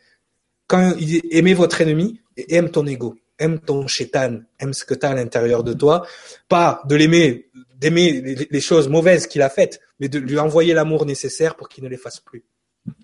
[0.66, 0.95] Quand
[1.31, 5.15] aimez votre ennemi, aime ton ego, aime ton chétan, aime ce que tu as à
[5.15, 6.07] l'intérieur de toi.
[6.49, 8.20] Pas de l'aimer, d'aimer
[8.51, 11.89] les, choses mauvaises qu'il a faites, mais de lui envoyer l'amour nécessaire pour qu'il ne
[11.89, 12.45] les fasse plus.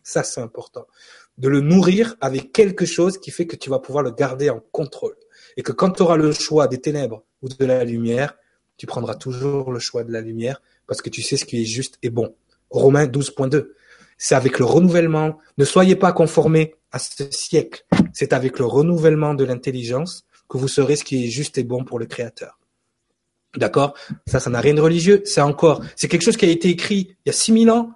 [0.03, 0.87] Ça, c'est important.
[1.39, 4.61] De le nourrir avec quelque chose qui fait que tu vas pouvoir le garder en
[4.73, 5.15] contrôle
[5.57, 8.37] et que quand tu auras le choix des ténèbres ou de la lumière,
[8.77, 11.67] tu prendras toujours le choix de la lumière parce que tu sais ce qui est
[11.67, 12.35] juste et bon.
[12.71, 13.71] Romains 12.2.
[14.17, 15.39] C'est avec le renouvellement.
[15.59, 17.85] Ne soyez pas conformés à ce siècle.
[18.13, 21.85] C'est avec le renouvellement de l'intelligence que vous saurez ce qui est juste et bon
[21.85, 22.59] pour le Créateur.
[23.57, 23.95] D'accord?
[24.27, 25.23] Ça, ça n'a rien de religieux.
[25.25, 27.95] C'est encore, c'est quelque chose qui a été écrit il y a 6000 ans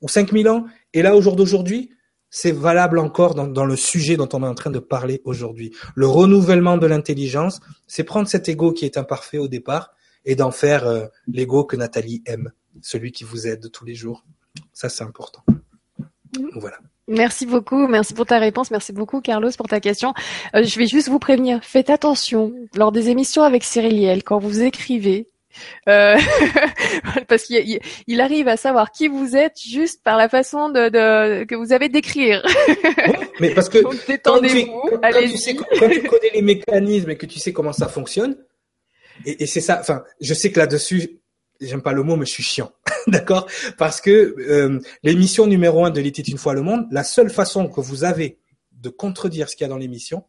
[0.00, 0.66] ou 5000 ans.
[0.92, 1.90] Et là, au jour d'aujourd'hui,
[2.30, 5.72] c'est valable encore dans, dans, le sujet dont on est en train de parler aujourd'hui.
[5.94, 9.92] Le renouvellement de l'intelligence, c'est prendre cet ego qui est imparfait au départ
[10.24, 12.50] et d'en faire euh, l'ego que Nathalie aime,
[12.82, 14.24] celui qui vous aide tous les jours.
[14.72, 15.44] Ça, c'est important.
[16.54, 16.76] Voilà.
[17.08, 20.12] Merci beaucoup, merci pour ta réponse, merci beaucoup Carlos pour ta question.
[20.56, 24.60] Euh, je vais juste vous prévenir, faites attention lors des émissions avec Cyril quand vous
[24.62, 25.28] écrivez,
[25.88, 26.16] euh,
[27.28, 31.54] parce qu'il il arrive à savoir qui vous êtes juste par la façon de, que
[31.54, 32.44] vous avez d'écrire.
[33.40, 37.72] mais parce que quand, tu, quand tu connais les mécanismes et que tu sais comment
[37.72, 38.36] ça fonctionne,
[39.24, 39.78] et, et c'est ça.
[39.80, 41.20] Enfin, je sais que là-dessus,
[41.60, 42.72] j'aime pas le mot, mais je suis chiant,
[43.06, 43.48] d'accord?
[43.78, 47.68] Parce que euh, l'émission numéro un de l'était une fois le monde, la seule façon
[47.68, 48.38] que vous avez
[48.72, 50.24] de contredire ce qu'il y a dans l'émission,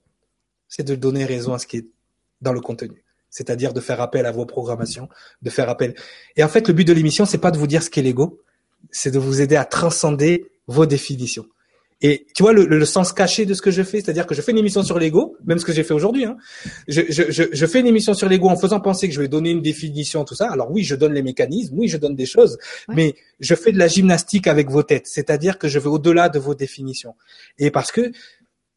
[0.68, 1.86] c'est de donner raison à ce qui est
[2.41, 3.04] dans le contenu.
[3.30, 5.10] C'est-à-dire de faire appel à vos programmations,
[5.41, 5.95] de faire appel.
[6.36, 8.41] Et en fait, le but de l'émission, c'est pas de vous dire ce qu'est l'ego,
[8.91, 11.45] c'est de vous aider à transcender vos définitions.
[12.02, 14.41] Et tu vois le, le, sens caché de ce que je fais, c'est-à-dire que je
[14.41, 16.26] fais une émission sur l'ego, même ce que j'ai fait aujourd'hui.
[16.26, 16.38] Hein.
[16.88, 19.28] Je, je, je, je, fais une émission sur l'ego en faisant penser que je vais
[19.28, 20.52] donner une définition, tout ça.
[20.52, 22.60] Alors oui, je donne les mécanismes, oui, je donne des choses,
[22.90, 26.38] mais je fais de la gymnastique avec vos têtes, c'est-à-dire que je vais au-delà de
[26.38, 27.16] vos définitions.
[27.58, 28.12] Et parce que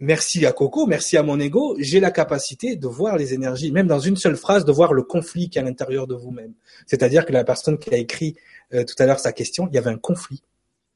[0.00, 3.86] merci à Coco, merci à mon ego, j'ai la capacité de voir les énergies, même
[3.86, 6.54] dans une seule phrase, de voir le conflit qui est à l'intérieur de vous-même.
[6.86, 8.36] C'est-à-dire que la personne qui a écrit
[8.74, 10.42] euh, tout à l'heure sa question, il y avait un conflit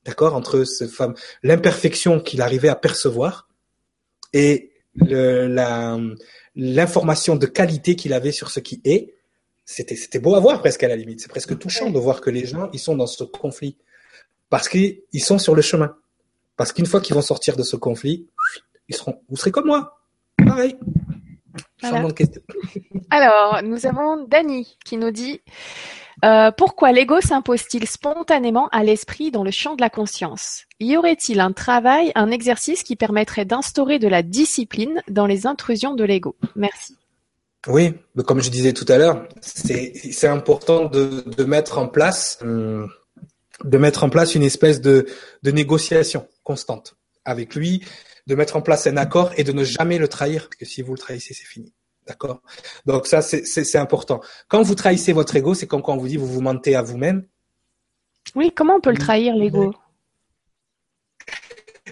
[0.05, 3.49] d'accord, entre ce femme, l'imperfection qu'il arrivait à percevoir
[4.33, 5.99] et le, la,
[6.55, 9.15] l'information de qualité qu'il avait sur ce qui est.
[9.65, 11.21] C'était, c'était beau à voir presque à la limite.
[11.21, 13.77] C'est presque touchant de voir que les gens, ils sont dans ce conflit
[14.51, 15.97] parce qu'ils sont sur le chemin.
[16.57, 18.29] Parce qu'une fois qu'ils vont sortir de ce conflit,
[18.89, 20.01] ils seront, vous serez comme moi.
[20.45, 20.77] Pareil.
[23.11, 25.41] Alors, nous avons Dani qui nous dit
[26.25, 30.65] euh, pourquoi l'ego s'impose-t-il spontanément à l'esprit dans le champ de la conscience?
[30.81, 35.95] Y aurait-il un travail, un exercice qui permettrait d'instaurer de la discipline dans les intrusions
[35.95, 36.37] de l'ego?
[36.57, 36.97] Merci.
[37.67, 37.95] Oui,
[38.27, 44.05] comme je disais tout à l'heure, c'est important de, de, mettre en place de mettre
[44.05, 45.07] en place une espèce de,
[45.43, 47.83] de négociation constante avec lui,
[48.27, 50.83] de mettre en place un accord et de ne jamais le trahir, parce que si
[50.83, 51.73] vous le trahissez, c'est fini.
[52.07, 52.43] D'accord?
[52.87, 54.21] Donc ça, c'est important.
[54.49, 56.83] Quand vous trahissez votre ego, c'est comme quand on vous dit vous vous mentez à
[56.83, 57.27] vous-même.
[58.35, 59.75] Oui, comment on peut le trahir, l'ego?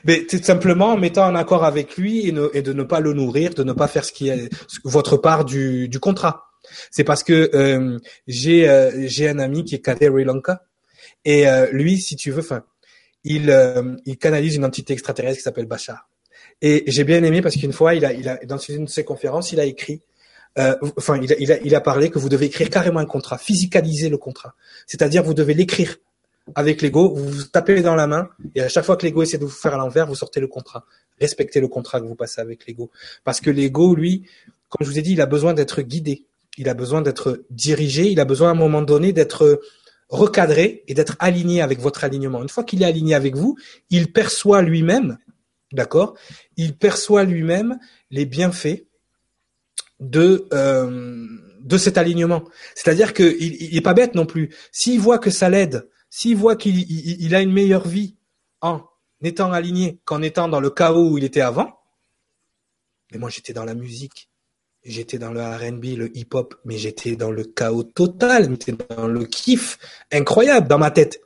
[0.05, 2.33] Mais tout simplement en mettant en accord avec lui et,
[2.63, 4.49] de ne pas le nourrir, de ne pas faire ce qui est
[4.85, 6.47] votre part du, contrat.
[6.91, 10.63] C'est parce que euh, j'ai euh, j'ai un ami qui est Sri Lanka
[11.25, 12.65] et euh, lui, si tu veux, enfin,
[13.25, 13.55] il
[14.05, 16.09] il canalise une entité extraterrestre qui s'appelle Bachar.
[16.61, 19.05] Et j'ai bien aimé parce qu'une fois, il a, il a, dans une de ses
[19.05, 20.01] conférences, il a écrit,
[20.59, 23.07] euh, enfin, il a, il, a, il a parlé que vous devez écrire carrément un
[23.07, 24.55] contrat, physicaliser le contrat.
[24.87, 25.97] C'est-à-dire, vous devez l'écrire
[26.55, 29.39] avec l'ego, vous vous tapez dans la main, et à chaque fois que l'ego essaie
[29.39, 30.85] de vous faire à l'envers, vous sortez le contrat.
[31.21, 32.91] Respectez le contrat que vous passez avec l'ego.
[33.25, 34.25] Parce que l'ego, lui,
[34.69, 36.25] comme je vous ai dit, il a besoin d'être guidé.
[36.59, 38.11] Il a besoin d'être dirigé.
[38.11, 39.61] Il a besoin à un moment donné d'être
[40.09, 42.43] recadré et d'être aligné avec votre alignement.
[42.43, 43.57] Une fois qu'il est aligné avec vous,
[43.91, 45.19] il perçoit lui-même
[45.73, 46.15] D'accord?
[46.57, 47.79] Il perçoit lui-même
[48.11, 48.85] les bienfaits
[50.01, 51.27] de euh,
[51.63, 52.45] de cet alignement.
[52.75, 54.55] C'est-à-dire qu'il il, pas bête non plus.
[54.73, 58.17] S'il voit que ça l'aide, s'il voit qu'il il, a une meilleure vie
[58.61, 58.83] en
[59.23, 61.79] étant aligné qu'en étant dans le chaos où il était avant,
[63.13, 64.29] mais moi j'étais dans la musique,
[64.85, 69.25] j'étais dans le R&B, le hip-hop, mais j'étais dans le chaos total, j'étais dans le
[69.25, 69.79] kiff
[70.11, 71.21] incroyable dans ma tête.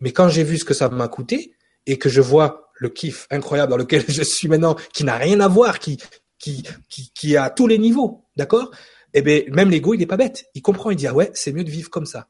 [0.00, 1.54] Mais quand j'ai vu ce que ça m'a coûté
[1.86, 5.40] et que je vois le kiff incroyable dans lequel je suis maintenant, qui n'a rien
[5.40, 5.98] à voir, qui,
[6.38, 8.70] qui, qui, qui a tous les niveaux, d'accord?
[9.14, 10.46] Eh bien, même l'ego, il n'est pas bête.
[10.54, 12.28] Il comprend, il dit, ah ouais, c'est mieux de vivre comme ça.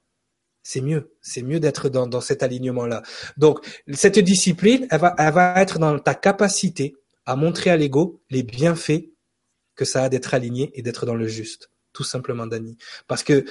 [0.63, 3.03] C'est mieux, c'est mieux d'être dans, dans cet alignement-là.
[3.37, 6.97] Donc, cette discipline, elle va, elle va être dans ta capacité
[7.27, 9.11] à montrer à l'ego les bienfaits
[9.77, 11.71] que ça a d'être aligné et d'être dans le juste.
[11.93, 12.77] Tout simplement, Dani.
[13.07, 13.45] Parce que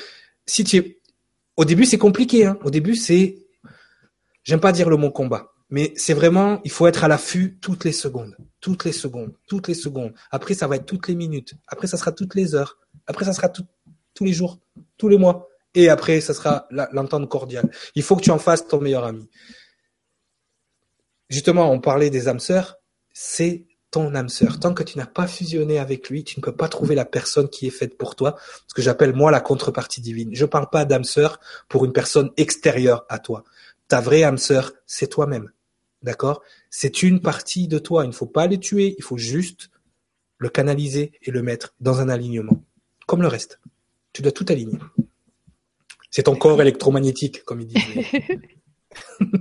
[0.45, 0.99] si tu es...
[1.55, 2.45] Au début, c'est compliqué.
[2.45, 2.57] Hein.
[2.63, 3.37] Au début, c'est...
[4.43, 5.52] J'aime pas dire le mot combat.
[5.73, 9.67] Mais c'est vraiment, il faut être à l'affût toutes les secondes, toutes les secondes, toutes
[9.67, 10.13] les secondes.
[10.29, 11.55] Après, ça va être toutes les minutes.
[11.67, 12.77] Après, ça sera toutes les heures.
[13.07, 13.65] Après, ça sera tous
[14.23, 14.59] les jours,
[14.99, 15.49] tous les mois.
[15.73, 17.71] Et après, ça sera l'entente cordiale.
[17.95, 19.27] Il faut que tu en fasses ton meilleur ami.
[21.27, 22.77] Justement, on parlait des âmes sœurs.
[23.11, 24.59] C'est ton âme sœur.
[24.59, 27.49] Tant que tu n'as pas fusionné avec lui, tu ne peux pas trouver la personne
[27.49, 28.35] qui est faite pour toi.
[28.67, 30.29] Ce que j'appelle moi la contrepartie divine.
[30.33, 33.43] Je parle pas d'âme sœur pour une personne extérieure à toi.
[33.87, 35.49] Ta vraie âme sœur, c'est toi-même.
[36.03, 36.41] D'accord?
[36.69, 38.03] C'est une partie de toi.
[38.03, 38.95] Il ne faut pas les tuer.
[38.97, 39.69] Il faut juste
[40.37, 42.61] le canaliser et le mettre dans un alignement.
[43.07, 43.59] Comme le reste.
[44.11, 44.77] Tu dois tout aligner.
[46.11, 47.77] C'est ton corps électromagnétique, comme il dit.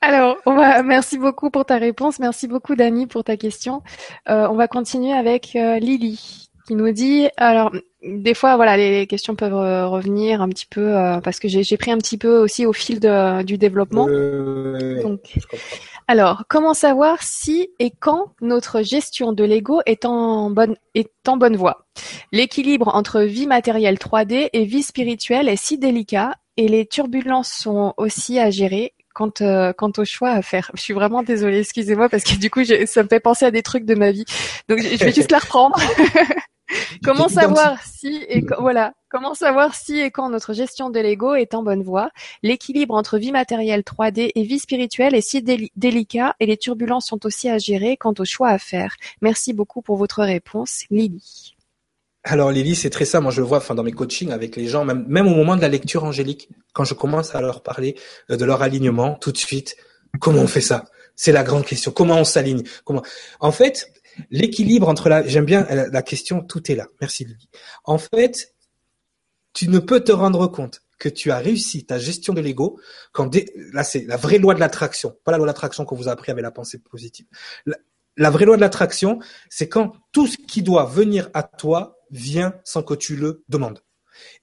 [0.00, 0.36] Alors.
[0.84, 2.18] Merci beaucoup pour ta réponse.
[2.18, 3.82] Merci beaucoup, Dani, pour ta question.
[4.28, 7.28] Euh, on va continuer avec euh, Lily qui nous dit.
[7.36, 7.72] Alors,
[8.04, 9.52] des fois, voilà, les questions peuvent
[9.88, 13.00] revenir un petit peu euh, parce que j'ai pris un petit peu aussi au fil
[13.00, 14.06] de, du développement.
[14.06, 15.20] Donc,
[16.08, 21.36] alors, comment savoir si et quand notre gestion de l'ego est en bonne est en
[21.36, 21.86] bonne voie?
[22.32, 27.94] L'équilibre entre vie matérielle 3D et vie spirituelle est si délicat et les turbulences sont
[27.96, 30.70] aussi à gérer quant, euh, quant au choix à faire.
[30.74, 33.62] Je suis vraiment désolée, excusez-moi, parce que du coup, ça me fait penser à des
[33.62, 34.24] trucs de ma vie.
[34.68, 35.78] Donc, je vais juste la reprendre.
[37.04, 41.54] comment savoir si et voilà, comment savoir si et quand notre gestion de l'ego est
[41.54, 42.10] en bonne voie?
[42.42, 47.24] L'équilibre entre vie matérielle 3D et vie spirituelle est si délicat et les turbulences sont
[47.26, 48.96] aussi à gérer quant au choix à faire.
[49.20, 51.56] Merci beaucoup pour votre réponse, Lily.
[52.24, 53.20] Alors Lily, c'est très ça.
[53.20, 55.56] Moi, je le vois, enfin, dans mes coachings avec les gens, même, même au moment
[55.56, 57.96] de la lecture angélique, quand je commence à leur parler
[58.30, 59.76] euh, de leur alignement, tout de suite,
[60.20, 60.84] comment on fait ça?
[61.16, 61.90] C'est la grande question.
[61.90, 62.62] Comment on s'aligne?
[62.84, 63.02] Comment?
[63.40, 63.92] En fait,
[64.30, 66.86] l'équilibre entre la, j'aime bien la, question, tout est là.
[67.00, 67.48] Merci Lily.
[67.84, 68.54] En fait,
[69.52, 72.78] tu ne peux te rendre compte que tu as réussi ta gestion de l'ego
[73.12, 73.34] quand
[73.72, 76.12] là c'est la vraie loi de l'attraction, pas la loi de l'attraction qu'on vous a
[76.12, 77.26] appris avec la pensée positive.
[78.16, 79.18] la vraie loi de l'attraction,
[79.50, 83.80] c'est quand tout ce qui doit venir à toi vient sans que tu le demandes.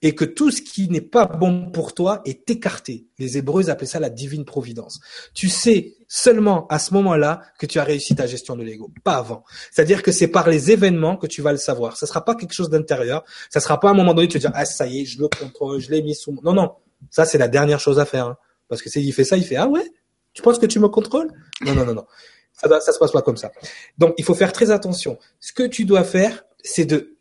[0.01, 3.07] Et que tout ce qui n'est pas bon pour toi est écarté.
[3.19, 4.99] Les Hébreux appelaient ça la divine providence.
[5.33, 9.17] Tu sais seulement à ce moment-là que tu as réussi ta gestion de l'ego, pas
[9.17, 9.45] avant.
[9.71, 11.95] C'est-à-dire que c'est par les événements que tu vas le savoir.
[11.95, 13.23] Ça sera pas quelque chose d'intérieur.
[13.49, 15.21] Ça sera pas à un moment donné tu vas dire ah ça y est, je
[15.21, 16.35] le contrôle, je l'ai mis sous.
[16.43, 16.73] Non non,
[17.11, 18.25] ça c'est la dernière chose à faire.
[18.25, 18.37] Hein.
[18.67, 19.85] Parce que s'il fait ça, il fait ah ouais,
[20.33, 21.31] tu penses que tu me contrôles?
[21.63, 22.05] Non non non non.
[22.53, 23.51] Ça, ça se passe pas comme ça.
[23.99, 25.19] Donc il faut faire très attention.
[25.39, 27.17] Ce que tu dois faire, c'est de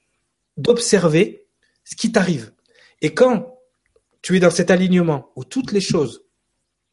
[0.56, 1.46] d'observer
[1.84, 2.52] ce qui t'arrive.
[3.02, 3.54] Et quand
[4.22, 6.24] tu es dans cet alignement où toutes les choses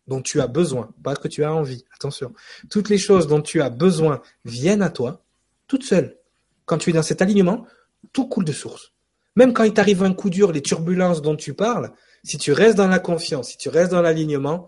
[0.07, 2.33] dont tu as besoin, pas que tu as envie, attention,
[2.69, 5.23] toutes les choses dont tu as besoin viennent à toi,
[5.67, 6.17] toutes seules.
[6.65, 7.65] Quand tu es dans cet alignement,
[8.13, 8.93] tout coule de source.
[9.35, 11.91] Même quand il t'arrive un coup dur, les turbulences dont tu parles,
[12.23, 14.67] si tu restes dans la confiance, si tu restes dans l'alignement,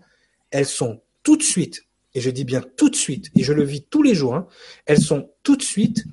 [0.50, 1.84] elles sont tout de suite,
[2.14, 4.46] et je dis bien tout de suite, et je le vis tous les jours, hein,
[4.86, 6.04] elles sont tout de suite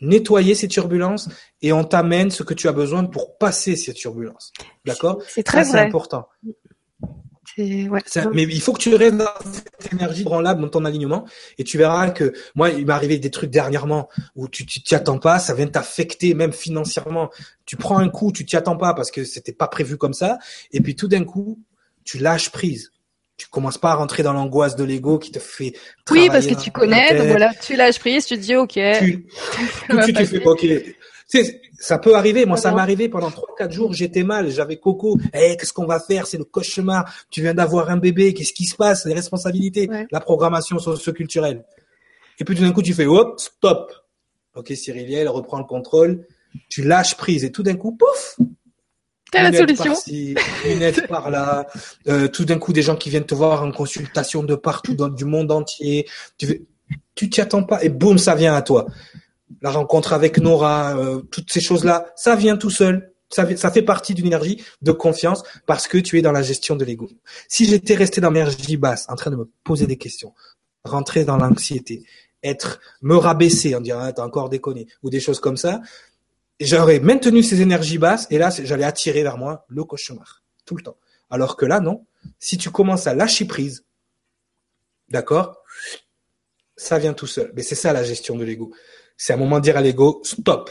[0.00, 1.28] nettoyer ces turbulences
[1.62, 4.52] et on t'amène ce que tu as besoin pour passer ces turbulences.
[4.84, 5.22] D'accord?
[5.26, 6.28] C'est très C'est important.
[7.58, 8.02] Ouais.
[8.34, 11.24] mais il faut que tu restes dans cette énergie branlable dans ton alignement
[11.56, 15.18] et tu verras que moi il m'est arrivé des trucs dernièrement où tu t'y attends
[15.18, 17.30] pas, ça vient t'affecter même financièrement.
[17.64, 20.38] Tu prends un coup, tu t'y attends pas parce que c'était pas prévu comme ça
[20.72, 21.58] et puis tout d'un coup
[22.04, 22.92] tu lâches prise.
[23.38, 25.72] Tu commences pas à rentrer dans l'angoisse de l'ego qui te fait
[26.10, 28.72] oui parce que tu connais donc voilà tu lâches prise tu te dis ok.
[28.72, 29.26] Tu,
[29.94, 30.66] de suite tu fais ok
[31.78, 32.46] ça peut arriver.
[32.46, 34.50] Moi ça m'est arrivé pendant trois quatre jours j'étais mal.
[34.50, 35.18] J'avais coco.
[35.32, 36.26] Hey, qu'est-ce qu'on va faire?
[36.26, 37.12] C'est le cauchemar.
[37.30, 38.34] Tu viens d'avoir un bébé.
[38.34, 39.06] Qu'est-ce qui se passe?
[39.06, 39.88] Les responsabilités.
[40.10, 41.64] La programmation socio-culturelle.
[42.38, 43.92] Et puis tout d'un coup tu fais hop stop.
[44.54, 46.26] Ok Cyriliel reprend le contrôle.
[46.68, 48.38] Tu lâches prise et tout d'un coup pouf!
[49.32, 49.94] La solution.
[50.64, 51.66] une aide par là.
[52.08, 55.08] Euh, tout d'un coup, des gens qui viennent te voir en consultation de partout, dans,
[55.08, 56.06] du monde entier.
[56.38, 56.66] Tu
[57.14, 57.82] tu t'y attends pas.
[57.82, 58.86] Et boum, ça vient à toi.
[59.60, 63.12] La rencontre avec Nora, euh, toutes ces choses-là, ça vient tout seul.
[63.28, 66.84] Ça, fait partie d'une énergie de confiance parce que tu es dans la gestion de
[66.84, 67.08] l'ego.
[67.48, 70.32] Si j'étais resté dans l'énergie basse, en train de me poser des questions,
[70.84, 72.04] rentrer dans l'anxiété,
[72.44, 75.80] être me rabaisser en disant ah, t'as encore déconné ou des choses comme ça,
[76.60, 80.82] j'aurais maintenu ces énergies basses et là, j'allais attirer vers moi le cauchemar tout le
[80.82, 80.96] temps.
[81.30, 82.06] Alors que là, non.
[82.38, 83.84] Si tu commences à lâcher prise,
[85.08, 85.62] d'accord,
[86.76, 87.52] ça vient tout seul.
[87.54, 88.72] Mais c'est ça la gestion de l'ego.
[89.16, 90.70] C'est un moment de dire à l'ego, stop,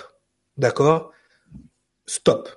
[0.58, 1.12] d'accord,
[2.06, 2.50] stop.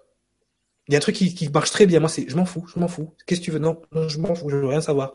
[0.89, 2.01] Il y a un truc qui, marche très bien.
[2.01, 3.15] Moi, c'est, je m'en fous, je m'en fous.
[3.27, 3.59] Qu'est-ce que tu veux?
[3.59, 5.13] Non, je m'en fous, je veux rien savoir.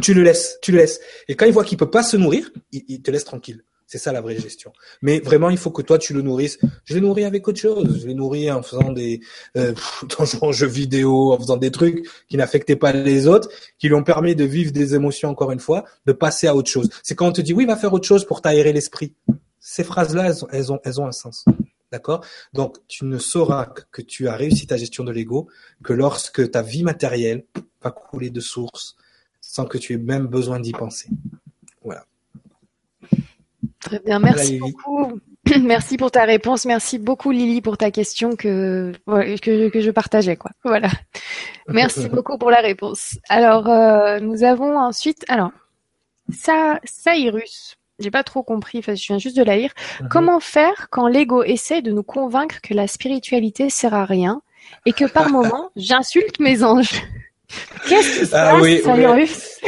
[0.00, 1.00] Tu le laisses, tu le laisses.
[1.28, 3.62] Et quand il voit qu'il peut pas se nourrir, il te laisse tranquille.
[3.92, 4.72] C'est ça la vraie gestion.
[5.02, 6.58] Mais vraiment, il faut que toi, tu le nourrisses.
[6.86, 8.00] Je l'ai nourri avec autre chose.
[8.00, 9.20] Je l'ai nourri en faisant des,
[9.58, 9.74] euh,
[10.18, 13.94] en jouant jeux vidéo, en faisant des trucs qui n'affectaient pas les autres, qui lui
[13.94, 16.88] ont permis de vivre des émotions, encore une fois, de passer à autre chose.
[17.02, 19.14] C'est quand on te dit, oui, va faire autre chose pour t'aérer l'esprit.
[19.64, 21.44] Ces phrases-là, elles ont, elles ont, elles ont un sens.
[21.92, 22.24] D'accord?
[22.52, 25.48] Donc, tu ne sauras que tu as réussi ta gestion de l'ego
[25.84, 27.44] que lorsque ta vie matérielle
[27.80, 28.96] va couler de source
[29.40, 31.08] sans que tu aies même besoin d'y penser.
[31.82, 32.04] Voilà.
[33.80, 35.20] Très bien, merci beaucoup.
[35.60, 36.64] Merci pour ta réponse.
[36.66, 40.52] Merci beaucoup Lily pour ta question que que, que je partageais quoi.
[40.64, 40.88] Voilà.
[41.68, 43.18] Merci beaucoup pour la réponse.
[43.28, 45.50] Alors euh, nous avons ensuite alors
[46.32, 47.76] ça Cyrus.
[48.02, 49.72] J'ai pas trop compris, enfin, je viens juste de la lire.
[50.00, 50.08] Mhm.
[50.08, 54.42] Comment faire quand l'ego essaie de nous convaincre que la spiritualité sert à rien
[54.86, 57.02] et que par moment j'insulte mes anges?
[57.88, 59.60] Qu'est-ce qui se ah passe,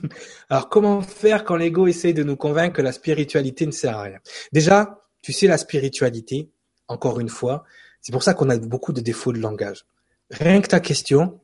[0.50, 4.02] Alors, comment faire quand l'ego essaye de nous convaincre que la spiritualité ne sert à
[4.02, 4.18] rien?
[4.52, 6.50] Déjà, tu sais, la spiritualité,
[6.88, 7.64] encore une fois,
[8.00, 9.86] c'est pour ça qu'on a beaucoup de défauts de langage.
[10.30, 11.40] Rien que ta question,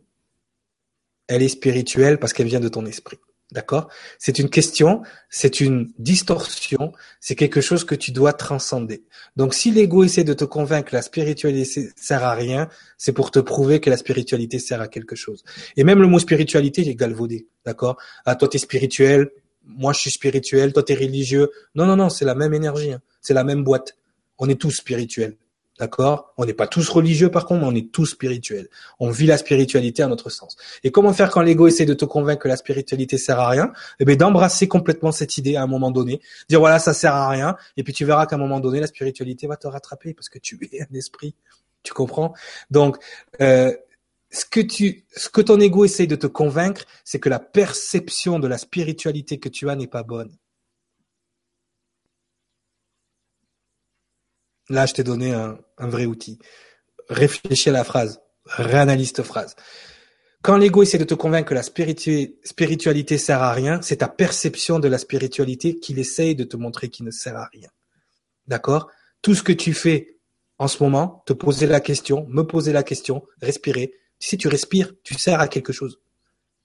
[1.28, 3.18] elle est spirituelle parce qu'elle vient de ton esprit.
[3.52, 3.88] D'accord?
[4.18, 9.04] C'est une question, c'est une distorsion, c'est quelque chose que tu dois transcender.
[9.36, 12.68] Donc si l'ego essaie de te convaincre que la spiritualité sert à rien,
[12.98, 15.44] c'est pour te prouver que la spiritualité sert à quelque chose.
[15.76, 17.46] Et même le mot spiritualité, il est galvaudé.
[17.64, 17.96] D'accord?
[18.24, 19.30] Ah, toi, t'es spirituel,
[19.66, 21.50] moi, je suis spirituel, toi, t'es religieux.
[21.74, 22.92] Non, non, non, c'est la même énergie.
[22.92, 23.02] Hein.
[23.20, 23.96] C'est la même boîte.
[24.38, 25.36] On est tous spirituels.
[25.78, 26.32] D'accord?
[26.38, 28.68] On n'est pas tous religieux par contre, mais on est tous spirituels.
[28.98, 30.56] On vit la spiritualité à notre sens.
[30.84, 33.72] Et comment faire quand l'ego essaie de te convaincre que la spiritualité sert à rien?
[34.00, 37.28] Eh bien, d'embrasser complètement cette idée à un moment donné, dire voilà, ça sert à
[37.28, 40.28] rien, et puis tu verras qu'à un moment donné, la spiritualité va te rattraper parce
[40.28, 41.34] que tu es un esprit.
[41.82, 42.32] Tu comprends?
[42.70, 42.96] Donc,
[43.40, 43.72] euh,
[44.30, 48.38] ce que tu, ce que ton ego essaie de te convaincre, c'est que la perception
[48.38, 50.36] de la spiritualité que tu as n'est pas bonne.
[54.68, 56.38] Là, je t'ai donné un, vrai outil.
[57.08, 59.54] Réfléchis à la phrase, réanalyse ta phrase.
[60.42, 64.78] Quand l'ego essaie de te convaincre que la spiritualité sert à rien, c'est ta perception
[64.78, 67.68] de la spiritualité qu'il essaye de te montrer qui ne sert à rien.
[68.46, 68.90] D'accord?
[69.22, 70.18] Tout ce que tu fais
[70.58, 73.92] en ce moment, te poser la question, me poser la question, respirer.
[74.18, 76.00] Si tu respires, tu sers à quelque chose.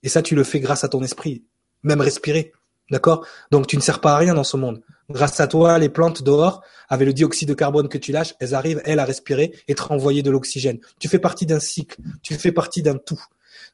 [0.04, 1.44] Et ça, tu le fais grâce à ton esprit.
[1.84, 2.54] Même respirer.
[2.90, 3.26] D'accord?
[3.52, 4.82] Donc tu ne sers pas à rien dans ce monde.
[5.12, 8.56] Grâce à toi, les plantes dehors, avec le dioxyde de carbone que tu lâches, elles
[8.56, 10.80] arrivent, elles, à respirer et te renvoyer de l'oxygène.
[11.00, 13.22] Tu fais partie d'un cycle, tu fais partie d'un tout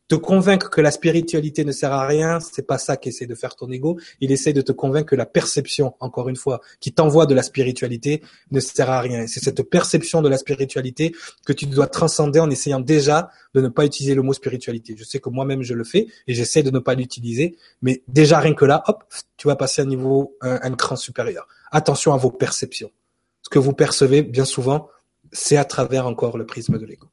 [0.08, 3.56] te convaincre que la spiritualité ne sert à rien, c'est pas ça qu'essaie de faire
[3.56, 4.00] ton ego.
[4.22, 7.44] Il essaie de te convaincre que la perception, encore une fois, qui t'envoie de la
[7.44, 8.22] spiritualité
[8.52, 9.28] ne sert à rien.
[9.28, 11.14] C'est cette perception de la spiritualité
[11.46, 14.96] que tu dois transcender en essayant déjà de ne pas utiliser le mot spiritualité.
[14.98, 18.40] Je sais que moi-même je le fais et j'essaie de ne pas l'utiliser, mais déjà
[18.40, 19.04] rien que là, hop,
[19.36, 21.48] tu vas passer à un niveau, un, un cran supérieur.
[21.72, 22.92] Attention à vos perceptions.
[23.42, 24.90] Ce que vous percevez, bien souvent,
[25.34, 27.08] c'est à travers encore le prisme de l'ego.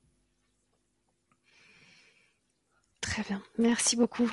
[3.04, 4.30] Très bien, merci beaucoup.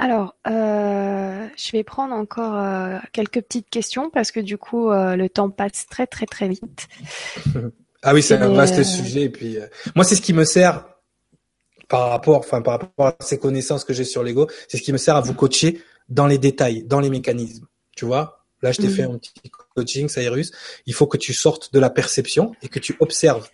[0.00, 5.14] Alors, euh, je vais prendre encore euh, quelques petites questions parce que du coup, euh,
[5.14, 6.88] le temps passe très très très vite.
[8.02, 9.22] ah oui, c'est un vaste sujet.
[9.22, 9.58] Et puis,
[9.94, 10.84] moi, c'est ce qui me sert
[11.88, 14.92] par rapport, enfin par rapport à ces connaissances que j'ai sur l'ego, c'est ce qui
[14.92, 17.68] me sert à vous coacher dans les détails, dans les mécanismes.
[17.94, 20.50] Tu vois, là, je t'ai fait un petit coaching, Cyrus.
[20.86, 23.48] Il faut que tu sortes de la perception et que tu observes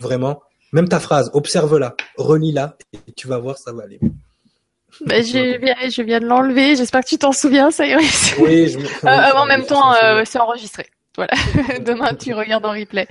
[0.00, 0.40] vraiment
[0.72, 2.76] même ta phrase, observe-la, relis-la,
[3.08, 4.00] et tu vas voir, ça va aller
[5.06, 6.76] bah, je, viens, je viens de l'enlever.
[6.76, 7.84] J'espère que tu t'en souviens, ça
[8.38, 10.86] Oui, je euh, En même temps, euh, c'est enregistré.
[11.16, 11.32] Voilà.
[11.80, 13.06] Demain, tu regardes en replay.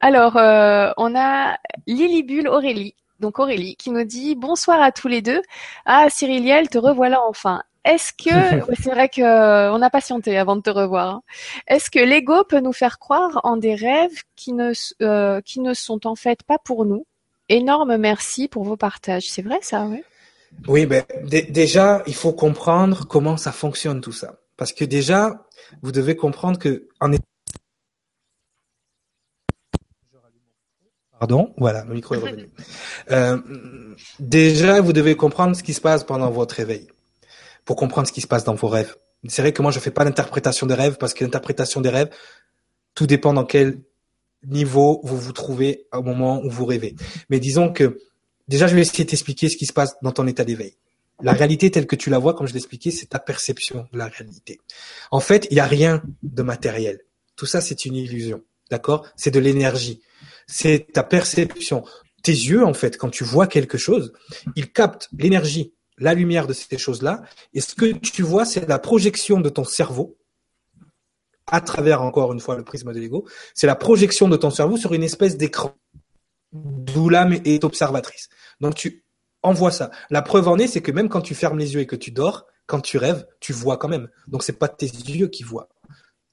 [0.00, 1.56] Alors, euh, on a
[1.86, 2.94] Lilibule Aurélie.
[3.18, 5.40] Donc Aurélie qui nous dit bonsoir à tous les deux.
[5.86, 7.62] Ah Cyriliel, te revoilà enfin.
[7.86, 8.30] Est-ce que
[8.82, 11.08] c'est vrai que euh, on a patienté avant de te revoir.
[11.08, 11.22] Hein.
[11.68, 14.72] Est-ce que l'ego peut nous faire croire en des rêves qui ne
[15.02, 17.06] euh, qui ne sont en fait pas pour nous?
[17.48, 19.30] Énorme merci pour vos partages.
[19.30, 20.02] C'est vrai ça, oui.
[20.66, 25.46] Oui, ben déjà il faut comprendre comment ça fonctionne tout ça, parce que déjà
[25.82, 27.12] vous devez comprendre que en
[31.18, 32.50] Pardon, voilà, le micro est revenu.
[33.12, 33.38] Euh,
[34.18, 36.88] déjà, vous devez comprendre ce qui se passe pendant votre réveil
[37.66, 38.96] pour comprendre ce qui se passe dans vos rêves.
[39.28, 42.08] C'est vrai que moi, je fais pas l'interprétation des rêves parce que l'interprétation des rêves,
[42.94, 43.80] tout dépend dans quel
[44.46, 46.94] niveau vous vous trouvez au moment où vous rêvez.
[47.28, 47.98] Mais disons que
[48.48, 50.76] déjà, je vais essayer de t'expliquer ce qui se passe dans ton état d'éveil.
[51.22, 53.98] La réalité telle que tu la vois, comme je l'ai expliqué, c'est ta perception de
[53.98, 54.60] la réalité.
[55.10, 57.00] En fait, il n'y a rien de matériel.
[57.34, 58.42] Tout ça, c'est une illusion.
[58.70, 59.08] D'accord?
[59.16, 60.02] C'est de l'énergie.
[60.46, 61.84] C'est ta perception.
[62.22, 64.12] Tes yeux, en fait, quand tu vois quelque chose,
[64.56, 67.22] ils captent l'énergie la lumière de ces choses-là.
[67.54, 70.16] Et ce que tu vois, c'est la projection de ton cerveau
[71.46, 73.26] à travers, encore une fois, le prisme de l'ego.
[73.54, 75.76] C'est la projection de ton cerveau sur une espèce d'écran.
[76.52, 78.28] D'où l'âme est observatrice.
[78.60, 79.04] Donc tu
[79.42, 79.90] envoies ça.
[80.10, 82.10] La preuve en est, c'est que même quand tu fermes les yeux et que tu
[82.10, 84.08] dors, quand tu rêves, tu vois quand même.
[84.26, 85.68] Donc c'est pas tes yeux qui voient.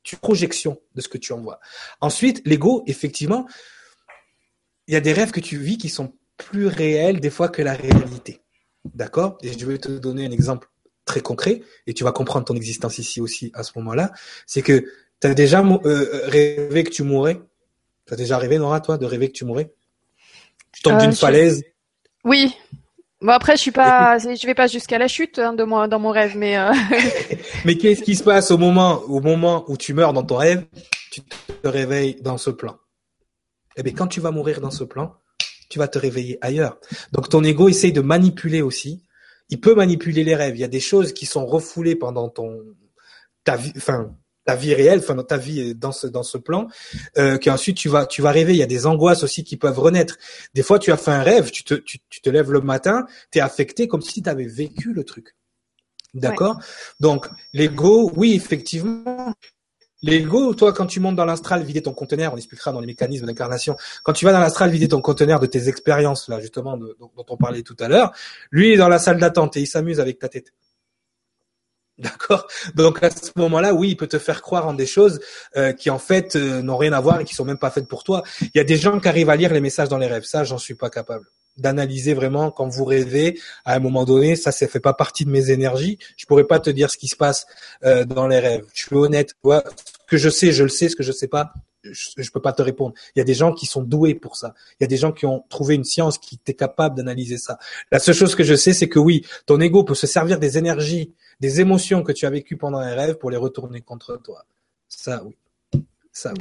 [0.03, 1.59] Tu projection de ce que tu envoies.
[2.01, 3.47] Ensuite, l'ego, effectivement,
[4.87, 7.61] il y a des rêves que tu vis qui sont plus réels des fois que
[7.61, 8.42] la réalité.
[8.85, 9.37] D'accord?
[9.41, 10.69] Et je vais te donner un exemple
[11.05, 14.11] très concret, et tu vas comprendre ton existence ici aussi à ce moment-là.
[14.45, 14.85] C'est que
[15.19, 17.41] tu as déjà euh, rêvé que tu mourrais?
[18.07, 19.73] Tu as déjà rêvé, Nora, toi, de rêver que tu mourrais?
[20.71, 21.63] Tu tombes d'une euh, falaise?
[22.23, 22.55] Oui.
[23.21, 25.99] Bon après, je suis pas, je vais pas jusqu'à la chute hein, de moi dans
[25.99, 26.57] mon rêve, mais.
[26.57, 26.73] Euh...
[27.65, 30.65] mais qu'est-ce qui se passe au moment, au moment où tu meurs dans ton rêve?
[31.09, 32.77] Tu te réveilles dans ce plan.
[33.77, 35.15] Eh bien, quand tu vas mourir dans ce plan,
[35.73, 36.79] tu vas te réveiller ailleurs.
[37.11, 39.03] Donc ton ego essaye de manipuler aussi
[39.49, 40.55] il peut manipuler les rêves.
[40.55, 42.59] Il y a des choses qui sont refoulées pendant ton
[43.43, 46.67] ta vie, enfin ta vie réelle, enfin dans ta vie dans ce dans ce plan,
[47.17, 48.53] euh, qu'ensuite tu vas tu vas rêver.
[48.53, 50.17] Il y a des angoisses aussi qui peuvent renaître.
[50.53, 53.39] Des fois, tu as fait un rêve, tu te tu, te lèves le matin, tu
[53.39, 55.35] es affecté comme si tu avais vécu le truc.
[56.13, 56.59] D'accord?
[56.99, 59.33] Donc l'ego, oui effectivement.
[60.03, 63.25] L'ego, toi, quand tu montes dans l'astral, vider ton conteneur, on expliquera dans les mécanismes
[63.25, 63.77] d'incarnation.
[64.03, 67.37] Quand tu vas dans l'astral, vider ton conteneur de tes expériences, là, justement, dont, on
[67.37, 68.11] parlait tout à l'heure,
[68.51, 70.53] lui, est dans la salle d'attente et il s'amuse avec ta tête.
[71.97, 72.47] D'accord?
[72.75, 75.19] Donc à ce moment-là, oui, il peut te faire croire en des choses
[75.55, 77.87] euh, qui en fait euh, n'ont rien à voir et qui sont même pas faites
[77.87, 78.23] pour toi.
[78.41, 80.23] Il y a des gens qui arrivent à lire les messages dans les rêves.
[80.23, 81.25] Ça, j'en suis pas capable
[81.57, 84.35] d'analyser vraiment quand vous rêvez à un moment donné.
[84.35, 85.99] Ça, ça fait pas partie de mes énergies.
[86.17, 87.45] Je pourrais pas te dire ce qui se passe
[87.83, 88.65] euh, dans les rêves.
[88.73, 89.35] Je suis honnête.
[90.13, 90.89] Que je sais, je le sais.
[90.89, 91.53] Ce que je sais pas,
[91.83, 92.93] je, je peux pas te répondre.
[93.15, 94.53] Il y a des gens qui sont doués pour ça.
[94.79, 97.57] Il y a des gens qui ont trouvé une science qui est capable d'analyser ça.
[97.91, 100.57] La seule chose que je sais, c'est que oui, ton ego peut se servir des
[100.57, 104.45] énergies des émotions que tu as vécues pendant un rêve pour les retourner contre toi.
[104.87, 105.35] Ça, oui.
[106.11, 106.31] Ça,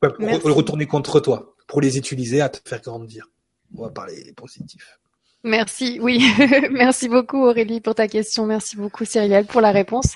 [0.00, 3.28] pour les retourner contre toi, pour les utiliser à te faire grandir.
[3.76, 4.98] On va parler positif.
[5.42, 6.24] Merci, oui.
[6.70, 8.46] Merci beaucoup Aurélie pour ta question.
[8.46, 10.14] Merci beaucoup Cyrielle pour la réponse.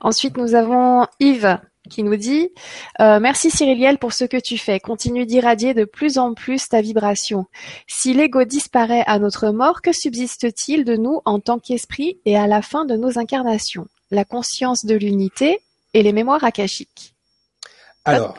[0.00, 1.58] Ensuite, nous avons Yves
[1.90, 2.50] qui nous dit
[3.00, 4.80] euh, Merci Cyriliel pour ce que tu fais.
[4.80, 7.46] Continue d'irradier de plus en plus ta vibration.
[7.86, 12.46] Si l'ego disparaît à notre mort, que subsiste-t-il de nous en tant qu'esprit et à
[12.46, 13.88] la fin de nos incarnations?
[14.10, 15.60] La conscience de l'unité
[15.94, 17.14] et les mémoires akashiques.
[18.04, 18.38] Alors,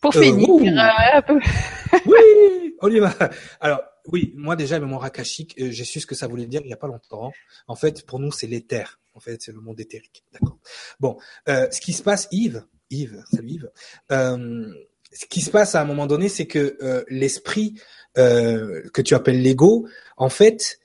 [0.00, 1.20] pour euh, finir, euh,
[2.06, 3.14] oui, Oliva.
[3.60, 6.72] Alors, oui, moi déjà, mémoire akashique, j'ai su ce que ça voulait dire il n'y
[6.72, 7.32] a pas longtemps.
[7.68, 8.98] En fait, pour nous, c'est l'éther.
[9.14, 10.24] En fait, c'est le monde éthérique.
[10.32, 10.58] D'accord.
[11.00, 11.16] Bon,
[11.46, 13.70] ce qui se passe, Yves, Yves, salut Yves.
[14.12, 14.72] Euh,
[15.12, 17.74] ce qui se passe à un moment donné, c'est que euh, l'esprit
[18.18, 20.78] euh, que tu appelles l'ego, en fait,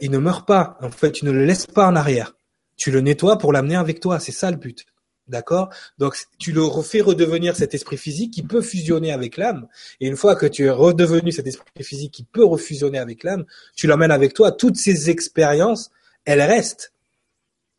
[0.00, 0.78] il ne meurt pas.
[0.80, 2.36] En fait, tu ne le laisses pas en arrière.
[2.76, 4.20] Tu le nettoies pour l'amener avec toi.
[4.20, 4.86] C'est ça le but.
[5.26, 5.70] D'accord?
[5.98, 9.66] Donc, tu le refais redevenir cet esprit physique qui peut fusionner avec l'âme.
[10.00, 13.44] Et une fois que tu es redevenu cet esprit physique qui peut refusionner avec l'âme,
[13.74, 14.52] tu l'emmènes avec toi.
[14.52, 15.90] Toutes ces expériences,
[16.26, 16.91] elles restent.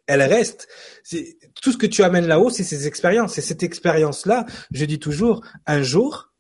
[0.08, 0.68] Elles restent
[1.62, 3.38] tout ce que tu amènes là-haut, c'est ces expériences.
[3.38, 6.34] Et cette expérience-là, je dis toujours, un jour,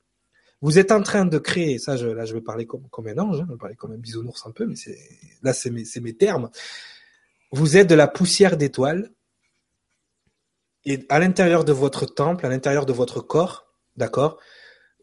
[0.62, 3.40] vous êtes en train de créer, ça, je, là, je vais parler comme, un ange,
[3.42, 4.98] hein, je vais parler comme un bisounours un peu, mais c'est,
[5.42, 6.50] là, c'est c'est mes termes.
[7.52, 9.12] Vous êtes de la poussière d'étoiles,
[10.86, 14.40] et à l'intérieur de votre temple, à l'intérieur de votre corps, d'accord,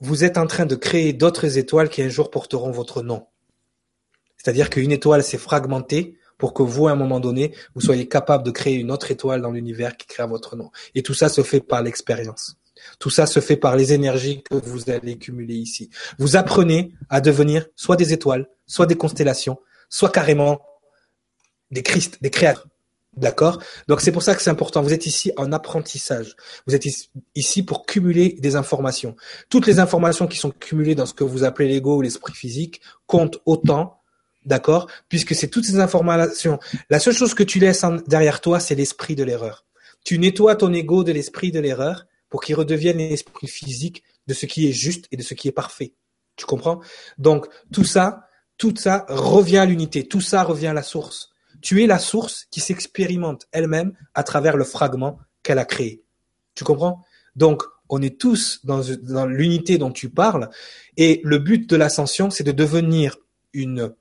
[0.00, 3.26] vous êtes en train de créer d'autres étoiles qui un jour porteront votre nom.
[4.36, 8.42] C'est-à-dire qu'une étoile s'est fragmentée, pour que vous, à un moment donné, vous soyez capable
[8.42, 10.70] de créer une autre étoile dans l'univers qui crée votre nom.
[10.96, 12.56] Et tout ça se fait par l'expérience.
[12.98, 15.90] Tout ça se fait par les énergies que vous allez cumuler ici.
[16.18, 19.58] Vous apprenez à devenir soit des étoiles, soit des constellations,
[19.90, 20.62] soit carrément
[21.70, 22.66] des Christ, des créateurs.
[23.16, 23.60] D'accord?
[23.88, 24.82] Donc c'est pour ça que c'est important.
[24.82, 26.36] Vous êtes ici en apprentissage.
[26.66, 26.86] Vous êtes
[27.34, 29.16] ici pour cumuler des informations.
[29.50, 32.80] Toutes les informations qui sont cumulées dans ce que vous appelez l'ego ou l'esprit physique
[33.06, 33.99] comptent autant
[34.44, 34.88] D'accord?
[35.08, 36.58] Puisque c'est toutes ces informations.
[36.88, 39.66] La seule chose que tu laisses derrière toi, c'est l'esprit de l'erreur.
[40.04, 44.46] Tu nettoies ton ego de l'esprit de l'erreur pour qu'il redevienne l'esprit physique de ce
[44.46, 45.92] qui est juste et de ce qui est parfait.
[46.36, 46.80] Tu comprends?
[47.18, 50.08] Donc tout ça, tout ça revient à l'unité.
[50.08, 51.30] Tout ça revient à la source.
[51.60, 56.02] Tu es la source qui s'expérimente elle-même à travers le fragment qu'elle a créé.
[56.54, 57.04] Tu comprends?
[57.36, 60.48] Donc on est tous dans, dans l'unité dont tu parles
[60.96, 63.18] et le but de l'ascension, c'est de devenir
[63.52, 63.92] une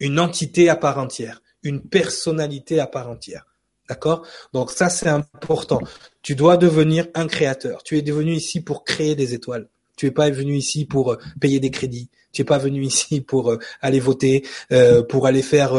[0.00, 3.46] une entité à part entière, une personnalité à part entière.
[3.88, 4.24] D'accord?
[4.52, 5.80] Donc ça, c'est important.
[6.22, 7.82] Tu dois devenir un créateur.
[7.82, 9.68] Tu es devenu ici pour créer des étoiles.
[9.96, 12.08] Tu es pas venu ici pour euh, payer des crédits.
[12.32, 15.74] Tu es pas venu ici pour euh, aller voter, euh, pour aller faire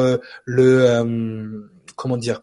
[0.45, 2.41] le comment dire,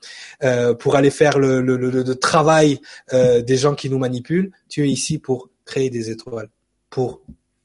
[0.79, 2.81] pour aller faire le, le, le travail
[3.13, 4.53] des gens qui nous manipulent.
[4.69, 6.49] Tu es ici pour créer des étoiles,
[6.91, 7.23] pour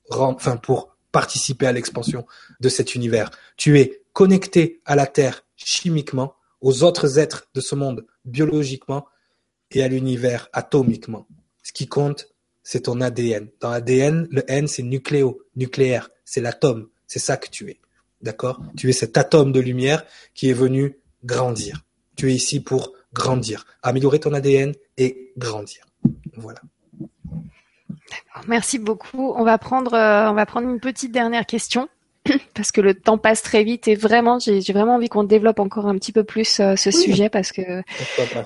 [0.09, 2.25] enfin pour participer à l'expansion
[2.59, 3.31] de cet univers.
[3.57, 9.05] Tu es connecté à la Terre chimiquement, aux autres êtres de ce monde biologiquement
[9.71, 11.27] et à l'univers atomiquement.
[11.63, 12.29] Ce qui compte,
[12.63, 13.49] c'est ton ADN.
[13.59, 17.79] Dans ADN, le N, c'est nucléo, nucléaire, c'est l'atome, c'est ça que tu es.
[18.21, 18.61] D'accord?
[18.77, 21.83] Tu es cet atome de lumière qui est venu grandir.
[22.15, 25.85] Tu es ici pour grandir, améliorer ton ADN et grandir.
[26.37, 26.61] Voilà.
[28.47, 29.33] Merci beaucoup.
[29.35, 31.89] On va prendre, euh, on va prendre une petite dernière question.
[32.53, 35.87] parce que le temps passe très vite et vraiment, j'ai vraiment envie qu'on développe encore
[35.87, 37.81] un petit peu plus euh, ce sujet parce que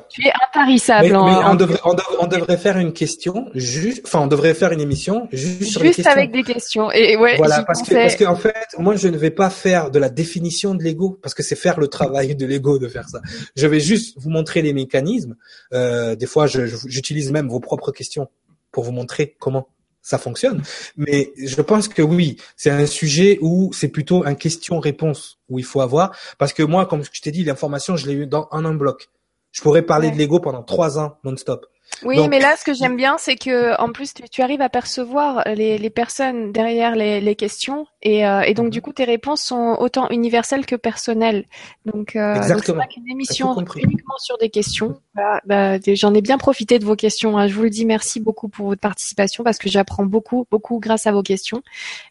[0.09, 1.09] tu es intarissable.
[1.09, 1.79] Mais, on, devrait,
[2.19, 5.91] on, devrait, faire une question, juste, enfin, on devrait faire une émission juste, sur les
[5.91, 6.11] questions.
[6.11, 6.91] avec des questions.
[6.91, 9.99] Et ouais, voilà, parce que parce qu'en fait, moi, je ne vais pas faire de
[9.99, 13.21] la définition de l'ego parce que c'est faire le travail de l'ego de faire ça.
[13.55, 15.35] Je vais juste vous montrer les mécanismes.
[15.73, 18.27] Euh, des fois, j'utilise même vos propres questions
[18.71, 19.67] pour vous montrer comment
[20.07, 20.63] ça fonctionne.
[20.95, 25.65] Mais je pense que oui, c'est un sujet où c'est plutôt un question-réponse où il
[25.65, 26.15] faut avoir.
[26.37, 29.09] Parce que moi, comme je t'ai dit, l'information, je l'ai eu dans en un bloc.
[29.51, 31.65] Je pourrais parler de l'ego pendant trois ans non-stop.
[32.03, 35.43] Oui, mais là, ce que j'aime bien, c'est que en plus, tu, arrives à percevoir
[35.47, 38.83] les, les personnes derrière les, les questions, et, euh, et, donc du mhm.
[38.83, 41.45] coup, tes réponses sont autant universelles que personnelles.
[41.85, 42.83] Donc, euh, Exactement.
[42.83, 45.01] Donc, une émission uniquement sur des questions.
[45.15, 47.37] bah, J'en ai bien profité de vos questions.
[47.37, 47.47] Hein.
[47.47, 51.07] Je vous le dis, merci beaucoup pour votre participation parce que j'apprends beaucoup, beaucoup grâce
[51.07, 51.63] à vos questions,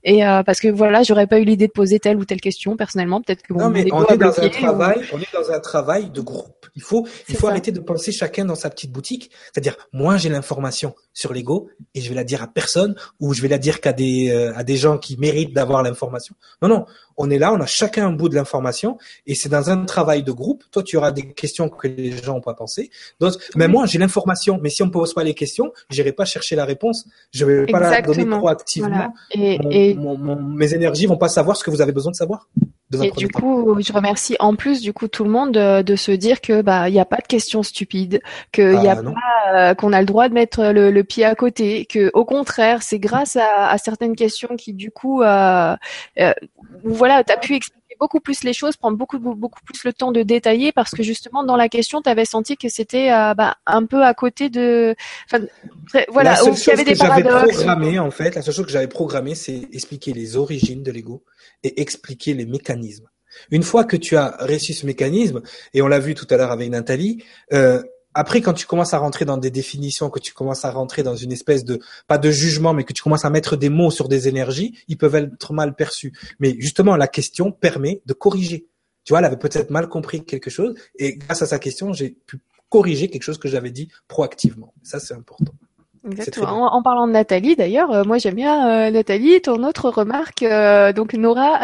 [0.02, 2.76] et euh, parce que voilà, j'aurais pas eu l'idée de poser telle ou telle question
[2.76, 3.22] personnellement.
[3.22, 6.20] Peut-être que non, mais on est dans un travail, on est dans un travail de
[6.20, 6.66] groupe.
[6.74, 9.30] Il faut, il faut arrêter de penser chacun dans sa petite boutique.
[9.66, 13.42] C'est-à-dire moi j'ai l'information sur l'ego et je vais la dire à personne ou je
[13.42, 16.34] vais la dire qu'à des euh, à des gens qui méritent d'avoir l'information.
[16.62, 16.86] Non non,
[17.16, 20.22] on est là, on a chacun un bout de l'information et c'est dans un travail
[20.22, 20.62] de groupe.
[20.70, 22.90] Toi tu auras des questions que les gens n'ont pas pensé.
[23.56, 26.54] Mais moi j'ai l'information, mais si on ne pose pas les questions, j'irai pas chercher
[26.54, 27.06] la réponse.
[27.32, 29.12] Je vais pas la donner proactivement.
[29.32, 32.48] Et, mes énergies vont pas savoir ce que vous avez besoin de savoir.
[32.92, 36.40] Et du coup, je remercie en plus du coup tout le monde de, se dire
[36.40, 38.20] que bah il n'y a pas de questions stupides,
[38.52, 41.34] que y a ah, pas euh, qu'on a le droit de mettre le, pied à
[41.34, 45.76] côté, que au contraire c'est grâce à, certaines questions qui du coup euh,
[46.20, 46.32] euh,
[46.84, 50.22] voilà t'as pu expliquer beaucoup plus les choses, prendre beaucoup beaucoup plus le temps de
[50.22, 54.04] détailler parce que justement dans la question tu avais senti que c'était bah, un peu
[54.04, 54.94] à côté de
[56.08, 58.72] voilà la seule chose avait des que j'avais programmé en fait la seule chose que
[58.72, 61.24] j'avais programmé c'est expliquer les origines de l'ego
[61.62, 63.08] et expliquer les mécanismes.
[63.50, 65.42] Une fois que tu as réussi ce mécanisme,
[65.74, 67.22] et on l'a vu tout à l'heure avec Nathalie,
[67.52, 67.82] euh,
[68.18, 71.16] après, quand tu commences à rentrer dans des définitions, que tu commences à rentrer dans
[71.16, 74.08] une espèce de, pas de jugement, mais que tu commences à mettre des mots sur
[74.08, 76.14] des énergies, ils peuvent être mal perçus.
[76.40, 78.68] Mais justement, la question permet de corriger.
[79.04, 82.16] Tu vois, elle avait peut-être mal compris quelque chose, et grâce à sa question, j'ai
[82.26, 82.38] pu
[82.70, 84.72] corriger quelque chose que j'avais dit proactivement.
[84.82, 85.52] Ça, c'est important.
[86.06, 86.74] Exactement.
[86.74, 89.40] En, parlant de Nathalie, d'ailleurs, euh, moi j'aime bien euh, Nathalie.
[89.40, 91.58] Ton autre remarque, euh, donc Nora,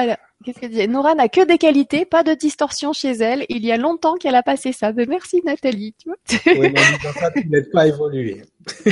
[0.44, 3.44] qu'est-ce qu'elle disait Nora n'a que des qualités, pas de distorsion chez elle.
[3.48, 4.92] Il y a longtemps qu'elle a passé ça.
[4.92, 5.94] Mais merci Nathalie.
[5.98, 6.16] Tu vois?
[6.46, 6.80] Oui, mais
[7.20, 8.42] ça, tu n'aides pas évolué.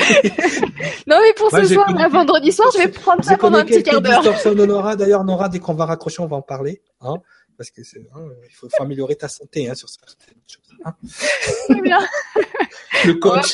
[1.07, 4.01] non, mais pour ce soir, vendredi soir, je vais prendre ça pendant un petit quart
[4.01, 4.21] d'heure.
[4.21, 4.97] distorsion de Nora.
[4.97, 6.83] D'ailleurs, Nora, dès qu'on va raccrocher, on va en parler.
[7.01, 7.17] Hein
[7.61, 10.75] parce que c'est, hein, il faut, améliorer ta santé hein, sur certaines choses.
[10.83, 10.95] Hein.
[11.83, 11.99] Bien.
[13.05, 13.53] le coach,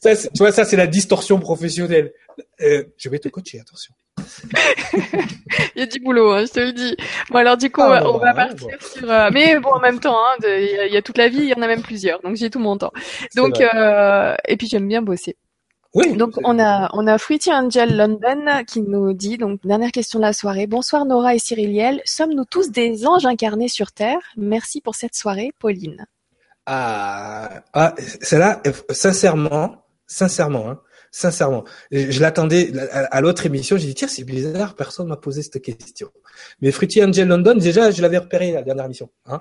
[0.00, 2.12] ça, tu vois, ça c'est la distorsion professionnelle.
[2.60, 3.94] Euh, je vais te coacher, attention.
[4.92, 6.94] il y a du boulot, hein, je te le dis.
[7.30, 9.10] Bon alors du coup, ah, on va partir sur.
[9.10, 11.54] Euh, mais bon, en même temps, hein, il y, a toute la vie, il y
[11.54, 12.92] en a même plusieurs, donc j'ai tout mon temps.
[13.34, 15.38] Donc euh, et puis j'aime bien bosser.
[15.92, 16.16] Oui.
[16.16, 20.24] Donc on a on a Fruity Angel London qui nous dit donc dernière question de
[20.24, 20.68] la soirée.
[20.68, 22.00] Bonsoir Nora et Cyriliel.
[22.04, 24.20] Sommes-nous tous des anges incarnés sur Terre?
[24.36, 26.06] Merci pour cette soirée, Pauline.
[26.66, 30.80] Ah, ah celle-là, sincèrement, sincèrement, hein,
[31.10, 33.76] sincèrement, je, l'attendais à, l'autre émission.
[33.76, 36.10] J'ai dit tiens c'est bizarre, personne m'a posé cette question.
[36.60, 39.10] Mais Fruity Angel London, déjà je l'avais repéré la dernière émission.
[39.26, 39.40] Hein.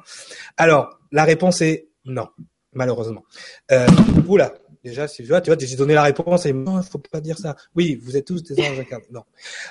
[0.57, 2.27] Alors la réponse est non,
[2.73, 3.23] malheureusement.
[3.71, 3.85] Euh,
[4.27, 4.51] oula,
[4.83, 7.37] déjà, si tu vois, tu vois, j'ai donné la réponse et non, faut pas dire
[7.37, 7.55] ça.
[7.75, 9.05] Oui, vous êtes tous des anges incarnés.
[9.11, 9.23] Non.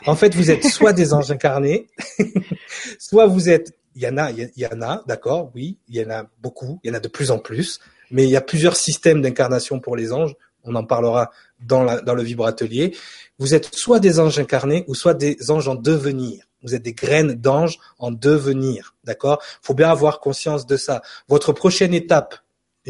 [0.06, 1.88] En fait, vous êtes soit des anges incarnés,
[2.98, 6.04] soit vous êtes, il y en a, il y en a, d'accord, oui, il y
[6.04, 7.80] en a beaucoup, il y en a de plus en plus,
[8.10, 10.34] mais il y a plusieurs systèmes d'incarnation pour les anges.
[10.64, 11.30] On en parlera
[11.60, 12.96] dans, la, dans le vibratelier.
[13.38, 16.44] Vous êtes soit des anges incarnés ou soit des anges en devenir.
[16.62, 19.40] Vous êtes des graines d'anges en devenir, d'accord?
[19.62, 21.02] Faut bien avoir conscience de ça.
[21.28, 22.34] Votre prochaine étape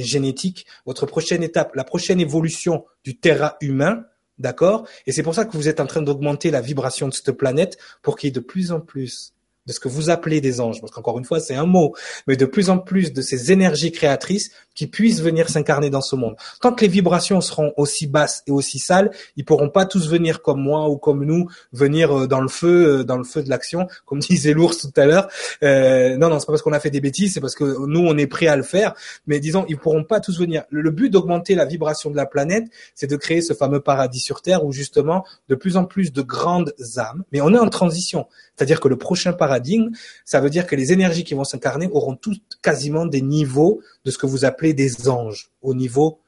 [0.02, 4.04] génétique, votre prochaine étape, la prochaine évolution du terrain humain,
[4.38, 4.86] d'accord?
[5.06, 7.78] Et c'est pour ça que vous êtes en train d'augmenter la vibration de cette planète
[8.02, 9.34] pour qu'il y ait de plus en plus
[9.68, 11.94] de ce que vous appelez des anges, parce qu'encore une fois, c'est un mot,
[12.26, 16.16] mais de plus en plus de ces énergies créatrices qui puissent venir s'incarner dans ce
[16.16, 16.36] monde.
[16.60, 20.40] Tant que les vibrations seront aussi basses et aussi sales, ils pourront pas tous venir
[20.40, 23.50] comme moi ou comme nous, venir euh, dans le feu, euh, dans le feu de
[23.50, 25.28] l'action, comme disait l'ours tout à l'heure.
[25.62, 28.00] Euh, non, non, c'est pas parce qu'on a fait des bêtises, c'est parce que nous,
[28.00, 28.94] on est prêt à le faire.
[29.26, 30.62] Mais disons, ils pourront pas tous venir.
[30.70, 32.64] Le, but d'augmenter la vibration de la planète,
[32.94, 36.22] c'est de créer ce fameux paradis sur Terre où justement, de plus en plus de
[36.22, 38.26] grandes âmes, mais on est en transition.
[38.58, 39.90] C'est-à-dire que le prochain paradigme,
[40.24, 44.10] ça veut dire que les énergies qui vont s'incarner auront toutes quasiment des niveaux de
[44.10, 46.18] ce que vous appelez des anges, au niveau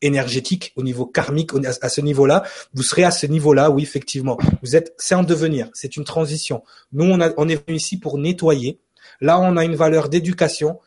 [0.00, 1.50] énergétique, au niveau karmique,
[1.82, 2.44] à ce niveau-là,
[2.74, 4.38] vous serez à ce niveau-là, oui, effectivement.
[4.62, 6.62] Vous êtes, c'est en devenir, c'est une transition.
[6.92, 8.78] Nous, on, est venu ici pour nettoyer.
[9.20, 10.78] Là, on a une valeur d'éducation.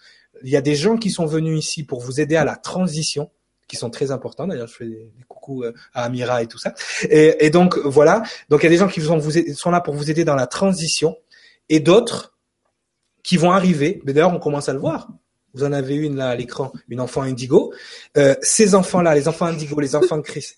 [0.42, 3.30] Il y a des gens qui sont venus ici pour vous aider à la transition
[3.68, 4.48] qui sont très importants.
[4.48, 6.74] D'ailleurs, je fais des, coucous euh, à Amira et tout ça.
[7.10, 8.24] Et, donc voilà.
[8.50, 9.02] Donc il y a des gens qui
[9.54, 11.16] sont là pour vous aider dans la transition,
[11.70, 12.38] et d'autres
[13.24, 14.02] qui vont arriver.
[14.06, 15.08] Mais d'ailleurs, on commence à le voir.
[15.54, 17.74] Vous en avez une là à l'écran, une enfant indigo.
[18.18, 20.58] Euh, ces enfants-là, les enfants indigo, les enfants de Christ,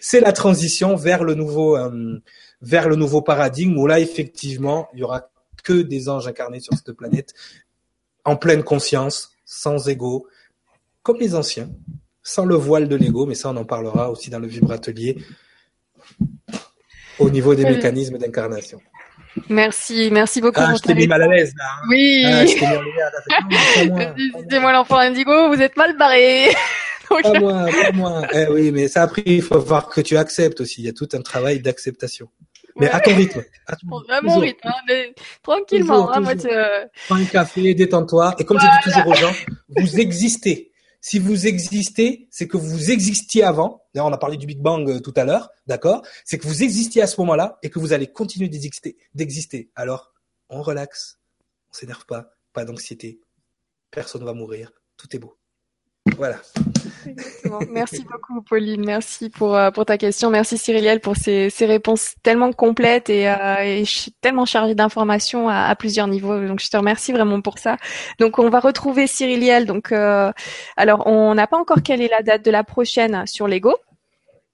[0.00, 2.18] c'est la transition vers le nouveau, euh,
[2.62, 5.28] vers le nouveau paradigme où là effectivement il y aura
[5.62, 7.34] que des anges incarnés sur cette planète,
[8.24, 10.26] en pleine conscience, sans ego,
[11.02, 11.68] comme les anciens,
[12.24, 15.18] sans le voile de l'ego, mais ça on en parlera aussi dans le vibratelier
[17.18, 18.80] au niveau des mécanismes d'incarnation.
[19.48, 20.60] Merci, merci beaucoup.
[20.60, 21.64] Ah, je t'ai mis mal à l'aise là.
[21.64, 21.86] Hein.
[21.90, 22.22] Oui.
[22.24, 22.54] Ah, je
[24.60, 26.54] moi l'enfant indigo, vous êtes mal barré.
[27.22, 28.22] Pas moi, pas moi.
[28.32, 30.80] Eh oui, mais ça a pris, il faut voir que tu acceptes aussi.
[30.80, 32.30] Il y a tout un travail d'acceptation.
[32.76, 33.44] Mais à ton rythme.
[33.66, 33.86] À ton...
[34.08, 36.06] À mon rythme, hein, mais tranquillement.
[36.06, 36.50] Toujours, hein, toujours.
[36.50, 38.34] Moi, Prends un café, détends-toi.
[38.38, 38.80] Et comme voilà.
[38.82, 39.34] je dis toujours aux gens,
[39.76, 40.72] vous existez.
[41.06, 43.84] Si vous existez, c'est que vous existiez avant.
[43.92, 46.02] D'ailleurs, on a parlé du Big Bang euh, tout à l'heure, d'accord?
[46.24, 48.96] C'est que vous existiez à ce moment-là et que vous allez continuer d'exister.
[49.12, 49.70] d'exister.
[49.74, 50.14] Alors,
[50.48, 51.18] on relaxe,
[51.68, 53.20] on s'énerve pas, pas d'anxiété,
[53.90, 55.36] personne ne va mourir, tout est beau.
[56.16, 56.36] Voilà.
[57.70, 58.84] Merci beaucoup, Pauline.
[58.84, 60.30] Merci pour euh, pour ta question.
[60.30, 63.84] Merci Cyriliel pour ces, réponses tellement complètes et, euh, et
[64.20, 66.46] tellement chargées d'informations à, à, plusieurs niveaux.
[66.46, 67.78] Donc je te remercie vraiment pour ça.
[68.18, 69.64] Donc on va retrouver Cyriliel.
[69.64, 70.30] Donc euh,
[70.76, 73.74] alors on n'a pas encore quelle est la date de la prochaine sur Lego.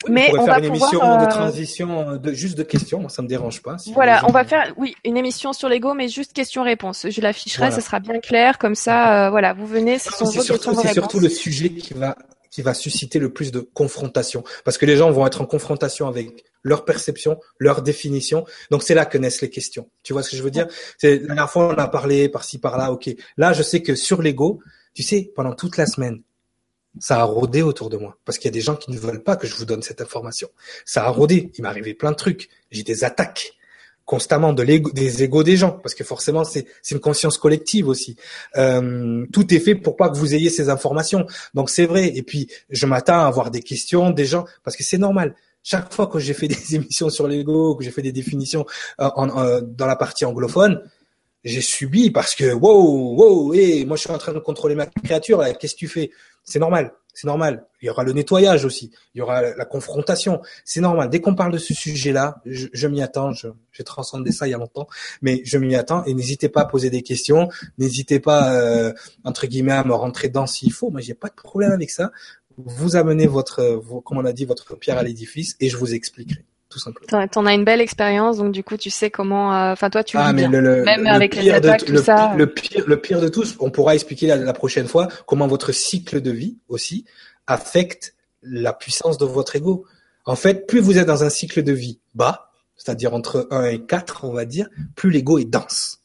[0.06, 3.08] Oui, mais on, on faire va une pouvoir, émission de transition, de, juste de questions,
[3.08, 3.76] ça me dérange pas.
[3.78, 7.06] Si voilà, on va faire, oui, une émission sur Lego, mais juste questions-réponses.
[7.10, 7.76] Je l'afficherai, voilà.
[7.76, 10.92] ce sera bien clair, comme ça, euh, voilà, vous venez, ce sont vos surtout, C'est
[10.92, 12.16] surtout le sujet qui va
[12.50, 16.08] qui va susciter le plus de confrontation, parce que les gens vont être en confrontation
[16.08, 18.44] avec leur perception, leur définition.
[18.70, 19.88] Donc c'est là que naissent les questions.
[20.02, 20.66] Tu vois ce que je veux dire?
[20.98, 22.90] C'est la dernière fois on a parlé par-ci par-là.
[22.90, 24.60] Ok, là je sais que sur Lego,
[24.94, 26.22] tu sais, pendant toute la semaine,
[26.98, 29.22] ça a rôdé autour de moi parce qu'il y a des gens qui ne veulent
[29.22, 30.48] pas que je vous donne cette information.
[30.84, 31.52] Ça a rôdé.
[31.56, 32.48] Il m'est arrivé plein de trucs.
[32.70, 33.52] J'ai des attaques
[34.04, 38.16] constamment de des égos des gens parce que forcément c'est c'est une conscience collective aussi.
[38.56, 41.26] Euh, tout est fait pour pas que vous ayez ces informations.
[41.54, 42.08] Donc c'est vrai.
[42.16, 45.36] Et puis je m'attends à avoir des questions des gens parce que c'est normal.
[45.62, 48.66] Chaque fois que j'ai fait des émissions sur l'ego, que j'ai fait des définitions
[49.00, 50.82] euh, en, euh, dans la partie anglophone,
[51.44, 54.86] j'ai subi parce que wow wow hey, moi je suis en train de contrôler ma
[54.86, 56.10] créature qu'est-ce que tu fais?
[56.42, 57.66] C'est normal, c'est normal.
[57.82, 61.10] Il y aura le nettoyage aussi, il y aura la confrontation, c'est normal.
[61.10, 64.54] Dès qu'on parle de ce sujet-là, je, je m'y attends, j'ai transcendé ça il y
[64.54, 64.86] a longtemps,
[65.22, 68.92] mais je m'y attends et n'hésitez pas à poser des questions, n'hésitez pas euh,
[69.24, 70.90] entre guillemets à me rentrer dedans s'il faut.
[70.90, 72.10] Moi, j'ai pas de problème avec ça.
[72.56, 75.94] Vous amenez votre, vos, comme on a dit, votre pierre à l'édifice et je vous
[75.94, 77.26] expliquerai tout simplement.
[77.28, 79.54] T'en as une belle expérience, donc du coup, tu sais comment.
[79.54, 80.60] Euh, enfin, toi, tu ah, mais bien.
[80.60, 82.32] Le, même le avec les attaques, de, tout le, ça.
[82.36, 85.72] Le pire, le pire de tous, on pourra expliquer la, la, prochaine fois comment votre
[85.72, 87.04] cycle de vie aussi
[87.46, 89.84] affecte la puissance de votre ego.
[90.24, 93.84] En fait, plus vous êtes dans un cycle de vie bas, c'est-à-dire entre 1 et
[93.84, 96.00] 4, on va dire, plus l'ego est dense.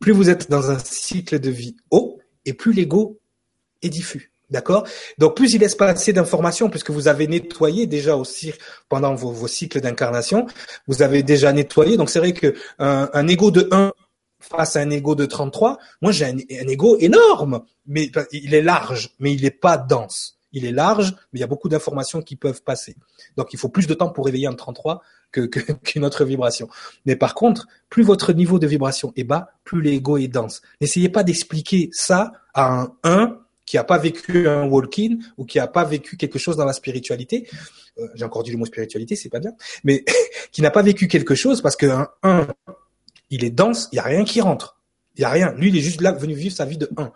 [0.00, 3.20] Plus vous êtes dans un cycle de vie haut, et plus l'ego
[3.82, 4.31] est diffus.
[4.52, 4.86] D'accord?
[5.16, 8.52] Donc plus il laisse pas assez d'informations, puisque vous avez nettoyé déjà aussi
[8.90, 10.46] pendant vos, cycles d'incarnation,
[10.86, 11.96] vous avez déjà nettoyé.
[11.96, 13.92] Donc c'est vrai que un, ego de 1
[14.40, 18.60] face à un ego de 33, moi j'ai un, un ego énorme, mais il est
[18.60, 20.38] large, mais il n'est pas dense.
[20.52, 22.94] Il est large, mais il y a beaucoup d'informations qui peuvent passer.
[23.38, 25.00] Donc il faut plus de temps pour réveiller un 33
[25.30, 26.68] que, que, qu'une autre vibration.
[27.06, 30.60] Mais par contre, plus votre niveau de vibration est bas, plus l'ego est dense.
[30.82, 35.58] N'essayez pas d'expliquer ça à un 1 qui n'a pas vécu un walk-in ou qui
[35.58, 37.48] n'a pas vécu quelque chose dans la spiritualité,
[37.98, 39.52] euh, j'ai encore dit le mot spiritualité, c'est pas bien,
[39.84, 40.04] mais
[40.52, 42.46] qui n'a pas vécu quelque chose parce que un, un
[43.30, 44.78] il est dense, il y a rien qui rentre,
[45.16, 45.52] il y a rien.
[45.52, 47.12] Lui, il est juste là venu vivre sa vie de 1.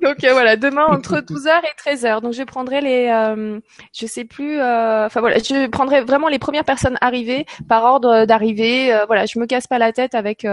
[0.00, 2.22] Donc euh, voilà, demain entre 12h et 13h.
[2.22, 3.60] Donc je prendrai les, euh,
[3.92, 8.24] je sais plus, euh, enfin voilà, je prendrai vraiment les premières personnes arrivées par ordre
[8.24, 8.94] d'arrivée.
[8.94, 10.46] Euh, voilà, je me casse pas la tête avec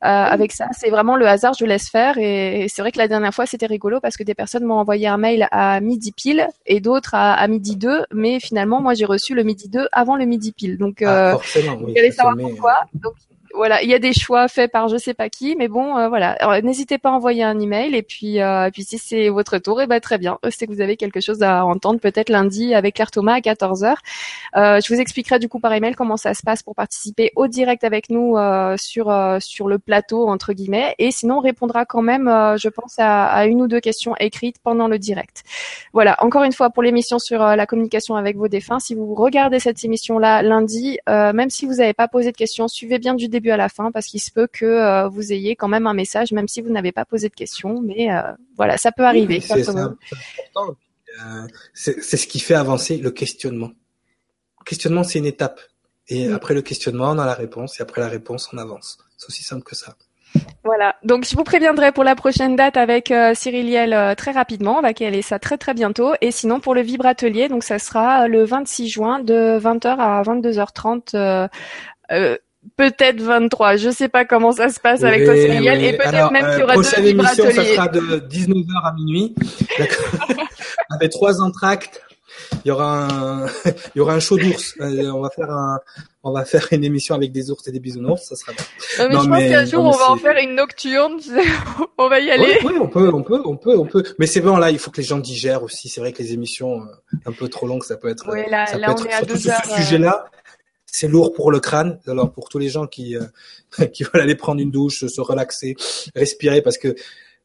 [0.00, 0.68] avec ça.
[0.72, 2.16] C'est vraiment le hasard, je laisse faire.
[2.16, 5.06] Et, c'est vrai que la dernière fois c'était rigolo parce que des personnes m'ont envoyé
[5.08, 9.04] un mail à midi pile et d'autres à, à, midi 2, mais finalement moi j'ai
[9.04, 10.78] reçu le midi 2 avant le midi pile.
[10.78, 12.80] Donc ah, forcément, oui, savoir pourquoi.
[12.94, 13.14] Donc
[13.54, 16.08] voilà, il y a des choix faits par je sais pas qui, mais bon, euh,
[16.08, 16.36] voilà.
[16.62, 19.86] N'hésitez pas à envoyer un email et puis, euh, puis si c'est votre tour, eh
[19.86, 20.38] ben très bien.
[20.50, 23.94] C'est que vous avez quelque chose à entendre peut-être lundi avec Claire Thomas à 14h.
[24.56, 27.46] Euh, je vous expliquerai du coup par email comment ça se passe pour participer au
[27.46, 30.94] direct avec nous euh, sur euh, sur le plateau entre guillemets.
[30.98, 34.56] Et sinon, on répondra quand même, je pense, à, à, une ou deux questions écrites
[34.62, 35.44] pendant le direct.
[35.92, 36.16] Voilà.
[36.20, 38.78] Encore une fois pour l'émission sur la communication avec vos défunts.
[38.78, 42.68] Si vous regardez cette émission là lundi, même si vous n'avez pas posé de questions,
[42.68, 45.56] suivez bien du début à la fin parce qu'il se peut que euh, vous ayez
[45.56, 47.80] quand même un message, même si vous n'avez pas posé de questions.
[47.82, 48.22] Mais euh,
[48.56, 49.40] voilà, ça peut arriver.
[49.40, 49.68] c'est
[51.20, 53.70] euh, c'est ce qui fait avancer le questionnement.
[54.60, 55.60] Le questionnement, c'est une étape.
[56.08, 57.78] Et après le questionnement, on a la réponse.
[57.78, 58.98] Et après la réponse, on avance.
[59.18, 59.94] C'est aussi simple que ça.
[60.64, 64.80] Voilà, donc je vous préviendrai pour la prochaine date avec euh, Cyriliel très rapidement, on
[64.80, 66.14] va caler ça très très bientôt.
[66.22, 70.22] Et sinon pour le Vibre Atelier, donc ça sera le 26 juin de 20h à
[70.22, 71.50] 22h30
[72.76, 73.76] peut-être 23.
[73.76, 75.66] Je sais pas comment ça se passe avec toi, Cyril.
[75.84, 79.34] Et peut-être même qu'il y aura deux émission, ça sera de 19h à minuit.
[80.90, 82.02] avec trois entractes.
[82.64, 84.74] Il y aura un, il y aura un show d'ours.
[84.80, 85.78] Euh, on va faire un,
[86.22, 88.22] on va faire une émission avec des ours et des bisounours.
[88.22, 89.08] Ça sera bien.
[89.08, 91.18] Non, mais je pense qu'un jour, on va en faire une nocturne.
[91.98, 92.58] on va y aller.
[92.64, 94.02] Oui, on peut, on peut, on peut, on peut.
[94.18, 95.88] Mais c'est bon, là, il faut que les gens digèrent aussi.
[95.88, 98.66] C'est vrai que les émissions euh, un peu trop longues, ça peut être, oui, là,
[98.66, 100.26] ça là, peut on est à deux heures, ce sujet-là
[100.92, 101.98] c'est lourd pour le crâne.
[102.06, 103.24] Alors pour tous les gens qui euh,
[103.92, 105.74] qui veulent aller prendre une douche, se relaxer,
[106.14, 106.94] respirer, parce que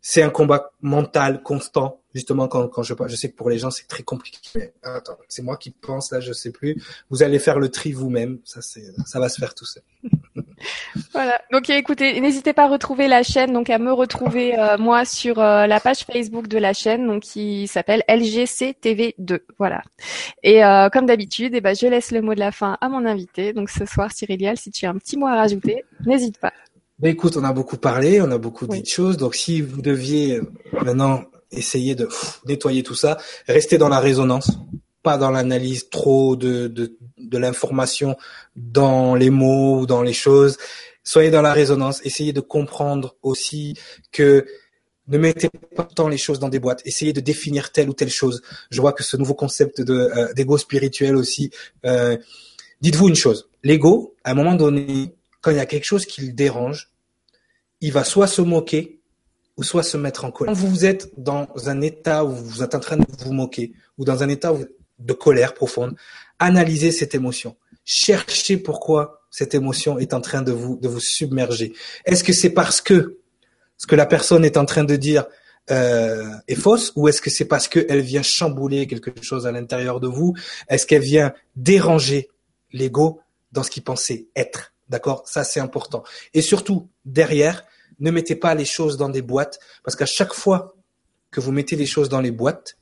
[0.02, 2.02] c'est un combat mental constant.
[2.14, 4.40] Justement, quand, quand je je sais que pour les gens c'est très compliqué.
[4.56, 6.82] Mais attends, c'est moi qui pense là, je sais plus.
[7.10, 8.40] Vous allez faire le tri vous-même.
[8.44, 9.84] Ça c'est, ça va se faire tout seul.
[11.14, 11.40] voilà.
[11.52, 15.40] Donc écoutez, n'hésitez pas à retrouver la chaîne, donc à me retrouver euh, moi sur
[15.40, 19.40] euh, la page Facebook de la chaîne, donc qui s'appelle LGCTV2.
[19.58, 19.82] Voilà.
[20.44, 23.06] Et euh, comme d'habitude, eh ben, je laisse le mot de la fin à mon
[23.06, 23.54] invité.
[23.54, 26.54] Donc ce soir, Cyrilial, si tu as un petit mot à rajouter, n'hésite pas.
[27.00, 29.18] Ben écoute, on a beaucoup parlé, on a beaucoup dit de choses.
[29.18, 30.42] Donc si vous deviez
[30.84, 32.10] maintenant essayer de
[32.48, 34.58] nettoyer tout ça, restez dans la résonance
[35.16, 38.18] dans l'analyse trop de, de, de l'information
[38.58, 40.58] dans les mots ou dans les choses.
[41.06, 42.02] Soyez dans la résonance.
[42.04, 43.78] Essayez de comprendre aussi
[44.12, 44.46] que
[45.08, 46.82] ne mettez pas tant les choses dans des boîtes.
[46.84, 48.42] Essayez de définir telle ou telle chose.
[48.72, 51.52] Je vois que ce nouveau concept de euh, d'ego spirituel aussi.
[51.86, 52.18] Euh,
[52.82, 53.50] Dites-vous une chose.
[53.64, 56.92] L'ego, à un moment donné, quand il y a quelque chose qui le dérange,
[57.82, 59.00] il va soit se moquer
[59.56, 60.54] ou soit se mettre en colère.
[60.54, 64.06] Quand vous êtes dans un état où vous êtes en train de vous moquer ou
[64.06, 64.64] dans un état où
[65.00, 65.96] de colère profonde,
[66.40, 67.56] analysez cette émotion.
[67.86, 71.74] Cherchez pourquoi cette émotion est en train de vous, de vous submerger.
[72.06, 73.20] Est-ce que c'est parce que
[73.78, 75.26] ce que la personne est en train de dire
[75.70, 80.00] euh, est fausse ou est-ce que c'est parce qu'elle vient chambouler quelque chose à l'intérieur
[80.00, 80.34] de vous?
[80.70, 82.30] Est-ce qu'elle vient déranger
[82.72, 83.20] l'ego
[83.52, 84.74] dans ce qu'il pensait être?
[84.90, 85.24] D'accord?
[85.28, 86.04] Ça, c'est important.
[86.34, 87.66] Et surtout, derrière,
[88.00, 90.76] ne mettez pas les choses dans des boîtes parce qu'à chaque fois
[91.32, 92.77] que vous mettez les choses dans les boîtes,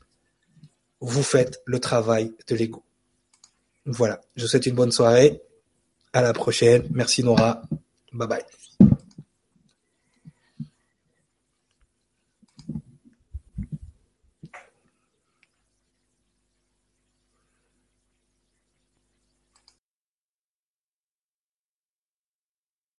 [1.00, 2.84] vous faites le travail de l'ego.
[3.86, 5.42] Voilà, je vous souhaite une bonne soirée.
[6.14, 6.88] À la prochaine.
[6.92, 7.62] Merci Nora.
[8.14, 8.46] Bye bye.